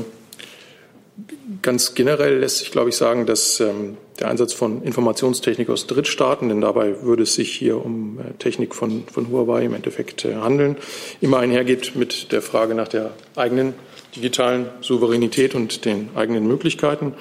ganz 1.62 1.94
generell 1.94 2.38
lässt 2.38 2.58
sich, 2.58 2.72
glaube 2.72 2.90
ich, 2.90 2.96
sagen, 2.96 3.26
dass 3.26 3.60
ähm, 3.60 3.96
der 4.18 4.28
Einsatz 4.28 4.52
von 4.52 4.82
Informationstechnik 4.82 5.70
aus 5.70 5.86
Drittstaaten, 5.86 6.48
denn 6.48 6.60
dabei 6.60 7.02
würde 7.02 7.22
es 7.22 7.34
sich 7.34 7.54
hier 7.54 7.84
um 7.84 8.18
äh, 8.18 8.32
Technik 8.38 8.74
von, 8.74 9.04
von 9.06 9.30
Huawei 9.30 9.64
im 9.64 9.74
Endeffekt 9.74 10.24
äh, 10.24 10.34
handeln, 10.34 10.76
immer 11.20 11.38
einhergeht 11.38 11.94
mit 11.94 12.32
der 12.32 12.42
Frage 12.42 12.74
nach 12.74 12.88
der 12.88 13.12
eigenen 13.36 13.74
digitalen 14.16 14.66
Souveränität 14.80 15.54
und 15.54 15.84
den 15.84 16.10
eigenen 16.14 16.46
Möglichkeiten. 16.46 17.14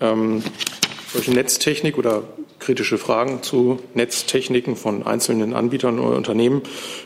Ähm, 0.00 0.42
solche 1.12 1.32
Netztechnik 1.32 1.96
oder 1.98 2.24
kritische 2.64 2.98
Fragen 2.98 3.42
zu 3.42 3.78
Netztechniken 3.92 4.74
von 4.74 5.06
einzelnen 5.06 5.52
Anbietern 5.52 5.98
oder 5.98 6.16
Unternehmen 6.16 6.62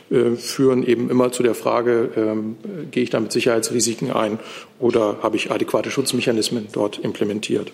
äh, 0.09 0.35
führen 0.35 0.85
eben 0.85 1.09
immer 1.09 1.31
zu 1.31 1.43
der 1.43 1.53
Frage, 1.53 2.11
ähm, 2.15 2.55
gehe 2.91 3.03
ich 3.03 3.09
da 3.09 3.19
mit 3.19 3.31
Sicherheitsrisiken 3.31 4.11
ein 4.11 4.39
oder 4.79 5.17
habe 5.21 5.35
ich 5.35 5.51
adäquate 5.51 5.91
Schutzmechanismen 5.91 6.69
dort 6.71 6.97
implementiert. 6.99 7.71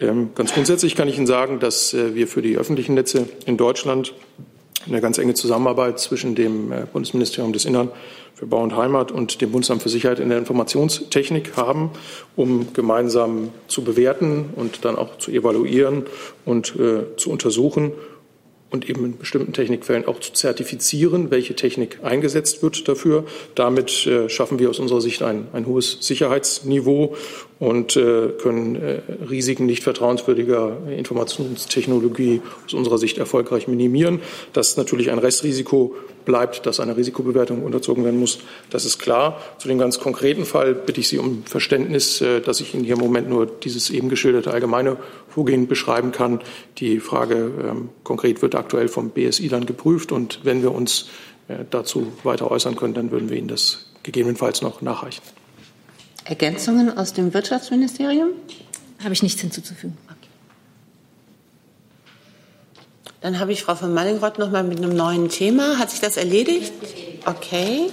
Ähm, 0.00 0.30
ganz 0.34 0.52
grundsätzlich 0.52 0.96
kann 0.96 1.06
ich 1.06 1.16
Ihnen 1.16 1.28
sagen, 1.28 1.60
dass 1.60 1.94
äh, 1.94 2.14
wir 2.16 2.26
für 2.26 2.42
die 2.42 2.56
öffentlichen 2.56 2.94
Netze 2.94 3.28
in 3.46 3.56
Deutschland 3.56 4.12
eine 4.86 5.00
ganz 5.00 5.18
enge 5.18 5.34
Zusammenarbeit 5.34 5.98
zwischen 5.98 6.34
dem 6.34 6.72
äh, 6.72 6.86
Bundesministerium 6.92 7.52
des 7.52 7.64
Innern 7.64 7.90
für 8.34 8.46
Bau 8.46 8.62
und 8.62 8.76
Heimat 8.76 9.12
und 9.12 9.40
dem 9.40 9.52
Bundesamt 9.52 9.82
für 9.82 9.88
Sicherheit 9.88 10.18
in 10.18 10.28
der 10.28 10.38
Informationstechnik 10.38 11.56
haben, 11.56 11.90
um 12.36 12.72
gemeinsam 12.72 13.50
zu 13.68 13.84
bewerten 13.84 14.50
und 14.56 14.84
dann 14.84 14.96
auch 14.96 15.18
zu 15.18 15.30
evaluieren 15.30 16.04
und 16.44 16.74
äh, 16.76 17.16
zu 17.16 17.30
untersuchen 17.30 17.92
und 18.74 18.90
eben 18.90 19.04
in 19.04 19.18
bestimmten 19.18 19.52
Technikfällen 19.52 20.04
auch 20.06 20.18
zu 20.18 20.32
zertifizieren, 20.32 21.30
welche 21.30 21.54
Technik 21.54 22.00
eingesetzt 22.02 22.60
wird 22.60 22.88
dafür. 22.88 23.24
Damit 23.54 24.04
äh, 24.06 24.28
schaffen 24.28 24.58
wir 24.58 24.68
aus 24.68 24.80
unserer 24.80 25.00
Sicht 25.00 25.22
ein, 25.22 25.46
ein 25.52 25.66
hohes 25.66 25.98
Sicherheitsniveau 26.00 27.14
und 27.58 27.96
äh, 27.96 28.30
können 28.42 28.76
äh, 28.76 29.00
Risiken 29.28 29.66
nicht 29.66 29.82
vertrauenswürdiger 29.82 30.76
Informationstechnologie 30.88 32.42
aus 32.66 32.74
unserer 32.74 32.98
Sicht 32.98 33.18
erfolgreich 33.18 33.68
minimieren. 33.68 34.20
Dass 34.52 34.76
natürlich 34.76 35.10
ein 35.10 35.18
Restrisiko 35.18 35.94
bleibt, 36.24 36.66
dass 36.66 36.80
einer 36.80 36.96
Risikobewertung 36.96 37.62
unterzogen 37.62 38.04
werden 38.04 38.18
muss, 38.18 38.38
das 38.70 38.84
ist 38.84 38.98
klar. 38.98 39.40
Zu 39.58 39.68
dem 39.68 39.78
ganz 39.78 40.00
konkreten 40.00 40.44
Fall 40.44 40.74
bitte 40.74 41.00
ich 41.00 41.08
Sie 41.08 41.18
um 41.18 41.44
Verständnis, 41.44 42.20
äh, 42.20 42.40
dass 42.40 42.60
ich 42.60 42.74
Ihnen 42.74 42.84
hier 42.84 42.94
im 42.94 43.00
Moment 43.00 43.28
nur 43.28 43.46
dieses 43.46 43.90
eben 43.90 44.08
geschilderte 44.08 44.50
allgemeine 44.50 44.96
Vorgehen 45.28 45.68
beschreiben 45.68 46.12
kann. 46.12 46.40
Die 46.78 46.98
Frage 46.98 47.52
ähm, 47.62 47.88
konkret 48.02 48.42
wird 48.42 48.56
aktuell 48.56 48.88
vom 48.88 49.10
BSI 49.10 49.48
dann 49.48 49.66
geprüft 49.66 50.10
und 50.12 50.40
wenn 50.42 50.62
wir 50.62 50.72
uns 50.72 51.08
äh, 51.48 51.64
dazu 51.70 52.12
weiter 52.24 52.50
äußern 52.50 52.74
können, 52.74 52.94
dann 52.94 53.10
würden 53.10 53.30
wir 53.30 53.36
Ihnen 53.36 53.48
das 53.48 53.86
gegebenenfalls 54.02 54.60
noch 54.60 54.82
nachreichen. 54.82 55.22
Ergänzungen 56.24 56.96
aus 56.96 57.12
dem 57.12 57.34
Wirtschaftsministerium? 57.34 58.30
Habe 59.02 59.12
ich 59.12 59.22
nichts 59.22 59.40
hinzuzufügen. 59.40 59.96
Okay. 60.06 60.28
Dann 63.20 63.38
habe 63.38 63.52
ich 63.52 63.62
Frau 63.62 63.74
von 63.74 63.92
Mallingrott 63.92 64.38
noch 64.38 64.50
mal 64.50 64.64
mit 64.64 64.78
einem 64.78 64.96
neuen 64.96 65.28
Thema. 65.28 65.78
Hat 65.78 65.90
sich 65.90 66.00
das 66.00 66.16
erledigt? 66.16 66.72
Okay. 67.26 67.90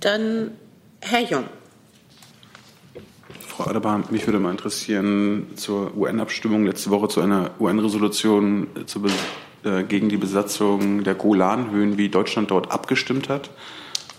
Dann 0.00 0.52
Herr 1.00 1.22
Jung. 1.22 1.44
Frau 3.46 3.64
Adebar, 3.64 4.04
mich 4.10 4.24
würde 4.26 4.38
mal 4.38 4.52
interessieren 4.52 5.48
zur 5.56 5.96
UN-Abstimmung 5.96 6.64
letzte 6.64 6.90
Woche 6.90 7.08
zu 7.08 7.20
einer 7.20 7.50
UN-Resolution 7.58 8.68
zur 8.86 9.10
äh, 9.64 9.82
gegen 9.82 10.08
die 10.08 10.16
Besatzung 10.16 11.02
der 11.02 11.16
Golanhöhen, 11.16 11.98
wie 11.98 12.08
Deutschland 12.08 12.52
dort 12.52 12.70
abgestimmt 12.70 13.28
hat 13.28 13.50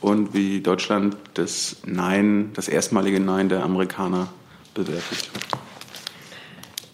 und 0.02 0.34
wie 0.34 0.62
Deutschland 0.62 1.18
das 1.34 1.78
Nein, 1.86 2.52
das 2.54 2.68
erstmalige 2.68 3.20
Nein 3.20 3.50
der 3.50 3.64
Amerikaner 3.64 4.28
bewertet. 4.74 5.30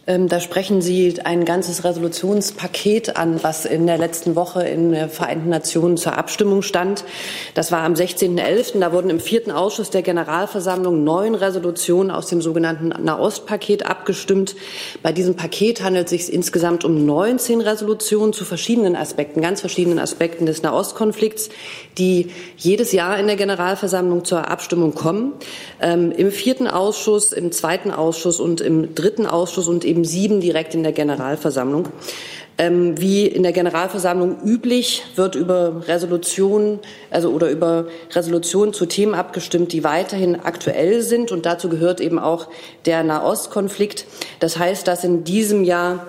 Ähm, 0.07 0.27
da 0.27 0.39
sprechen 0.39 0.83
Sie 0.83 1.15
ein 1.23 1.45
ganzes 1.45 1.83
Resolutionspaket 1.83 3.17
an, 3.17 3.41
was 3.41 3.65
in 3.65 3.87
der 3.87 3.97
letzten 3.97 4.35
Woche 4.35 4.61
in 4.63 4.91
den 4.91 5.09
Vereinten 5.09 5.49
Nationen 5.49 5.97
zur 5.97 6.15
Abstimmung 6.15 6.61
stand. 6.61 7.03
Das 7.55 7.71
war 7.71 7.79
am 7.79 7.93
16.11. 7.93 8.79
Da 8.79 8.91
wurden 8.93 9.09
im 9.09 9.19
vierten 9.19 9.49
Ausschuss 9.49 9.89
der 9.89 10.03
Generalversammlung 10.03 11.03
neun 11.03 11.33
Resolutionen 11.33 12.11
aus 12.11 12.27
dem 12.27 12.39
sogenannten 12.39 12.89
Nahostpaket 12.89 13.87
abgestimmt. 13.87 14.55
Bei 15.01 15.11
diesem 15.11 15.35
Paket 15.35 15.81
handelt 15.81 16.05
es 16.05 16.11
sich 16.11 16.31
insgesamt 16.33 16.85
um 16.85 17.03
19 17.03 17.61
Resolutionen 17.61 18.31
zu 18.31 18.45
verschiedenen 18.45 18.95
Aspekten, 18.95 19.41
ganz 19.41 19.61
verschiedenen 19.61 19.97
Aspekten 19.97 20.45
des 20.45 20.61
Nahostkonflikts, 20.61 21.49
die 21.97 22.27
jedes 22.57 22.91
Jahr 22.91 23.17
in 23.17 23.25
der 23.25 23.37
Generalversammlung 23.37 24.23
zur 24.23 24.49
Abstimmung 24.51 24.93
kommen. 24.93 25.33
Ähm, 25.81 26.11
Im 26.11 26.31
vierten 26.31 26.67
Ausschuss, 26.67 27.31
im 27.31 27.51
zweiten 27.51 27.89
Ausschuss 27.89 28.39
und 28.39 28.61
im 28.61 28.93
dritten 28.93 29.25
Ausschuss 29.25 29.67
und 29.67 29.83
eben 29.83 29.94
sieben 30.03 30.41
direkt 30.41 30.75
in 30.75 30.83
der 30.83 30.91
Generalversammlung. 30.91 31.89
Ähm, 32.57 32.99
wie 33.01 33.27
in 33.27 33.43
der 33.43 33.51
Generalversammlung 33.51 34.37
üblich 34.45 35.03
wird 35.15 35.35
über 35.35 35.83
Resolutionen, 35.87 36.79
also 37.11 37.31
oder 37.31 37.49
über 37.49 37.87
Resolutionen 38.13 38.73
zu 38.73 38.85
Themen 38.85 39.13
abgestimmt, 39.13 39.73
die 39.73 39.83
weiterhin 39.83 40.39
aktuell 40.39 41.01
sind. 41.01 41.33
Und 41.33 41.45
dazu 41.45 41.67
gehört 41.67 41.99
eben 41.99 42.17
auch 42.17 42.47
der 42.85 43.03
Nahostkonflikt. 43.03 44.05
Das 44.39 44.57
heißt, 44.57 44.87
dass 44.87 45.03
in 45.03 45.25
diesem 45.25 45.65
Jahr 45.65 46.07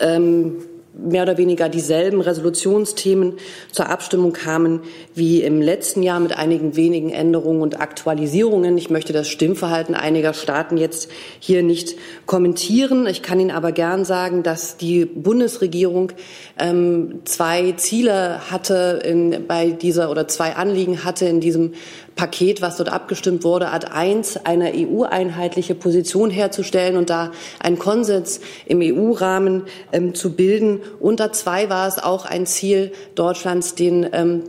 ähm, 0.00 0.56
mehr 0.98 1.22
oder 1.22 1.38
weniger 1.38 1.68
dieselben 1.68 2.20
Resolutionsthemen 2.20 3.34
zur 3.72 3.88
Abstimmung 3.88 4.32
kamen 4.32 4.80
wie 5.14 5.42
im 5.42 5.62
letzten 5.62 6.02
Jahr 6.02 6.20
mit 6.20 6.36
einigen 6.36 6.76
wenigen 6.76 7.10
Änderungen 7.10 7.62
und 7.62 7.80
Aktualisierungen. 7.80 8.76
Ich 8.76 8.90
möchte 8.90 9.12
das 9.12 9.28
Stimmverhalten 9.28 9.94
einiger 9.94 10.34
Staaten 10.34 10.76
jetzt 10.76 11.10
hier 11.38 11.62
nicht 11.62 11.94
kommentieren. 12.26 13.06
Ich 13.06 13.22
kann 13.22 13.40
Ihnen 13.40 13.50
aber 13.50 13.72
gern 13.72 14.04
sagen, 14.04 14.42
dass 14.42 14.76
die 14.76 15.04
Bundesregierung 15.04 16.12
ähm, 16.58 17.20
zwei 17.24 17.72
Ziele 17.72 18.50
hatte 18.50 19.00
in, 19.04 19.46
bei 19.46 19.70
dieser 19.70 20.10
oder 20.10 20.28
zwei 20.28 20.56
Anliegen 20.56 21.04
hatte 21.04 21.26
in 21.26 21.40
diesem 21.40 21.72
Paket, 22.18 22.60
was 22.60 22.76
dort 22.76 22.90
abgestimmt 22.90 23.44
wurde, 23.44 23.70
Ad 23.70 23.86
1 23.86 24.44
eine 24.44 24.72
EU-einheitliche 24.74 25.76
Position 25.76 26.30
herzustellen 26.30 26.96
und 26.96 27.08
da 27.10 27.30
einen 27.60 27.78
Konsens 27.78 28.40
im 28.66 28.80
EU-Rahmen 28.82 29.62
ähm, 29.92 30.14
zu 30.14 30.34
bilden. 30.34 30.80
Unter 30.98 31.32
zwei 31.32 31.70
war 31.70 31.86
es 31.86 31.98
auch 31.98 32.26
ein 32.26 32.44
Ziel 32.44 32.92
Deutschlands, 33.14 33.76
den 33.76 34.06
ähm, 34.12 34.42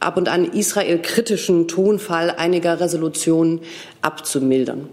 ab 0.00 0.18
und 0.18 0.28
an 0.28 0.44
Israel-kritischen 0.44 1.66
Tonfall 1.66 2.30
einiger 2.30 2.78
Resolutionen 2.78 3.60
abzumildern. 4.02 4.86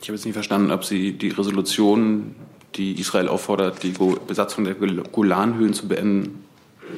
Ich 0.00 0.08
habe 0.08 0.16
jetzt 0.16 0.26
nicht 0.26 0.34
verstanden, 0.34 0.70
ob 0.70 0.84
Sie 0.84 1.14
die 1.14 1.30
Resolution, 1.30 2.36
die 2.76 3.00
Israel 3.00 3.26
auffordert, 3.26 3.82
die 3.82 3.94
Besatzung 4.28 4.62
der 4.62 4.74
Golanhöhen 4.74 5.74
zu 5.74 5.88
beenden, 5.88 6.44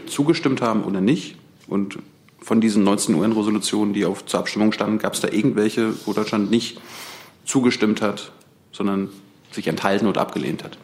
zugestimmt 0.06 0.60
haben 0.60 0.84
oder 0.84 1.00
nicht. 1.00 1.36
Und 1.66 1.98
von 2.48 2.62
diesen 2.62 2.82
19 2.82 3.14
UN-Resolutionen, 3.14 3.92
die 3.92 4.06
auf, 4.06 4.24
zur 4.24 4.40
Abstimmung 4.40 4.72
standen, 4.72 4.98
gab 4.98 5.12
es 5.12 5.20
da 5.20 5.28
irgendwelche, 5.28 5.92
wo 6.06 6.14
Deutschland 6.14 6.50
nicht 6.50 6.80
zugestimmt 7.44 8.00
hat, 8.00 8.32
sondern 8.72 9.10
sich 9.52 9.68
enthalten 9.68 10.06
oder 10.06 10.22
abgelehnt 10.22 10.64
hat? 10.64 10.78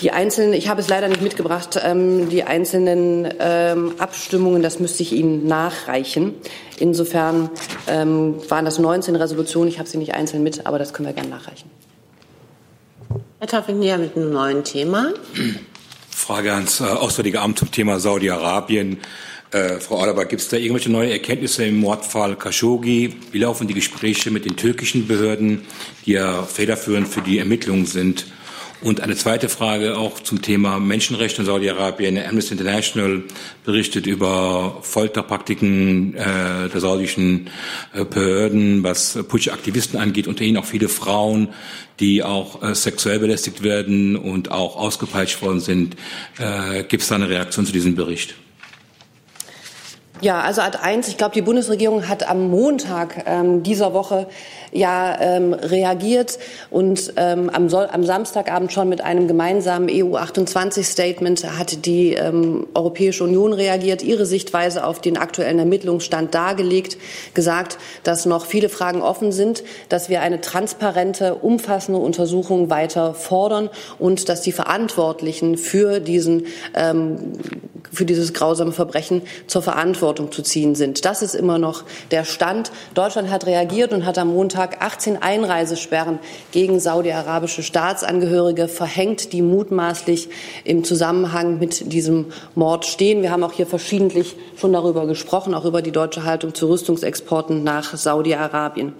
Die 0.00 0.10
einzelnen, 0.10 0.52
ich 0.52 0.68
habe 0.68 0.82
es 0.82 0.88
leider 0.88 1.08
nicht 1.08 1.22
mitgebracht, 1.22 1.80
ähm, 1.82 2.28
die 2.28 2.44
einzelnen 2.44 3.32
ähm, 3.38 3.94
Abstimmungen, 3.96 4.60
das 4.62 4.78
müsste 4.78 5.02
ich 5.02 5.12
Ihnen 5.12 5.46
nachreichen. 5.46 6.34
Insofern 6.78 7.48
ähm, 7.86 8.34
waren 8.50 8.66
das 8.66 8.78
19 8.78 9.16
Resolutionen, 9.16 9.70
ich 9.70 9.78
habe 9.78 9.88
sie 9.88 9.96
nicht 9.96 10.12
einzeln 10.12 10.42
mit, 10.42 10.66
aber 10.66 10.78
das 10.78 10.92
können 10.92 11.08
wir 11.08 11.14
gerne 11.14 11.30
nachreichen. 11.30 11.70
Herr 13.38 13.48
Taufik-Nia 13.48 13.96
mit 13.96 14.18
einem 14.18 14.32
neuen 14.32 14.64
Thema. 14.64 15.14
Frage 16.10 16.52
ans 16.52 16.80
äh, 16.80 16.84
Auswärtige 16.84 17.40
Amt 17.40 17.58
zum 17.58 17.70
Thema 17.70 17.98
Saudi-Arabien. 17.98 18.98
Äh, 19.52 19.80
Frau 19.80 19.98
Alaba, 19.98 20.24
gibt 20.24 20.42
es 20.42 20.48
da 20.48 20.56
irgendwelche 20.56 20.90
neue 20.90 21.10
Erkenntnisse 21.10 21.64
im 21.64 21.78
Mordfall 21.78 22.36
Khashoggi? 22.36 23.16
Wie 23.32 23.38
laufen 23.38 23.66
die 23.66 23.74
Gespräche 23.74 24.30
mit 24.30 24.44
den 24.44 24.56
türkischen 24.56 25.08
Behörden, 25.08 25.62
die 26.06 26.12
ja 26.12 26.44
federführend 26.44 27.08
für 27.08 27.20
die 27.20 27.38
Ermittlungen 27.38 27.86
sind? 27.86 28.26
Und 28.80 29.00
eine 29.00 29.16
zweite 29.16 29.48
Frage 29.48 29.98
auch 29.98 30.20
zum 30.20 30.40
Thema 30.40 30.78
Menschenrechte 30.78 31.42
in 31.42 31.46
Saudi-Arabien. 31.46 32.16
Amnesty 32.16 32.52
International 32.52 33.24
berichtet 33.64 34.06
über 34.06 34.78
Folterpraktiken 34.82 36.14
äh, 36.14 36.68
der 36.68 36.80
saudischen 36.80 37.50
äh, 37.92 38.04
Behörden, 38.04 38.84
was 38.84 39.18
Putsch-Aktivisten 39.28 39.98
angeht, 39.98 40.28
unter 40.28 40.44
ihnen 40.44 40.58
auch 40.58 40.64
viele 40.64 40.88
Frauen, 40.88 41.48
die 41.98 42.22
auch 42.22 42.62
äh, 42.62 42.74
sexuell 42.74 43.18
belästigt 43.18 43.64
werden 43.64 44.16
und 44.16 44.52
auch 44.52 44.76
ausgepeitscht 44.76 45.42
worden 45.42 45.60
sind. 45.60 45.96
Äh, 46.38 46.84
Gibt 46.84 47.02
es 47.02 47.08
da 47.08 47.16
eine 47.16 47.28
Reaktion 47.28 47.66
zu 47.66 47.72
diesem 47.72 47.96
Bericht? 47.96 48.36
Ja, 50.22 50.42
also 50.42 50.60
Ad 50.60 50.76
1, 50.82 51.08
ich 51.08 51.16
glaube, 51.16 51.32
die 51.32 51.40
Bundesregierung 51.40 52.06
hat 52.06 52.28
am 52.28 52.50
Montag 52.50 53.24
ähm, 53.24 53.62
dieser 53.62 53.94
Woche 53.94 54.26
ja 54.72 55.16
ähm, 55.20 55.52
reagiert 55.52 56.38
und 56.70 57.12
ähm, 57.16 57.50
am, 57.50 57.72
am, 57.72 58.04
Samstagabend 58.04 58.72
schon 58.72 58.88
mit 58.88 59.00
einem 59.00 59.28
gemeinsamen 59.28 59.88
EU-28-Statement 59.88 61.58
hat 61.58 61.86
die 61.86 62.14
ähm, 62.14 62.66
Europäische 62.74 63.24
Union 63.24 63.52
reagiert, 63.52 64.02
ihre 64.02 64.26
Sichtweise 64.26 64.84
auf 64.84 65.00
den 65.00 65.16
aktuellen 65.16 65.58
Ermittlungsstand 65.58 66.34
dargelegt, 66.34 66.98
gesagt, 67.34 67.78
dass 68.04 68.26
noch 68.26 68.46
viele 68.46 68.68
Fragen 68.68 69.02
offen 69.02 69.32
sind, 69.32 69.62
dass 69.88 70.08
wir 70.08 70.20
eine 70.22 70.40
transparente, 70.40 71.34
umfassende 71.34 72.00
Untersuchung 72.00 72.70
weiter 72.70 73.14
fordern 73.14 73.70
und 73.98 74.28
dass 74.28 74.42
die 74.42 74.52
Verantwortlichen 74.52 75.56
für 75.56 76.00
diesen 76.00 76.46
ähm, 76.74 77.32
für 77.92 78.04
dieses 78.04 78.32
grausame 78.32 78.72
Verbrechen 78.72 79.22
zur 79.46 79.62
Verantwortung 79.62 80.32
zu 80.32 80.42
ziehen 80.42 80.74
sind. 80.74 81.04
Das 81.04 81.22
ist 81.22 81.34
immer 81.34 81.58
noch 81.58 81.84
der 82.10 82.24
Stand. 82.24 82.70
Deutschland 82.94 83.30
hat 83.30 83.46
reagiert 83.46 83.92
und 83.92 84.06
hat 84.06 84.18
am 84.18 84.28
Montag 84.28 84.59
18 84.80 85.22
Einreisesperren 85.22 86.18
gegen 86.52 86.80
saudi-arabische 86.80 87.62
Staatsangehörige 87.62 88.68
verhängt, 88.68 89.32
die 89.32 89.42
mutmaßlich 89.42 90.28
im 90.64 90.84
Zusammenhang 90.84 91.58
mit 91.58 91.92
diesem 91.92 92.26
Mord 92.54 92.86
stehen. 92.86 93.22
Wir 93.22 93.30
haben 93.30 93.44
auch 93.44 93.52
hier 93.52 93.66
verschiedentlich 93.66 94.36
schon 94.56 94.72
darüber 94.72 95.06
gesprochen, 95.06 95.54
auch 95.54 95.64
über 95.64 95.82
die 95.82 95.92
deutsche 95.92 96.24
Haltung 96.24 96.54
zu 96.54 96.68
Rüstungsexporten 96.68 97.64
nach 97.64 97.96
Saudi-Arabien. 97.96 98.92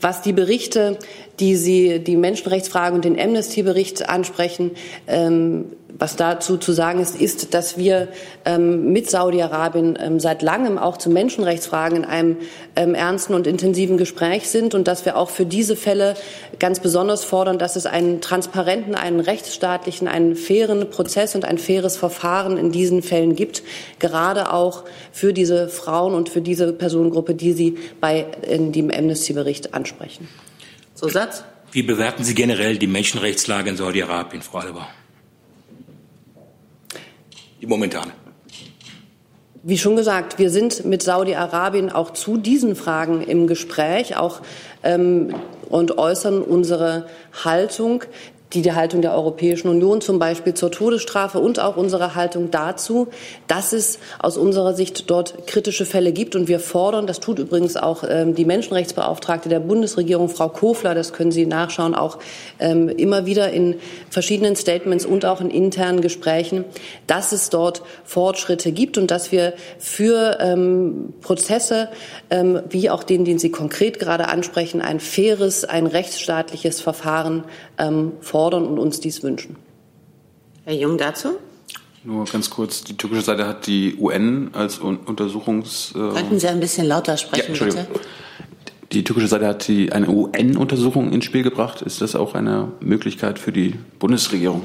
Was 0.00 0.22
die 0.22 0.32
Berichte, 0.32 0.98
die 1.40 1.56
Sie 1.56 1.98
die 1.98 2.16
Menschenrechtsfrage 2.16 2.94
und 2.94 3.04
den 3.04 3.18
Amnesty-Bericht 3.18 4.08
ansprechen, 4.08 4.72
ähm, 5.06 5.66
was 5.96 6.16
dazu 6.16 6.56
zu 6.56 6.72
sagen 6.72 7.00
ist, 7.00 7.20
ist, 7.20 7.54
dass 7.54 7.78
wir 7.78 8.08
ähm, 8.44 8.92
mit 8.92 9.08
Saudi-Arabien 9.08 9.96
ähm, 10.00 10.18
seit 10.18 10.42
langem 10.42 10.76
auch 10.76 10.96
zu 10.96 11.08
Menschenrechtsfragen 11.08 11.98
in 11.98 12.04
einem 12.04 12.36
ähm, 12.74 12.94
ernsten 12.94 13.34
und 13.34 13.46
intensiven 13.46 13.96
Gespräch 13.96 14.48
sind 14.48 14.74
und 14.74 14.88
dass 14.88 15.04
wir 15.04 15.16
auch 15.16 15.30
für 15.30 15.46
diese 15.46 15.76
Fälle 15.76 16.14
ganz 16.58 16.80
besonders 16.80 17.22
fordern, 17.22 17.58
dass 17.58 17.76
es 17.76 17.86
einen 17.86 18.20
transparenten, 18.20 18.94
einen 18.94 19.20
rechtsstaatlichen, 19.20 20.08
einen 20.08 20.34
fairen 20.34 20.90
Prozess 20.90 21.34
und 21.34 21.44
ein 21.44 21.58
faires 21.58 21.96
Verfahren 21.96 22.58
in 22.58 22.72
diesen 22.72 23.02
Fällen 23.02 23.36
gibt, 23.36 23.62
gerade 24.00 24.52
auch 24.52 24.82
für 25.12 25.32
diese 25.32 25.68
Frauen 25.68 26.14
und 26.14 26.28
für 26.28 26.40
diese 26.40 26.72
Personengruppe, 26.72 27.34
die 27.34 27.52
Sie 27.52 27.78
bei 28.00 28.26
in 28.48 28.72
dem 28.72 28.90
Amnesty-Bericht 28.90 29.74
ansprechen. 29.74 30.28
Zusatz? 31.04 31.44
Wie 31.72 31.82
bewerten 31.82 32.24
Sie 32.24 32.34
generell 32.34 32.78
die 32.78 32.86
Menschenrechtslage 32.86 33.68
in 33.70 33.76
Saudi-Arabien, 33.76 34.42
Frau 34.42 34.58
Alba? 34.58 34.88
die 37.60 37.66
momentane? 37.66 38.12
Wie 39.62 39.78
schon 39.78 39.96
gesagt, 39.96 40.38
wir 40.38 40.50
sind 40.50 40.84
mit 40.84 41.02
Saudi-Arabien 41.02 41.90
auch 41.90 42.12
zu 42.12 42.36
diesen 42.36 42.76
Fragen 42.76 43.22
im 43.22 43.46
Gespräch 43.46 44.16
auch, 44.16 44.42
ähm, 44.82 45.34
und 45.70 45.96
äußern 45.96 46.42
unsere 46.42 47.06
Haltung 47.44 48.04
die, 48.54 48.62
die 48.62 48.72
Haltung 48.72 49.02
der 49.02 49.12
Europäischen 49.14 49.68
Union 49.68 50.00
zum 50.00 50.18
Beispiel 50.18 50.54
zur 50.54 50.70
Todesstrafe 50.70 51.38
und 51.38 51.60
auch 51.60 51.76
unsere 51.76 52.14
Haltung 52.14 52.50
dazu, 52.50 53.08
dass 53.46 53.72
es 53.72 53.98
aus 54.18 54.36
unserer 54.36 54.74
Sicht 54.74 55.10
dort 55.10 55.46
kritische 55.46 55.86
Fälle 55.86 56.12
gibt. 56.12 56.36
Und 56.36 56.48
wir 56.48 56.60
fordern, 56.60 57.06
das 57.06 57.20
tut 57.20 57.38
übrigens 57.38 57.76
auch 57.76 58.04
ähm, 58.08 58.34
die 58.34 58.44
Menschenrechtsbeauftragte 58.44 59.48
der 59.48 59.60
Bundesregierung, 59.60 60.28
Frau 60.28 60.48
Kofler, 60.48 60.94
das 60.94 61.12
können 61.12 61.32
Sie 61.32 61.46
nachschauen, 61.46 61.94
auch 61.94 62.18
ähm, 62.58 62.88
immer 62.88 63.26
wieder 63.26 63.50
in 63.50 63.76
verschiedenen 64.10 64.56
Statements 64.56 65.04
und 65.04 65.24
auch 65.24 65.40
in 65.40 65.50
internen 65.50 66.00
Gesprächen, 66.00 66.64
dass 67.06 67.32
es 67.32 67.50
dort 67.50 67.82
Fortschritte 68.04 68.72
gibt 68.72 68.98
und 68.98 69.10
dass 69.10 69.32
wir 69.32 69.54
für 69.78 70.38
ähm, 70.40 71.14
Prozesse, 71.20 71.88
ähm, 72.30 72.62
wie 72.68 72.90
auch 72.90 73.02
den, 73.02 73.24
den 73.24 73.38
Sie 73.38 73.50
konkret 73.50 73.98
gerade 73.98 74.28
ansprechen, 74.28 74.80
ein 74.80 75.00
faires, 75.00 75.64
ein 75.64 75.86
rechtsstaatliches 75.86 76.80
Verfahren 76.80 77.44
ähm, 77.78 78.12
fordern 78.20 78.66
und 78.66 78.78
uns 78.78 79.00
dies 79.00 79.22
wünschen. 79.22 79.56
Herr 80.64 80.74
Jung 80.74 80.98
dazu? 80.98 81.36
Nur 82.04 82.26
ganz 82.26 82.50
kurz, 82.50 82.84
die 82.84 82.96
türkische 82.96 83.22
Seite 83.22 83.46
hat 83.46 83.66
die 83.66 83.96
UN 83.98 84.50
als 84.52 84.78
Untersuchungs... 84.78 85.92
Äh 85.94 86.14
Könnten 86.14 86.38
Sie 86.38 86.48
ein 86.48 86.60
bisschen 86.60 86.86
lauter 86.86 87.16
sprechen, 87.16 87.54
ja, 87.54 87.64
bitte? 87.64 87.86
Die 88.92 89.02
türkische 89.02 89.28
Seite 89.28 89.46
hat 89.46 89.66
die, 89.66 89.90
eine 89.90 90.08
UN-Untersuchung 90.08 91.12
ins 91.12 91.24
Spiel 91.24 91.42
gebracht. 91.42 91.82
Ist 91.82 92.00
das 92.00 92.14
auch 92.14 92.34
eine 92.34 92.72
Möglichkeit 92.80 93.38
für 93.38 93.52
die 93.52 93.74
Bundesregierung? 93.98 94.62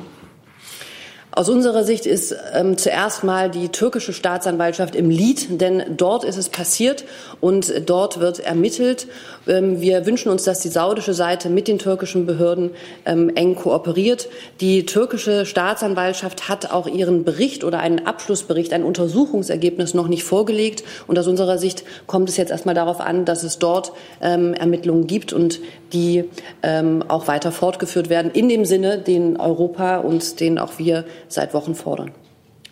Aus 1.31 1.47
unserer 1.47 1.83
Sicht 1.83 2.07
ist 2.07 2.35
ähm, 2.55 2.75
zuerst 2.77 3.23
mal 3.23 3.51
die 3.51 3.69
türkische 3.69 4.13
Staatsanwaltschaft 4.13 4.95
im 4.95 5.11
Lied, 5.11 5.61
denn 5.61 5.83
dort 5.95 6.23
ist 6.23 6.37
es 6.37 6.49
passiert 6.49 7.05
und 7.39 7.71
dort 7.87 8.19
wird 8.19 8.39
ermittelt. 8.39 9.05
Ähm, 9.47 9.79
wir 9.79 10.07
wünschen 10.07 10.31
uns, 10.31 10.43
dass 10.43 10.59
die 10.61 10.69
saudische 10.69 11.13
Seite 11.13 11.49
mit 11.49 11.67
den 11.67 11.77
türkischen 11.77 12.25
Behörden 12.25 12.71
ähm, 13.05 13.29
eng 13.35 13.53
kooperiert. 13.53 14.27
Die 14.59 14.87
türkische 14.87 15.45
Staatsanwaltschaft 15.45 16.49
hat 16.49 16.71
auch 16.71 16.87
ihren 16.87 17.23
Bericht 17.23 17.63
oder 17.63 17.79
einen 17.79 18.07
Abschlussbericht, 18.07 18.73
ein 18.73 18.83
Untersuchungsergebnis 18.83 19.93
noch 19.93 20.07
nicht 20.07 20.23
vorgelegt. 20.23 20.83
Und 21.05 21.19
aus 21.19 21.27
unserer 21.27 21.59
Sicht 21.59 21.83
kommt 22.07 22.27
es 22.29 22.37
jetzt 22.37 22.49
erst 22.49 22.65
mal 22.65 22.73
darauf 22.73 22.99
an, 22.99 23.25
dass 23.25 23.43
es 23.43 23.59
dort 23.59 23.91
ähm, 24.19 24.55
Ermittlungen 24.55 25.05
gibt 25.05 25.31
und 25.31 25.59
die 25.93 26.25
ähm, 26.63 27.03
auch 27.07 27.27
weiter 27.27 27.51
fortgeführt 27.51 28.09
werden, 28.09 28.31
in 28.31 28.49
dem 28.49 28.65
Sinne, 28.65 28.97
den 28.97 29.37
Europa 29.37 29.97
und 29.97 30.39
den 30.39 30.57
auch 30.57 30.79
wir 30.79 31.05
seit 31.29 31.53
Wochen 31.53 31.75
fordern. 31.75 32.11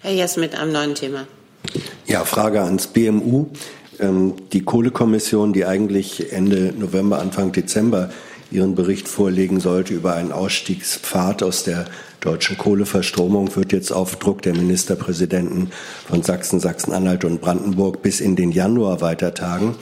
Herr 0.01 0.14
Jess 0.14 0.38
mit 0.38 0.58
einem 0.58 0.72
neuen 0.72 0.95
Thema. 0.95 1.28
Ja, 2.05 2.24
Frage 2.26 2.62
ans 2.62 2.88
BMU. 2.88 3.47
Ähm, 3.99 4.34
die 4.53 4.64
Kohlekommission, 4.64 5.53
die 5.53 5.66
eigentlich 5.66 6.32
Ende 6.32 6.74
November, 6.78 7.20
Anfang 7.20 7.51
Dezember 7.51 8.10
ihren 8.51 8.76
Bericht 8.76 9.08
vorlegen 9.08 9.60
sollte 9.60 9.93
über 9.93 10.14
einen 10.14 10.32
Ausstiegspfad 10.32 11.43
aus 11.43 11.64
der 11.64 11.86
deutschen 12.22 12.58
Kohleverstromung, 12.58 13.55
wird 13.55 13.74
jetzt 13.74 13.91
auf 13.91 14.16
Druck 14.18 14.41
der 14.41 14.55
Ministerpräsidenten 14.55 15.72
von 16.08 16.24
Sachsen, 16.24 16.60
Sachsen-Anhalt 16.60 17.26
und 17.26 17.41
Brandenburg 17.41 18.01
bis 18.01 18.22
in 18.22 18.36
den 18.36 18.51
Januar 18.51 19.01
weitertagen. 19.01 19.76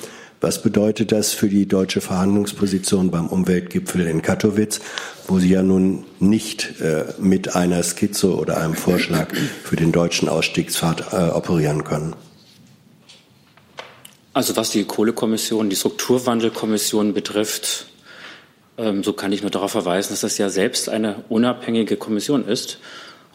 Was 0.46 0.62
bedeutet 0.62 1.12
das 1.12 1.34
für 1.34 1.50
die 1.50 1.68
deutsche 1.68 2.02
Verhandlungsposition 2.02 3.10
beim 3.10 3.26
Umweltgipfel 3.30 4.06
in 4.06 4.22
Katowice, 4.22 4.80
wo 5.28 5.39
Sie 5.39 5.50
ja 5.50 5.64
nun 5.64 6.06
nicht 6.20 6.80
äh, 6.82 7.06
mit 7.18 7.56
einer 7.56 7.82
Skizze 7.82 8.32
oder 8.36 8.58
einem 8.58 8.76
Vorschlag 8.76 9.34
für 9.64 9.76
den 9.76 9.91
deutschen 9.91 10.30
Ausstiegspfad 10.30 11.14
äh, 11.14 11.32
operieren 11.32 11.84
können? 11.84 12.16
Also 14.34 14.56
was 14.56 14.70
die 14.70 14.84
Kohlekommission, 14.84 15.72
die 15.72 15.76
Strukturwandelkommission 15.76 17.16
betrifft, 17.16 17.88
ähm, 18.78 19.04
so 19.04 19.14
kann 19.14 19.32
ich 19.32 19.41
nur 19.41 19.50
darauf 19.50 19.72
verweisen, 19.72 20.12
dass 20.12 20.22
das 20.22 20.38
ja 20.38 20.50
selbst 20.50 20.89
eine 20.89 21.24
unabhängige 21.28 21.98
Kommission 21.98 22.48
ist 22.48 22.78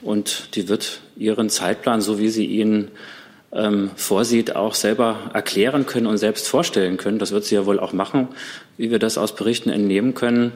und 0.00 0.54
die 0.54 0.68
wird 0.68 1.00
ihren 1.16 1.50
Zeitplan, 1.50 2.02
so 2.02 2.20
wie 2.20 2.28
sie 2.28 2.46
ihn 2.46 2.92
ähm, 3.52 3.90
vorsieht, 3.96 4.54
auch 4.54 4.74
selber 4.74 5.30
erklären 5.34 5.86
können 5.86 6.06
und 6.06 6.18
selbst 6.18 6.48
vorstellen 6.48 6.96
können. 6.96 7.18
Das 7.18 7.32
wird 7.32 7.44
sie 7.44 7.56
ja 7.56 7.66
wohl 7.66 7.80
auch 7.80 7.92
machen, 7.92 8.28
wie 8.76 8.90
wir 8.90 8.98
das 8.98 9.18
aus 9.18 9.34
Berichten 9.34 9.70
entnehmen 9.70 10.14
können. 10.14 10.52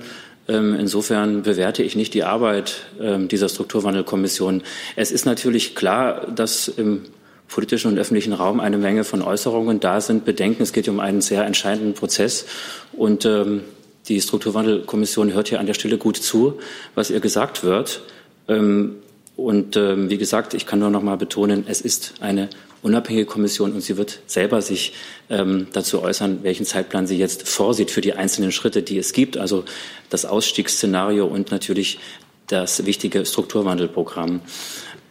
Ähm, 0.47 0.76
insofern 0.78 1.42
bewerte 1.42 1.82
ich 1.82 1.97
nicht 1.97 2.14
die 2.14 2.24
Arbeit 2.24 2.82
ähm, 3.01 3.28
dieser 3.28 3.49
Strukturwandelkommission. 3.49 4.62
Es 4.95 5.11
ist 5.11 5.24
natürlich 5.24 5.74
klar, 5.74 6.26
dass 6.34 6.68
im 6.68 7.03
politischen 7.49 7.92
und 7.92 7.99
öffentlichen 7.99 8.32
Raum 8.32 8.61
eine 8.61 8.78
Menge 8.78 9.05
von 9.05 9.22
Äußerungen 9.22 9.80
da 9.80 10.01
sind, 10.01 10.24
Bedenken. 10.24 10.62
Es 10.62 10.72
geht 10.72 10.88
um 10.88 11.01
einen 11.01 11.20
sehr 11.20 11.45
entscheidenden 11.45 11.95
Prozess. 11.95 12.47
Und 12.92 13.24
ähm, 13.24 13.62
die 14.09 14.20
Strukturwandelkommission 14.20 15.32
hört 15.32 15.49
hier 15.49 15.61
an 15.61 15.66
der 15.66 15.74
Stelle 15.74 15.99
gut 15.99 16.16
zu, 16.16 16.59
was 16.95 17.11
ihr 17.11 17.20
gesagt 17.20 17.64
wird. 17.64 18.03
Ähm, 18.49 18.97
und 19.36 19.76
ähm, 19.76 20.11
wie 20.11 20.18
gesagt, 20.18 20.55
ich 20.55 20.66
kann 20.66 20.78
nur 20.78 20.90
noch 20.90 21.03
mal 21.03 21.16
betonen, 21.16 21.64
es 21.66 21.80
ist 21.80 22.14
eine 22.20 22.49
unabhängige 22.85 23.26
Kommission 23.26 23.72
und 23.72 23.80
sie 23.80 23.97
wird 23.97 24.20
selber 24.26 24.62
sich 24.62 24.93
ähm, 25.30 25.68
dazu 25.72 26.03
äußern, 26.03 26.41
welchen 26.43 26.66
Zeitplan 26.66 27.07
sie 27.07 27.16
jetzt 27.16 27.49
vorsieht 27.49 27.91
für 27.91 28.03
die 28.03 28.12
einzelnen 28.12 28.53
Schritte, 28.53 28.82
die 28.82 28.99
es 28.99 29.12
gibt, 29.12 29.39
also 29.39 29.64
das 30.11 30.26
Ausstiegsszenario 30.26 31.26
und 31.26 31.51
natürlich 31.51 31.99
das 32.47 32.85
wichtige 32.85 33.24
Strukturwandelprogramm. 33.24 34.43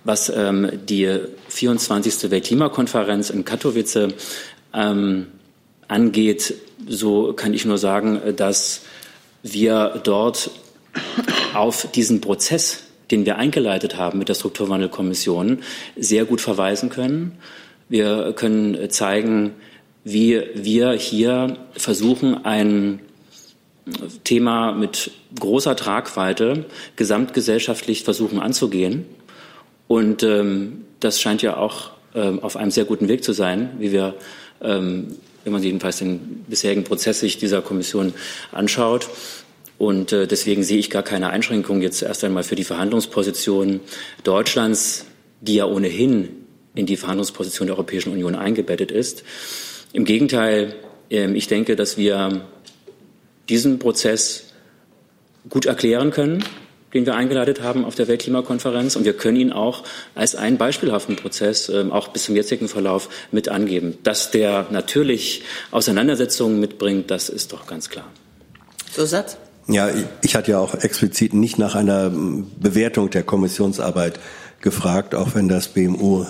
Was 0.03 0.30
ähm, 0.30 0.69
die 0.88 1.17
24. 1.49 2.30
Weltklimakonferenz 2.30 3.32
in 3.32 3.43
Katowice 3.43 4.09
ähm, 4.74 5.28
angeht, 5.88 6.53
so 6.88 7.34
kann 7.34 7.53
ich 7.53 7.65
nur 7.65 7.78
sagen, 7.78 8.21
dass 8.36 8.82
wir 9.41 10.01
dort 10.03 10.51
auf 11.53 11.89
diesen 11.91 12.21
Prozess, 12.21 12.84
den 13.11 13.26
wir 13.26 13.38
eingeleitet 13.38 13.97
haben 13.97 14.19
mit 14.19 14.30
der 14.30 14.36
Strukturwandelkommission, 14.36 15.63
sehr 15.95 16.26
gut 16.26 16.41
verweisen 16.41 16.89
können. 16.89 17.38
Wir 17.94 18.34
können 18.36 18.89
zeigen, 18.89 19.52
wie 20.04 20.41
wir 20.56 20.94
hier 20.94 21.58
versuchen, 21.74 22.44
ein 22.44 23.02
Thema 24.24 24.72
mit 24.72 25.12
großer 25.39 25.76
Tragweite 25.76 26.66
gesamtgesellschaftlich 26.96 28.04
versuchen 28.04 28.39
anzugehen. 28.39 29.06
Und 29.88 30.24
ähm, 30.24 30.86
das 31.02 31.22
scheint 31.22 31.44
ja 31.44 31.58
auch 31.58 31.91
ähm, 32.16 32.39
auf 32.39 32.58
einem 32.58 32.72
sehr 32.72 32.86
guten 32.86 33.10
Weg 33.10 33.24
zu 33.24 33.32
sein, 33.32 33.70
wie 33.78 33.91
wir, 33.91 34.16
ähm, 34.64 35.16
wenn 35.44 35.54
man 35.54 35.62
jedenfalls 35.62 36.00
den 36.00 36.46
bisherigen 36.48 36.86
Prozess 36.86 37.20
sich 37.20 37.38
dieser 37.38 37.62
Kommission 37.62 38.16
anschaut. 38.52 39.08
Und 39.78 40.12
äh, 40.14 40.26
deswegen 40.26 40.64
sehe 40.64 40.80
ich 40.80 40.89
gar 40.89 41.04
keine 41.04 41.30
Einschränkung 41.30 41.84
jetzt 41.84 42.02
erst 42.02 42.24
einmal 42.24 42.41
für 42.41 42.56
die 42.56 42.64
Verhandlungsposition 42.64 43.82
Deutschlands, 44.24 45.06
die 45.41 45.58
ja 45.58 45.68
ohnehin 45.68 46.43
in 46.76 46.86
die 46.86 46.97
Verhandlungsposition 46.97 47.67
der 47.67 47.76
Europäischen 47.76 48.11
Union 48.11 48.36
eingebettet 48.36 48.91
ist. 48.91 49.24
Im 49.93 50.05
Gegenteil, 50.05 50.76
ähm, 51.09 51.36
ich 51.36 51.47
denke, 51.47 51.76
dass 51.76 51.97
wir 51.97 52.45
diesen 53.49 53.80
Prozess 53.80 54.45
gut 55.49 55.65
erklären 55.65 56.11
können, 56.11 56.43
den 56.93 57.05
wir 57.05 57.15
eingeleitet 57.15 57.61
haben 57.61 57.86
auf 57.86 57.95
der 57.95 58.07
Weltklimakonferenz. 58.07 58.95
Und 58.95 59.05
wir 59.05 59.13
können 59.13 59.38
ihn 59.38 59.51
auch 59.51 59.84
als 60.15 60.36
einen 60.36 60.57
beispielhaften 60.57 61.15
Prozess, 61.15 61.69
ähm, 61.69 61.91
auch 61.91 62.09
bis 62.09 62.26
zum 62.26 62.36
jetzigen 62.36 62.67
Verlauf, 62.67 63.09
mit 63.32 63.49
angeben. 63.49 63.97
Dass 64.03 64.32
der 64.32 64.67
natürlich 64.71 65.43
Auseinandersetzungen 65.71 66.59
mitbringt, 66.59 67.11
das 67.11 67.30
ist 67.30 67.53
doch 67.53 67.67
ganz 67.67 67.89
klar. 67.89 68.05
Zusatz? 68.91 69.38
Ja, 69.67 69.89
ich 70.21 70.36
hatte 70.36 70.51
ja 70.51 70.59
auch 70.59 70.76
explizit 70.76 71.34
nicht 71.34 71.57
nach 71.57 71.74
einer 71.76 72.09
Bewertung 72.09 73.09
der 73.09 73.24
Kommissionsarbeit 73.24 74.19
gefragt, 74.64 75.14
auch 75.14 75.36
wenn 75.36 75.49
das 75.49 75.68
BMU 75.68 76.26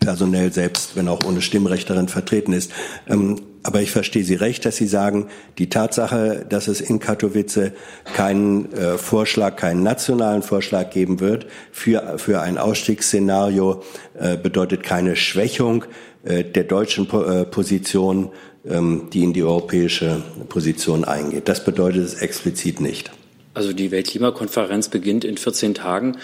personell 0.00 0.52
selbst, 0.52 0.96
wenn 0.96 1.06
auch 1.06 1.22
ohne 1.24 1.42
Stimmrecht 1.42 1.88
darin 1.90 2.08
vertreten 2.08 2.54
ist. 2.54 2.72
Ähm, 3.06 3.40
aber 3.62 3.82
ich 3.82 3.90
verstehe 3.90 4.24
Sie 4.24 4.34
recht, 4.34 4.64
dass 4.64 4.76
Sie 4.76 4.86
sagen, 4.86 5.28
die 5.58 5.68
Tatsache, 5.68 6.46
dass 6.48 6.66
es 6.66 6.80
in 6.80 6.98
Katowice 6.98 7.72
keinen 8.14 8.72
äh, 8.72 8.96
Vorschlag, 8.98 9.56
keinen 9.56 9.82
nationalen 9.82 10.42
Vorschlag 10.42 10.90
geben 10.90 11.20
wird 11.20 11.46
für, 11.72 12.18
für 12.18 12.40
ein 12.40 12.58
Ausstiegsszenario, 12.58 13.82
äh, 14.18 14.38
bedeutet 14.38 14.82
keine 14.82 15.14
Schwächung 15.14 15.84
äh, 16.24 16.42
der 16.42 16.64
deutschen 16.64 17.06
po 17.06 17.22
äh, 17.22 17.44
Position, 17.44 18.30
ähm, 18.66 19.08
die 19.12 19.22
in 19.22 19.34
die 19.34 19.42
europäische 19.42 20.22
Position 20.48 21.04
eingeht. 21.04 21.48
Das 21.48 21.64
bedeutet 21.64 22.02
es 22.02 22.14
explizit 22.14 22.80
nicht. 22.80 23.10
Also 23.52 23.72
die 23.72 23.90
Weltklimakonferenz 23.90 24.88
beginnt 24.88 25.24
in 25.24 25.36
14 25.36 25.74
Tagen. 25.74 26.16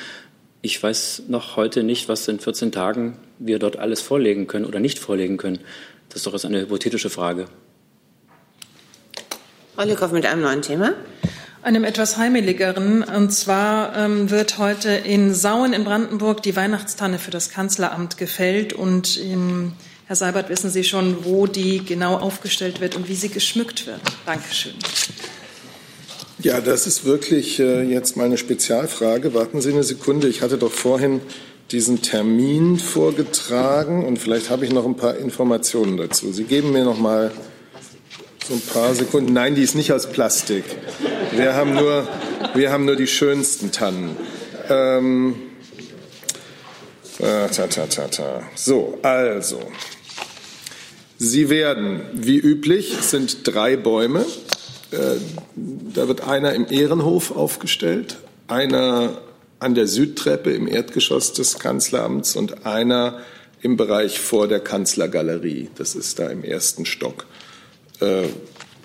Ich 0.63 0.83
weiß 0.83 1.23
noch 1.29 1.57
heute 1.57 1.83
nicht, 1.83 2.09
was 2.09 2.29
in 2.29 2.39
14 2.39 2.71
Tagen 2.71 3.17
wir 3.39 3.59
dort 3.59 3.79
alles 3.79 4.03
vorlegen 4.03 4.47
können 4.47 4.67
oder 4.67 4.79
nicht 4.79 4.99
vorlegen 4.99 5.39
können. 5.39 5.61
Das 6.11 6.19
ist 6.19 6.27
doch 6.27 6.35
jetzt 6.35 6.45
eine 6.45 6.61
hypothetische 6.61 7.09
Frage. 7.09 7.47
Frau 9.75 9.85
Lückhoff 9.85 10.13
mit 10.13 10.27
einem 10.27 10.43
neuen 10.43 10.61
Thema. 10.61 10.93
Einem 11.63 11.85
etwas 11.85 12.19
heimeligeren. 12.19 13.03
Und 13.03 13.31
zwar 13.31 13.97
ähm, 13.97 14.31
wird 14.31 14.59
heute 14.59 14.91
in 14.91 15.33
Sauen 15.33 15.73
in 15.73 15.85
Brandenburg 15.85 16.43
die 16.43 16.55
Weihnachtstanne 16.57 17.19
für 17.19 17.31
das 17.31 17.49
Kanzleramt 17.49 18.19
gefällt. 18.19 18.75
Und 18.75 19.17
in, 19.17 19.73
Herr 20.07 20.17
Seibert, 20.17 20.51
wissen 20.51 20.69
Sie 20.69 20.85
schon, 20.85 21.25
wo 21.25 21.47
die 21.47 21.83
genau 21.83 22.19
aufgestellt 22.19 22.83
wird 22.83 22.97
und 22.97 23.09
wie 23.09 23.15
sie 23.15 23.31
geschmückt 23.31 23.87
wird? 23.87 24.01
Dankeschön. 24.27 24.75
Ja, 26.43 26.61
das 26.63 26.87
ist 26.87 27.05
wirklich 27.05 27.61
äh, 27.61 27.83
jetzt 27.83 28.17
meine 28.17 28.39
Spezialfrage. 28.39 29.35
Warten 29.35 29.61
Sie 29.61 29.73
eine 29.73 29.83
Sekunde. 29.83 30.27
Ich 30.27 30.41
hatte 30.41 30.57
doch 30.57 30.73
vorhin 30.73 31.21
diesen 31.71 32.01
Termin 32.01 32.79
vorgetragen 32.79 34.07
und 34.07 34.19
vielleicht 34.19 34.49
habe 34.49 34.65
ich 34.65 34.73
noch 34.73 34.87
ein 34.87 34.97
paar 34.97 35.17
Informationen 35.19 35.99
dazu. 35.99 36.33
Sie 36.33 36.45
geben 36.45 36.73
mir 36.73 36.85
noch 36.85 36.99
mal 36.99 37.31
so 38.49 38.55
ein 38.55 38.61
paar 38.61 38.95
Sekunden. 38.95 39.35
Nein, 39.35 39.55
die 39.55 39.63
ist 39.63 39.75
nicht 39.75 39.93
aus 39.93 40.07
Plastik. 40.07 40.65
Wir 41.33 41.55
haben 41.55 41.75
nur, 41.75 42.09
wir 42.55 42.73
haben 42.73 42.87
nur 42.87 42.97
die 42.97 43.07
schönsten 43.07 43.71
Tannen. 43.71 44.17
Ähm, 44.71 45.35
äh, 47.19 47.49
ta, 47.49 47.67
ta, 47.67 47.87
ta, 47.87 48.09
ta. 48.09 48.43
So, 48.55 48.99
also. 49.03 49.61
Sie 51.19 51.51
werden, 51.51 52.01
wie 52.15 52.39
üblich, 52.39 52.97
sind 53.03 53.47
drei 53.47 53.77
Bäume. 53.77 54.25
Äh, 54.93 55.17
da 55.95 56.09
wird 56.09 56.27
einer 56.27 56.55
im 56.55 56.67
Ehrenhof 56.71 57.37
aufgestellt, 57.37 58.19
einer 58.49 59.21
an 59.59 59.75
der 59.75 59.87
Südtreppe 59.87 60.53
im 60.53 60.67
Erdgeschoss 60.67 61.33
des 61.33 61.59
Kanzleramts 61.59 62.35
und 62.35 62.67
einer 62.67 63.21
im 63.63 63.77
Bereich 63.77 64.19
vor 64.19 64.49
der 64.49 64.61
Kanzlergalerie. 64.61 65.69
Das 65.77 65.95
ist 65.95 66.19
da 66.19 66.29
im 66.29 66.43
ersten 66.43 66.87
Stock. 66.87 67.27
Äh, 68.01 68.29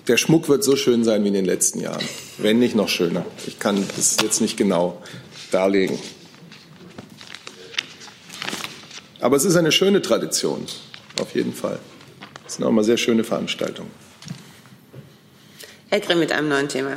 der 0.06 0.18
Schmuck 0.18 0.48
wird 0.48 0.62
so 0.62 0.76
schön 0.76 1.02
sein 1.02 1.24
wie 1.24 1.28
in 1.28 1.34
den 1.34 1.44
letzten 1.46 1.80
Jahren, 1.80 2.04
wenn 2.38 2.58
nicht 2.58 2.76
noch 2.76 2.88
schöner. 2.88 3.24
Ich 3.46 3.58
kann 3.58 3.84
das 3.96 4.16
jetzt 4.22 4.40
nicht 4.40 4.56
genau 4.56 5.02
darlegen. 5.50 5.98
Aber 9.20 9.36
es 9.36 9.44
ist 9.44 9.56
eine 9.56 9.72
schöne 9.72 10.02
Tradition, 10.02 10.66
auf 11.20 11.34
jeden 11.34 11.52
Fall. 11.52 11.80
Es 12.46 12.54
sind 12.54 12.64
auch 12.64 12.70
mal 12.70 12.84
sehr 12.84 12.98
schöne 12.98 13.24
Veranstaltungen. 13.24 13.90
Herr 15.88 16.00
Grimm 16.00 16.18
mit 16.18 16.32
einem 16.32 16.48
neuen 16.48 16.68
Thema. 16.68 16.96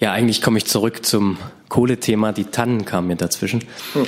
Ja, 0.00 0.12
eigentlich 0.12 0.40
komme 0.40 0.58
ich 0.58 0.64
zurück 0.64 1.04
zum 1.04 1.36
Kohlethema. 1.68 2.32
Die 2.32 2.44
Tannen 2.44 2.84
kamen 2.84 3.08
mir 3.08 3.16
dazwischen. 3.16 3.64
Hm. 3.92 4.06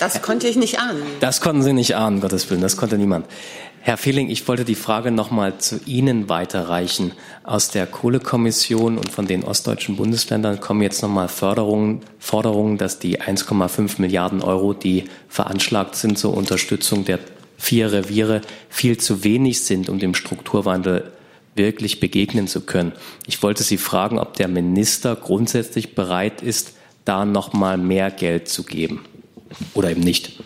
Das 0.00 0.22
konnte 0.22 0.48
ich 0.48 0.56
nicht 0.56 0.80
ahnen. 0.80 1.02
Das 1.20 1.40
konnten 1.40 1.62
Sie 1.62 1.72
nicht 1.72 1.94
ahnen, 1.94 2.20
Gottes 2.20 2.50
Willen. 2.50 2.62
Das 2.62 2.76
konnte 2.76 2.98
niemand. 2.98 3.26
Herr 3.80 3.98
Fehling, 3.98 4.30
ich 4.30 4.48
wollte 4.48 4.64
die 4.64 4.74
Frage 4.74 5.10
nochmal 5.10 5.58
zu 5.58 5.78
Ihnen 5.84 6.30
weiterreichen. 6.30 7.12
Aus 7.44 7.68
der 7.68 7.86
Kohlekommission 7.86 8.96
und 8.96 9.12
von 9.12 9.26
den 9.26 9.44
ostdeutschen 9.44 9.96
Bundesländern 9.96 10.58
kommen 10.58 10.80
jetzt 10.80 11.02
nochmal 11.02 11.28
Förderungen, 11.28 12.00
Forderungen, 12.18 12.78
dass 12.78 12.98
die 12.98 13.20
1,5 13.20 14.00
Milliarden 14.00 14.42
Euro, 14.42 14.72
die 14.72 15.04
veranschlagt 15.28 15.96
sind 15.96 16.18
zur 16.18 16.34
Unterstützung 16.34 17.04
der 17.04 17.18
vier 17.58 17.92
Reviere, 17.92 18.40
viel 18.70 18.96
zu 18.96 19.22
wenig 19.22 19.64
sind, 19.64 19.90
um 19.90 19.98
dem 19.98 20.14
Strukturwandel 20.14 21.12
wirklich 21.56 22.00
begegnen 22.00 22.48
zu 22.48 22.60
können. 22.62 22.92
Ich 23.26 23.42
wollte 23.42 23.62
Sie 23.62 23.78
fragen, 23.78 24.18
ob 24.18 24.34
der 24.34 24.48
Minister 24.48 25.16
grundsätzlich 25.16 25.94
bereit 25.94 26.42
ist, 26.42 26.74
da 27.04 27.24
nochmal 27.24 27.78
mehr 27.78 28.10
Geld 28.10 28.48
zu 28.48 28.62
geben 28.62 29.04
oder 29.74 29.90
eben 29.90 30.00
nicht. 30.00 30.42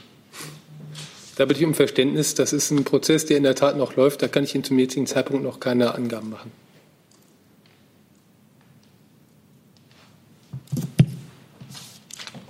Da 1.37 1.45
bitte 1.45 1.61
ich 1.61 1.67
um 1.67 1.75
Verständnis. 1.75 2.35
Das 2.35 2.53
ist 2.53 2.73
ein 2.73 2.83
Prozess, 2.83 3.25
der 3.25 3.37
in 3.37 3.45
der 3.45 3.55
Tat 3.55 3.77
noch 3.77 3.95
läuft. 3.95 4.23
Da 4.23 4.29
kann 4.29 4.43
ich 4.43 4.55
Ihnen 4.55 4.65
zum 4.65 4.79
jetzigen 4.79 5.07
Zeitpunkt 5.07 5.45
noch 5.45 5.61
keine 5.61 5.95
Angaben 5.95 6.31
machen. 6.31 6.51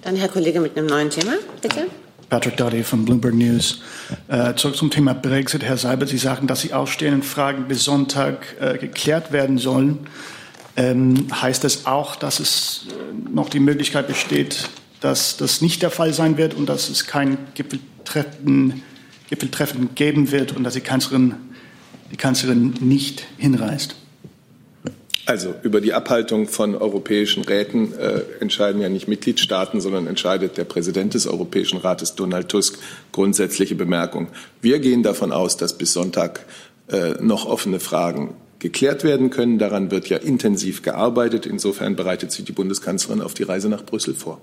Dann 0.02 0.16
Herr 0.16 0.28
Kollege 0.28 0.60
mit 0.60 0.74
einem 0.78 0.86
neuen 0.86 1.10
Thema, 1.10 1.34
bitte. 1.60 1.88
Patrick 2.28 2.58
Dottie 2.58 2.82
von 2.82 3.04
Bloomberg 3.04 3.34
News. 3.34 3.80
Äh, 4.28 4.54
zurück 4.54 4.76
zum 4.76 4.90
Thema 4.90 5.14
Brexit. 5.14 5.62
Herr 5.62 5.78
Seibert, 5.78 6.10
Sie 6.10 6.18
sagen, 6.18 6.46
dass 6.46 6.60
die 6.60 6.74
ausstehenden 6.74 7.22
Fragen 7.22 7.68
bis 7.68 7.84
Sonntag 7.84 8.56
äh, 8.60 8.76
geklärt 8.76 9.32
werden 9.32 9.56
sollen. 9.56 10.00
Ähm, 10.76 11.26
heißt 11.32 11.64
das 11.64 11.86
auch, 11.86 12.16
dass 12.16 12.38
es 12.38 12.86
äh, 12.90 13.30
noch 13.32 13.48
die 13.48 13.60
Möglichkeit 13.60 14.08
besteht, 14.08 14.68
dass 15.00 15.38
das 15.38 15.62
nicht 15.62 15.80
der 15.80 15.90
Fall 15.90 16.12
sein 16.12 16.36
wird 16.36 16.52
und 16.54 16.68
dass 16.68 16.90
es 16.90 17.06
kein 17.06 17.38
Gipfeltreffen, 17.54 18.82
Gipfeltreffen 19.30 19.94
geben 19.94 20.30
wird 20.30 20.52
und 20.54 20.64
dass 20.64 20.74
die 20.74 20.80
Kanzlerin, 20.80 21.34
die 22.12 22.16
Kanzlerin 22.16 22.74
nicht 22.80 23.24
hinreist? 23.38 23.96
Also 25.28 25.54
über 25.62 25.82
die 25.82 25.92
Abhaltung 25.92 26.48
von 26.48 26.74
europäischen 26.74 27.44
Räten 27.44 27.92
äh, 27.92 28.22
entscheiden 28.40 28.80
ja 28.80 28.88
nicht 28.88 29.08
Mitgliedstaaten, 29.08 29.78
sondern 29.78 30.06
entscheidet 30.06 30.56
der 30.56 30.64
Präsident 30.64 31.12
des 31.12 31.26
Europäischen 31.26 31.76
Rates, 31.76 32.14
Donald 32.14 32.48
Tusk. 32.48 32.78
Grundsätzliche 33.12 33.74
Bemerkung. 33.74 34.28
Wir 34.62 34.78
gehen 34.78 35.02
davon 35.02 35.30
aus, 35.30 35.58
dass 35.58 35.76
bis 35.76 35.92
Sonntag 35.92 36.46
äh, 36.90 37.10
noch 37.20 37.44
offene 37.44 37.78
Fragen 37.78 38.36
geklärt 38.58 39.04
werden 39.04 39.28
können. 39.28 39.58
Daran 39.58 39.90
wird 39.90 40.08
ja 40.08 40.16
intensiv 40.16 40.80
gearbeitet. 40.80 41.44
Insofern 41.44 41.94
bereitet 41.94 42.32
sich 42.32 42.46
die 42.46 42.52
Bundeskanzlerin 42.52 43.20
auf 43.20 43.34
die 43.34 43.42
Reise 43.42 43.68
nach 43.68 43.84
Brüssel 43.84 44.14
vor. 44.14 44.40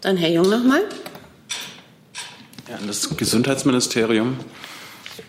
Dann 0.00 0.16
Herr 0.16 0.30
Jung 0.30 0.50
nochmal. 0.50 0.82
Ja, 2.68 2.80
das 2.84 3.16
Gesundheitsministerium. 3.16 4.38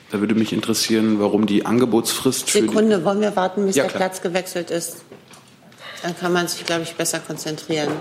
Da 0.10 0.22
würde 0.22 0.36
mich 0.36 0.53
interessieren, 0.53 1.20
warum 1.20 1.47
die 1.47 1.66
Angebotsfrist 1.66 2.49
für 2.49 2.62
Sekunde, 2.62 3.03
wollen 3.03 3.20
wir 3.20 3.36
warten, 3.36 3.66
bis 3.66 3.76
ja, 3.76 3.84
der 3.84 3.91
Platz 3.91 4.22
gewechselt 4.22 4.72
ist? 4.72 5.03
Dann 6.01 6.18
kann 6.18 6.32
man 6.32 6.47
sich, 6.47 6.66
glaube 6.66 6.84
ich, 6.84 6.95
besser 6.95 7.20
konzentrieren. 7.20 7.91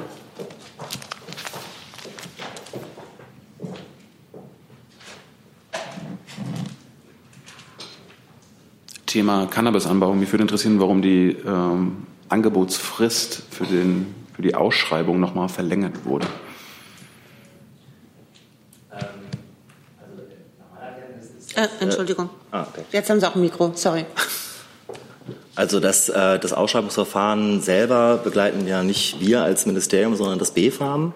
Thema 9.06 9.46
Cannabisanbau. 9.46 10.14
Mich 10.14 10.30
würde 10.30 10.42
interessieren, 10.42 10.78
warum 10.78 11.00
die 11.00 11.36
ähm, 11.46 12.06
Angebotsfrist 12.28 13.42
für, 13.50 13.64
den, 13.64 14.14
für 14.34 14.42
die 14.42 14.54
Ausschreibung 14.54 15.18
nochmal 15.18 15.48
verlängert 15.48 16.04
wurde. 16.04 16.26
Äh, 21.56 21.85
Entschuldigung. 21.98 22.30
Ah, 22.50 22.66
okay. 22.70 22.84
Jetzt 22.92 23.08
haben 23.08 23.20
Sie 23.20 23.26
auch 23.26 23.34
ein 23.34 23.40
Mikro, 23.40 23.72
sorry. 23.74 24.04
Also 25.54 25.80
das, 25.80 26.10
äh, 26.10 26.38
das 26.38 26.52
Ausschreibungsverfahren 26.52 27.62
selber 27.62 28.18
begleiten 28.22 28.66
ja 28.66 28.82
nicht 28.82 29.20
wir 29.20 29.42
als 29.42 29.64
Ministerium, 29.64 30.14
sondern 30.14 30.38
das 30.38 30.50
BfArM. 30.50 31.14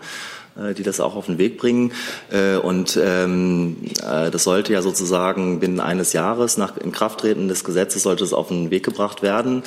Äh, 0.57 0.75
die 0.75 0.83
das 0.83 1.01
auch 1.01 1.15
auf 1.15 1.27
den 1.27 1.39
Weg 1.39 1.59
bringen. 1.59 1.93
Äh, 2.31 2.57
und 2.57 2.99
ähm, 3.03 3.77
äh, 4.03 4.31
das 4.31 4.45
sollte 4.45 4.73
ja 4.73 4.83
sozusagen 4.83 5.61
binnen 5.61 5.79
eines 5.79 6.13
Jahres 6.13 6.57
nach 6.57 6.77
Inkrafttreten 6.77 7.49
des 7.49 7.63
Gesetzes 7.65 8.03
sollte 8.03 8.25
es 8.25 8.33
auf 8.33 8.49
den 8.49 8.71
Weg 8.71 8.85
gebracht 8.85 9.23
werden. 9.23 9.63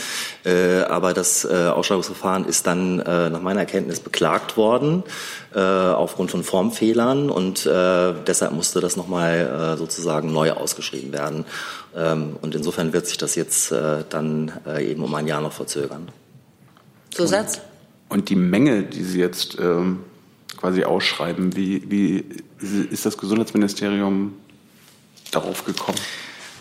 Aber 0.89 1.13
das 1.13 1.45
Ausschreibungsverfahren 1.45 2.45
ist 2.45 2.67
dann 2.67 2.97
nach 2.97 3.41
meiner 3.41 3.61
Erkenntnis 3.61 3.99
beklagt 3.99 4.57
worden 4.57 5.03
aufgrund 5.53 6.31
von 6.31 6.43
Formfehlern 6.43 7.29
und 7.29 7.65
deshalb 7.65 8.51
musste 8.51 8.79
das 8.81 8.95
nochmal 8.97 9.75
sozusagen 9.77 10.31
neu 10.33 10.51
ausgeschrieben 10.51 11.13
werden. 11.13 11.45
Ähm, 11.95 12.35
und 12.41 12.55
insofern 12.55 12.93
wird 12.93 13.07
sich 13.07 13.17
das 13.17 13.35
jetzt 13.35 13.73
dann 14.09 14.51
eben 14.79 15.03
um 15.03 15.13
ein 15.15 15.27
Jahr 15.27 15.41
noch 15.41 15.53
verzögern. 15.53 16.09
Zusatz? 17.11 17.61
Und 18.09 18.29
die 18.29 18.35
Menge, 18.35 18.83
die 18.83 19.03
Sie 19.03 19.19
jetzt 19.19 19.57
ähm 19.59 19.99
quasi 20.57 20.83
ausschreiben. 20.83 21.55
Wie, 21.55 21.89
wie 21.89 22.25
ist 22.91 23.05
das 23.05 23.17
Gesundheitsministerium 23.17 24.33
darauf 25.31 25.65
gekommen? 25.65 25.99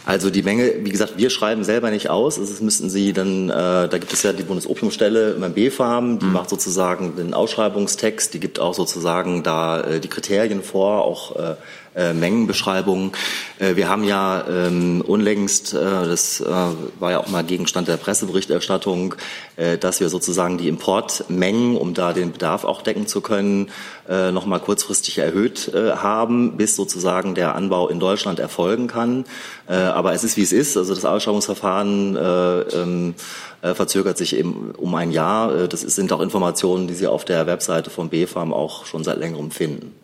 Also 0.04 0.30
die 0.30 0.42
Menge, 0.42 0.84
wie 0.84 0.90
gesagt, 0.90 1.14
wir 1.16 1.30
schreiben 1.30 1.62
selber 1.62 1.90
nicht 1.90 2.10
aus. 2.10 2.38
Also 2.38 2.50
das 2.50 2.60
müssten 2.60 2.90
Sie 2.90 3.12
dann, 3.12 3.50
äh, 3.50 3.88
da 3.88 3.98
gibt 3.98 4.12
es 4.12 4.24
ja 4.24 4.32
die 4.32 4.42
Bundesopiumstelle 4.42 5.36
beim 5.38 5.54
BfArM, 5.54 6.18
die 6.18 6.26
mhm. 6.26 6.32
macht 6.32 6.50
sozusagen 6.50 7.14
den 7.14 7.34
Ausschreibungstext, 7.34 8.34
die 8.34 8.40
gibt 8.40 8.58
auch 8.58 8.74
sozusagen 8.74 9.44
da 9.44 9.80
äh, 9.80 10.00
die 10.00 10.08
Kriterien 10.08 10.62
vor, 10.64 11.04
auch 11.04 11.36
äh, 11.36 11.54
äh, 11.94 12.12
Mengenbeschreibungen. 12.12 13.12
Äh, 13.58 13.76
wir 13.76 13.88
haben 13.88 14.04
ja 14.04 14.44
ähm, 14.48 15.02
unlängst, 15.06 15.74
äh, 15.74 15.78
das 15.78 16.40
äh, 16.40 16.46
war 16.46 17.10
ja 17.10 17.20
auch 17.20 17.28
mal 17.28 17.44
Gegenstand 17.44 17.88
der 17.88 17.96
Presseberichterstattung, 17.96 19.14
äh, 19.56 19.78
dass 19.78 20.00
wir 20.00 20.08
sozusagen 20.08 20.58
die 20.58 20.68
Importmengen, 20.68 21.76
um 21.76 21.94
da 21.94 22.12
den 22.12 22.32
Bedarf 22.32 22.64
auch 22.64 22.82
decken 22.82 23.06
zu 23.06 23.20
können, 23.20 23.70
äh, 24.08 24.32
noch 24.32 24.46
mal 24.46 24.58
kurzfristig 24.58 25.18
erhöht 25.18 25.72
äh, 25.74 25.92
haben, 25.92 26.56
bis 26.56 26.76
sozusagen 26.76 27.34
der 27.34 27.54
Anbau 27.54 27.88
in 27.88 28.00
Deutschland 28.00 28.38
erfolgen 28.40 28.86
kann. 28.86 29.24
Äh, 29.68 29.74
aber 29.74 30.12
es 30.12 30.24
ist 30.24 30.36
wie 30.36 30.42
es 30.42 30.52
ist. 30.52 30.76
Also 30.76 30.94
das 30.94 31.04
Ausschreibungsverfahren 31.04 32.16
äh, 32.16 32.60
ähm, 32.60 33.14
äh, 33.62 33.74
verzögert 33.74 34.18
sich 34.18 34.36
eben 34.36 34.72
um 34.76 34.94
ein 34.94 35.12
Jahr. 35.12 35.54
Äh, 35.54 35.68
das 35.68 35.82
sind 35.82 36.12
auch 36.12 36.20
Informationen, 36.20 36.88
die 36.88 36.94
Sie 36.94 37.06
auf 37.06 37.24
der 37.24 37.46
Webseite 37.46 37.90
vom 37.90 38.08
BfArM 38.08 38.52
auch 38.52 38.86
schon 38.86 39.04
seit 39.04 39.18
längerem 39.18 39.50
finden. 39.50 40.01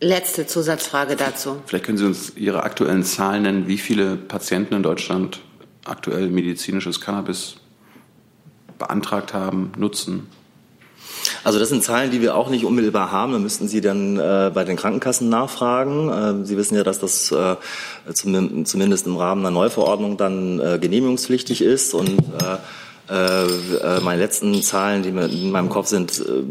Letzte 0.00 0.46
Zusatzfrage 0.46 1.16
dazu. 1.16 1.56
Vielleicht 1.66 1.84
können 1.84 1.98
Sie 1.98 2.06
uns 2.06 2.32
Ihre 2.36 2.62
aktuellen 2.62 3.02
Zahlen 3.02 3.42
nennen, 3.42 3.66
wie 3.66 3.78
viele 3.78 4.16
Patienten 4.16 4.74
in 4.74 4.82
Deutschland 4.84 5.40
aktuell 5.84 6.28
medizinisches 6.28 7.00
Cannabis 7.00 7.56
beantragt 8.78 9.34
haben, 9.34 9.72
nutzen? 9.76 10.28
Also 11.42 11.58
das 11.58 11.68
sind 11.68 11.82
Zahlen, 11.82 12.12
die 12.12 12.20
wir 12.20 12.36
auch 12.36 12.48
nicht 12.48 12.64
unmittelbar 12.64 13.10
haben. 13.10 13.32
Da 13.32 13.38
müssten 13.40 13.66
Sie 13.66 13.80
dann 13.80 14.18
äh, 14.18 14.52
bei 14.54 14.64
den 14.64 14.76
Krankenkassen 14.76 15.28
nachfragen. 15.28 16.42
Äh, 16.42 16.46
Sie 16.46 16.56
wissen 16.56 16.76
ja, 16.76 16.84
dass 16.84 17.00
das 17.00 17.32
äh, 17.32 17.56
zum, 18.12 18.64
zumindest 18.64 19.06
im 19.06 19.16
Rahmen 19.16 19.44
einer 19.44 19.50
Neuverordnung 19.50 20.16
dann 20.16 20.60
äh, 20.60 20.78
genehmigungspflichtig 20.78 21.60
ist 21.62 21.92
und 21.94 22.18
äh, 22.18 22.58
meine 23.08 24.16
letzten 24.20 24.62
Zahlen, 24.62 25.02
die 25.02 25.08
in 25.08 25.50
meinem 25.50 25.68
Kopf 25.68 25.86
sind, 25.86 26.18
äh, 26.20 26.42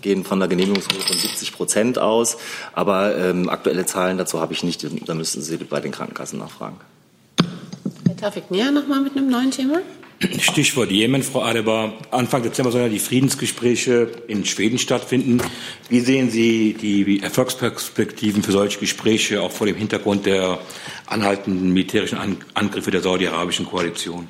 gehen 0.00 0.24
von 0.24 0.38
der 0.38 0.48
Genehmigungsquote 0.48 1.06
von 1.06 1.16
70 1.16 1.52
Prozent 1.52 1.98
aus. 1.98 2.36
Aber 2.72 3.16
ähm, 3.16 3.48
aktuelle 3.48 3.86
Zahlen 3.86 4.18
dazu 4.18 4.40
habe 4.40 4.52
ich 4.52 4.62
nicht. 4.62 4.86
Da 5.06 5.14
müssten 5.14 5.42
Sie 5.42 5.56
bei 5.56 5.80
den 5.80 5.92
Krankenkassen 5.92 6.38
nachfragen. 6.38 6.76
Herr 8.06 8.16
Tafik 8.16 8.50
Näher 8.50 8.70
noch 8.70 8.86
mal 8.86 9.00
mit 9.00 9.16
einem 9.16 9.28
neuen 9.28 9.50
Thema. 9.50 9.80
Stichwort 10.38 10.90
Jemen, 10.90 11.22
Frau 11.22 11.42
Adebar. 11.42 11.92
Anfang 12.10 12.42
Dezember 12.42 12.70
sollen 12.70 12.84
ja 12.84 12.90
die 12.90 12.98
Friedensgespräche 12.98 14.08
in 14.28 14.44
Schweden 14.46 14.78
stattfinden. 14.78 15.42
Wie 15.88 16.00
sehen 16.00 16.30
Sie 16.30 16.74
die 16.74 17.22
Erfolgsperspektiven 17.22 18.42
für 18.42 18.52
solche 18.52 18.78
Gespräche, 18.78 19.42
auch 19.42 19.50
vor 19.50 19.66
dem 19.66 19.76
Hintergrund 19.76 20.24
der 20.26 20.60
anhaltenden 21.06 21.72
militärischen 21.72 22.18
Angriffe 22.54 22.90
der 22.90 23.02
saudi-arabischen 23.02 23.66
Koalition? 23.66 24.28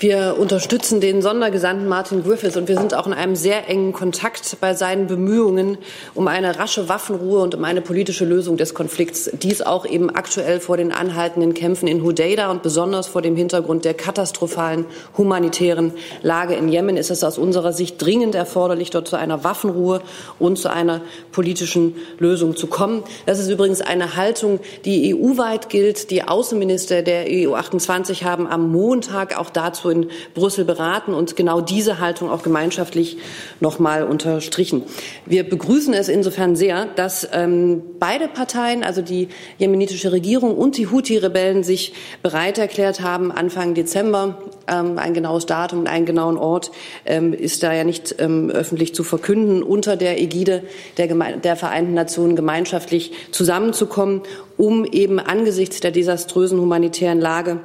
Wir 0.00 0.36
unterstützen 0.38 1.02
den 1.02 1.20
Sondergesandten 1.20 1.86
Martin 1.86 2.24
Griffiths 2.24 2.56
und 2.56 2.68
wir 2.68 2.78
sind 2.78 2.94
auch 2.94 3.06
in 3.06 3.12
einem 3.12 3.36
sehr 3.36 3.68
engen 3.68 3.92
Kontakt 3.92 4.56
bei 4.58 4.72
seinen 4.72 5.08
Bemühungen 5.08 5.76
um 6.14 6.26
eine 6.26 6.58
rasche 6.58 6.88
Waffenruhe 6.88 7.40
und 7.40 7.54
um 7.54 7.64
eine 7.64 7.82
politische 7.82 8.24
Lösung 8.24 8.56
des 8.56 8.72
Konflikts. 8.72 9.30
Dies 9.34 9.60
auch 9.60 9.84
eben 9.84 10.08
aktuell 10.08 10.58
vor 10.60 10.78
den 10.78 10.90
anhaltenden 10.90 11.52
Kämpfen 11.52 11.86
in 11.86 12.02
Hodeida 12.02 12.50
und 12.50 12.62
besonders 12.62 13.08
vor 13.08 13.20
dem 13.20 13.36
Hintergrund 13.36 13.84
der 13.84 13.92
katastrophalen 13.92 14.86
humanitären 15.18 15.92
Lage 16.22 16.54
in 16.54 16.70
Jemen 16.70 16.96
ist 16.96 17.10
es 17.10 17.22
aus 17.22 17.36
unserer 17.36 17.74
Sicht 17.74 18.00
dringend 18.00 18.34
erforderlich, 18.34 18.88
dort 18.88 19.06
zu 19.06 19.16
einer 19.16 19.44
Waffenruhe 19.44 20.00
und 20.38 20.56
zu 20.56 20.70
einer 20.70 21.02
politischen 21.30 21.94
Lösung 22.18 22.56
zu 22.56 22.68
kommen. 22.68 23.02
Das 23.26 23.38
ist 23.38 23.50
übrigens 23.50 23.82
eine 23.82 24.16
Haltung, 24.16 24.60
die 24.86 25.14
EU-weit 25.14 25.68
gilt. 25.68 26.10
Die 26.10 26.26
Außenminister 26.26 27.02
der 27.02 27.26
EU 27.28 27.54
28 27.54 28.24
haben 28.24 28.46
am 28.46 28.72
Montag 28.72 29.38
auch 29.38 29.50
dazu 29.50 29.89
in 29.90 30.06
Brüssel 30.34 30.64
beraten 30.64 31.14
und 31.14 31.36
genau 31.36 31.60
diese 31.60 31.98
Haltung 31.98 32.30
auch 32.30 32.42
gemeinschaftlich 32.42 33.18
noch 33.60 33.78
mal 33.78 34.04
unterstrichen. 34.04 34.82
Wir 35.26 35.48
begrüßen 35.48 35.92
es 35.94 36.08
insofern 36.08 36.56
sehr, 36.56 36.86
dass 36.86 37.28
ähm, 37.32 37.82
beide 37.98 38.28
Parteien, 38.28 38.82
also 38.84 39.02
die 39.02 39.28
jemenitische 39.58 40.12
Regierung 40.12 40.56
und 40.56 40.76
die 40.76 40.86
Houthi-Rebellen, 40.86 41.62
sich 41.62 41.92
bereit 42.22 42.58
erklärt 42.58 43.00
haben, 43.00 43.32
Anfang 43.32 43.74
Dezember 43.74 44.38
ähm, 44.70 44.98
ein 44.98 45.14
genaues 45.14 45.46
Datum 45.46 45.80
und 45.80 45.86
einen 45.88 46.06
genauen 46.06 46.36
Ort 46.36 46.70
ähm, 47.04 47.32
ist 47.32 47.62
da 47.62 47.72
ja 47.72 47.84
nicht 47.84 48.16
ähm, 48.18 48.50
öffentlich 48.50 48.94
zu 48.94 49.04
verkünden, 49.04 49.62
unter 49.62 49.96
der 49.96 50.20
Ägide 50.20 50.62
der, 50.96 51.08
Geme 51.08 51.38
der 51.42 51.56
Vereinten 51.56 51.94
Nationen 51.94 52.36
gemeinschaftlich 52.36 53.12
zusammenzukommen, 53.32 54.22
um 54.56 54.84
eben 54.84 55.18
angesichts 55.18 55.80
der 55.80 55.90
desaströsen 55.90 56.60
humanitären 56.60 57.20
Lage 57.20 57.60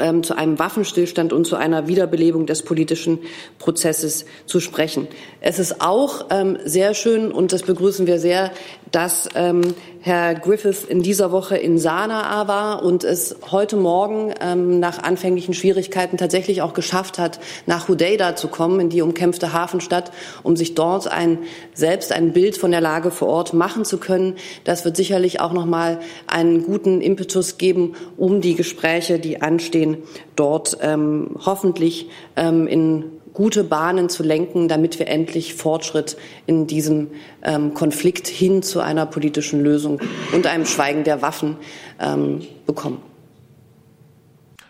ähm, 0.00 0.22
zu 0.22 0.36
einem 0.36 0.58
Waffenstillstand 0.58 1.32
und 1.32 1.46
zu 1.46 1.56
einer 1.56 1.86
Wiederbelebung 1.88 2.46
des 2.46 2.62
politischen 2.62 3.20
Prozesses 3.58 4.24
zu 4.46 4.60
sprechen. 4.60 5.08
Es 5.40 5.58
ist 5.58 5.80
auch 5.80 6.26
ähm, 6.30 6.58
sehr 6.64 6.94
schön, 6.94 7.32
und 7.32 7.52
das 7.52 7.62
begrüßen 7.62 8.06
wir 8.06 8.18
sehr, 8.18 8.50
dass 8.94 9.28
ähm, 9.34 9.74
Herr 10.00 10.34
Griffith 10.34 10.84
in 10.84 11.02
dieser 11.02 11.32
Woche 11.32 11.56
in 11.56 11.78
Sanaa 11.78 12.46
war 12.46 12.84
und 12.84 13.02
es 13.02 13.34
heute 13.50 13.76
Morgen 13.76 14.32
ähm, 14.40 14.78
nach 14.78 15.02
anfänglichen 15.02 15.52
Schwierigkeiten 15.52 16.16
tatsächlich 16.16 16.62
auch 16.62 16.74
geschafft 16.74 17.18
hat, 17.18 17.40
nach 17.66 17.88
Hudeida 17.88 18.36
zu 18.36 18.46
kommen, 18.46 18.78
in 18.78 18.90
die 18.90 19.02
umkämpfte 19.02 19.52
Hafenstadt, 19.52 20.12
um 20.44 20.54
sich 20.54 20.76
dort 20.76 21.10
ein, 21.10 21.38
selbst 21.72 22.12
ein 22.12 22.32
Bild 22.32 22.56
von 22.56 22.70
der 22.70 22.80
Lage 22.80 23.10
vor 23.10 23.28
Ort 23.28 23.52
machen 23.52 23.84
zu 23.84 23.98
können. 23.98 24.36
Das 24.62 24.84
wird 24.84 24.96
sicherlich 24.96 25.40
auch 25.40 25.52
noch 25.52 25.66
mal 25.66 25.98
einen 26.28 26.62
guten 26.62 27.00
Impetus 27.00 27.58
geben, 27.58 27.94
um 28.16 28.40
die 28.40 28.54
Gespräche, 28.54 29.18
die 29.18 29.42
anstehen, 29.42 29.98
dort 30.36 30.78
ähm, 30.82 31.30
hoffentlich 31.44 32.08
ähm, 32.36 32.68
in 32.68 33.04
gute 33.34 33.64
Bahnen 33.64 34.08
zu 34.08 34.22
lenken, 34.22 34.68
damit 34.68 34.98
wir 34.98 35.08
endlich 35.08 35.54
Fortschritt 35.54 36.16
in 36.46 36.66
diesem 36.66 37.08
ähm, 37.42 37.74
Konflikt 37.74 38.28
hin 38.28 38.62
zu 38.62 38.80
einer 38.80 39.04
politischen 39.04 39.62
Lösung 39.62 40.00
und 40.32 40.46
einem 40.46 40.64
Schweigen 40.64 41.04
der 41.04 41.20
Waffen 41.20 41.56
ähm, 42.00 42.42
bekommen. 42.64 43.02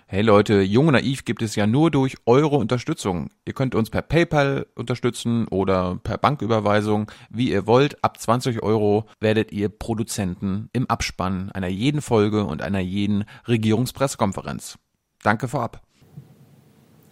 Hey 0.06 0.22
Leute, 0.22 0.60
Jung 0.60 0.86
und 0.88 0.92
Naiv 0.92 1.24
gibt 1.24 1.42
es 1.42 1.56
ja 1.56 1.66
nur 1.66 1.90
durch 1.90 2.16
eure 2.24 2.56
Unterstützung. 2.56 3.30
Ihr 3.46 3.52
könnt 3.52 3.74
uns 3.74 3.90
per 3.90 4.02
PayPal 4.02 4.66
unterstützen 4.76 5.48
oder 5.48 5.98
per 6.02 6.18
Banküberweisung, 6.18 7.10
wie 7.30 7.50
ihr 7.50 7.66
wollt. 7.66 8.04
Ab 8.04 8.20
20 8.20 8.62
Euro 8.62 9.06
werdet 9.18 9.50
ihr 9.50 9.68
Produzenten 9.70 10.68
im 10.72 10.88
Abspann 10.88 11.50
einer 11.52 11.68
jeden 11.68 12.00
Folge 12.00 12.44
und 12.44 12.62
einer 12.62 12.80
jeden 12.80 13.24
Regierungspressekonferenz. 13.48 14.78
Danke 15.22 15.48
vorab. 15.48 15.82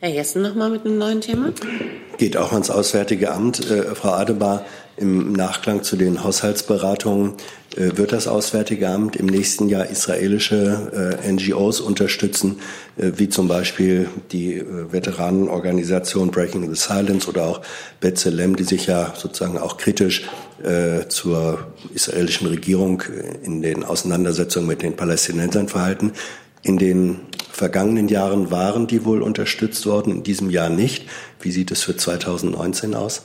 Herr 0.02 0.10
Jessen 0.10 0.42
nochmal 0.42 0.68
mit 0.68 0.84
einem 0.84 0.98
neuen 0.98 1.20
Thema. 1.20 1.52
Geht 2.18 2.36
auch 2.36 2.50
ans 2.50 2.70
Auswärtige 2.70 3.30
Amt. 3.30 3.70
Äh, 3.70 3.94
Frau 3.94 4.10
Adebar, 4.10 4.64
im 4.96 5.32
Nachklang 5.32 5.84
zu 5.84 5.94
den 5.94 6.24
Haushaltsberatungen 6.24 7.34
äh, 7.76 7.96
wird 7.96 8.10
das 8.12 8.26
Auswärtige 8.26 8.88
Amt 8.88 9.14
im 9.14 9.26
nächsten 9.26 9.68
Jahr 9.68 9.86
israelische 9.86 11.20
äh, 11.22 11.32
NGOs 11.32 11.80
unterstützen, 11.80 12.58
äh, 12.96 13.12
wie 13.14 13.28
zum 13.28 13.46
Beispiel 13.46 14.08
die 14.32 14.56
äh, 14.56 14.92
Veteranenorganisation 14.92 16.32
Breaking 16.32 16.68
the 16.68 16.74
Silence 16.74 17.28
oder 17.28 17.44
auch 17.44 17.60
B'Tselem, 18.00 18.56
die 18.56 18.64
sich 18.64 18.88
ja 18.88 19.14
sozusagen 19.16 19.56
auch 19.56 19.76
kritisch 19.76 20.28
äh, 20.64 21.06
zur 21.08 21.66
israelischen 21.94 22.48
Regierung 22.48 23.02
in 23.42 23.62
den 23.62 23.84
Auseinandersetzungen 23.84 24.66
mit 24.66 24.82
den 24.82 24.96
Palästinensern 24.96 25.68
verhalten. 25.68 26.12
In 26.62 26.78
den 26.78 27.20
vergangenen 27.50 28.08
Jahren 28.08 28.50
waren 28.50 28.86
die 28.86 29.04
wohl 29.04 29.22
unterstützt 29.22 29.84
worden, 29.86 30.12
in 30.12 30.22
diesem 30.22 30.50
Jahr 30.50 30.68
nicht. 30.68 31.08
Wie 31.40 31.50
sieht 31.50 31.70
es 31.70 31.82
für 31.82 31.96
2019 31.96 32.94
aus? 32.94 33.24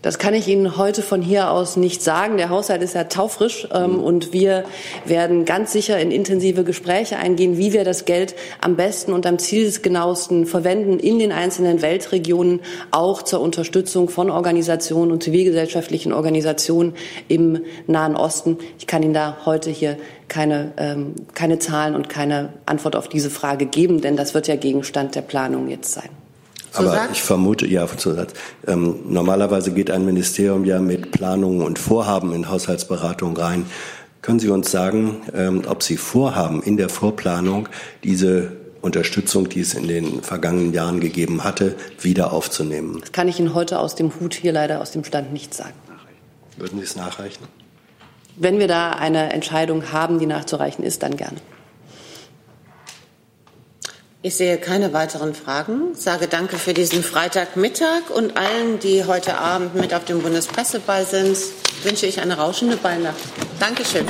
Das 0.00 0.20
kann 0.20 0.32
ich 0.32 0.46
Ihnen 0.46 0.76
heute 0.76 1.02
von 1.02 1.22
hier 1.22 1.50
aus 1.50 1.76
nicht 1.76 2.02
sagen. 2.02 2.36
Der 2.36 2.50
Haushalt 2.50 2.82
ist 2.82 2.94
ja 2.94 3.04
taufrisch 3.04 3.66
ähm, 3.74 3.94
mhm. 3.94 4.04
und 4.04 4.32
wir 4.32 4.64
werden 5.04 5.44
ganz 5.44 5.72
sicher 5.72 5.98
in 5.98 6.12
intensive 6.12 6.62
Gespräche 6.62 7.16
eingehen, 7.16 7.58
wie 7.58 7.72
wir 7.72 7.82
das 7.82 8.04
Geld 8.04 8.36
am 8.60 8.76
besten 8.76 9.12
und 9.12 9.26
am 9.26 9.40
zielgenauesten 9.40 10.46
verwenden 10.46 11.00
in 11.00 11.18
den 11.18 11.32
einzelnen 11.32 11.82
Weltregionen, 11.82 12.60
auch 12.92 13.22
zur 13.22 13.40
Unterstützung 13.40 14.08
von 14.08 14.30
Organisationen 14.30 15.10
und 15.10 15.24
zivilgesellschaftlichen 15.24 16.12
Organisationen 16.12 16.94
im 17.26 17.64
Nahen 17.88 18.14
Osten. 18.14 18.58
Ich 18.78 18.86
kann 18.86 19.02
Ihnen 19.02 19.14
da 19.14 19.38
heute 19.46 19.70
hier 19.70 19.96
keine, 20.28 20.72
ähm, 20.76 21.14
keine 21.34 21.58
Zahlen 21.58 21.96
und 21.96 22.08
keine 22.08 22.52
Antwort 22.66 22.94
auf 22.94 23.08
diese 23.08 23.30
Frage 23.30 23.66
geben, 23.66 24.00
denn 24.00 24.16
das 24.16 24.32
wird 24.32 24.46
ja 24.46 24.54
Gegenstand 24.54 25.16
der 25.16 25.22
Planung 25.22 25.68
jetzt 25.68 25.92
sein. 25.92 26.10
Aber 26.78 27.08
ich 27.12 27.22
vermute, 27.22 27.66
ja, 27.66 27.86
Zusatz. 27.96 28.32
Ähm, 28.66 28.96
normalerweise 29.08 29.72
geht 29.72 29.90
ein 29.90 30.04
Ministerium 30.04 30.64
ja 30.64 30.80
mit 30.80 31.10
Planungen 31.10 31.62
und 31.62 31.78
Vorhaben 31.78 32.32
in 32.32 32.48
Haushaltsberatung 32.48 33.36
rein. 33.36 33.66
Können 34.22 34.40
Sie 34.40 34.48
uns 34.48 34.70
sagen, 34.70 35.22
ähm, 35.34 35.62
ob 35.68 35.82
Sie 35.82 35.96
vorhaben, 35.96 36.62
in 36.62 36.76
der 36.76 36.88
Vorplanung 36.88 37.68
diese 38.04 38.52
Unterstützung, 38.82 39.48
die 39.48 39.60
es 39.60 39.74
in 39.74 39.88
den 39.88 40.22
vergangenen 40.22 40.72
Jahren 40.72 41.00
gegeben 41.00 41.44
hatte, 41.44 41.74
wieder 42.00 42.32
aufzunehmen? 42.32 42.98
Das 43.00 43.12
kann 43.12 43.28
ich 43.28 43.38
Ihnen 43.38 43.54
heute 43.54 43.78
aus 43.78 43.94
dem 43.94 44.12
Hut 44.20 44.34
hier 44.34 44.52
leider 44.52 44.80
aus 44.80 44.90
dem 44.90 45.04
Stand 45.04 45.32
nicht 45.32 45.54
sagen. 45.54 45.74
Würden 46.56 46.78
Sie 46.78 46.84
es 46.84 46.96
nachreichen? 46.96 47.44
Wenn 48.36 48.58
wir 48.58 48.68
da 48.68 48.90
eine 48.90 49.32
Entscheidung 49.32 49.92
haben, 49.92 50.18
die 50.18 50.26
nachzureichen 50.26 50.84
ist, 50.84 51.02
dann 51.02 51.16
gerne. 51.16 51.38
Ich 54.20 54.34
sehe 54.34 54.58
keine 54.58 54.92
weiteren 54.92 55.32
Fragen. 55.32 55.94
Sage 55.94 56.26
danke 56.26 56.58
für 56.58 56.74
diesen 56.74 57.04
Freitagmittag 57.04 58.10
und 58.12 58.36
allen, 58.36 58.80
die 58.80 59.04
heute 59.04 59.38
Abend 59.38 59.76
mit 59.76 59.94
auf 59.94 60.04
dem 60.06 60.22
Bundespresseball 60.22 61.06
sind, 61.06 61.38
wünsche 61.84 62.06
ich 62.06 62.20
eine 62.20 62.36
rauschende 62.36 62.76
Ballnacht. 62.76 63.14
Dankeschön. 63.60 64.06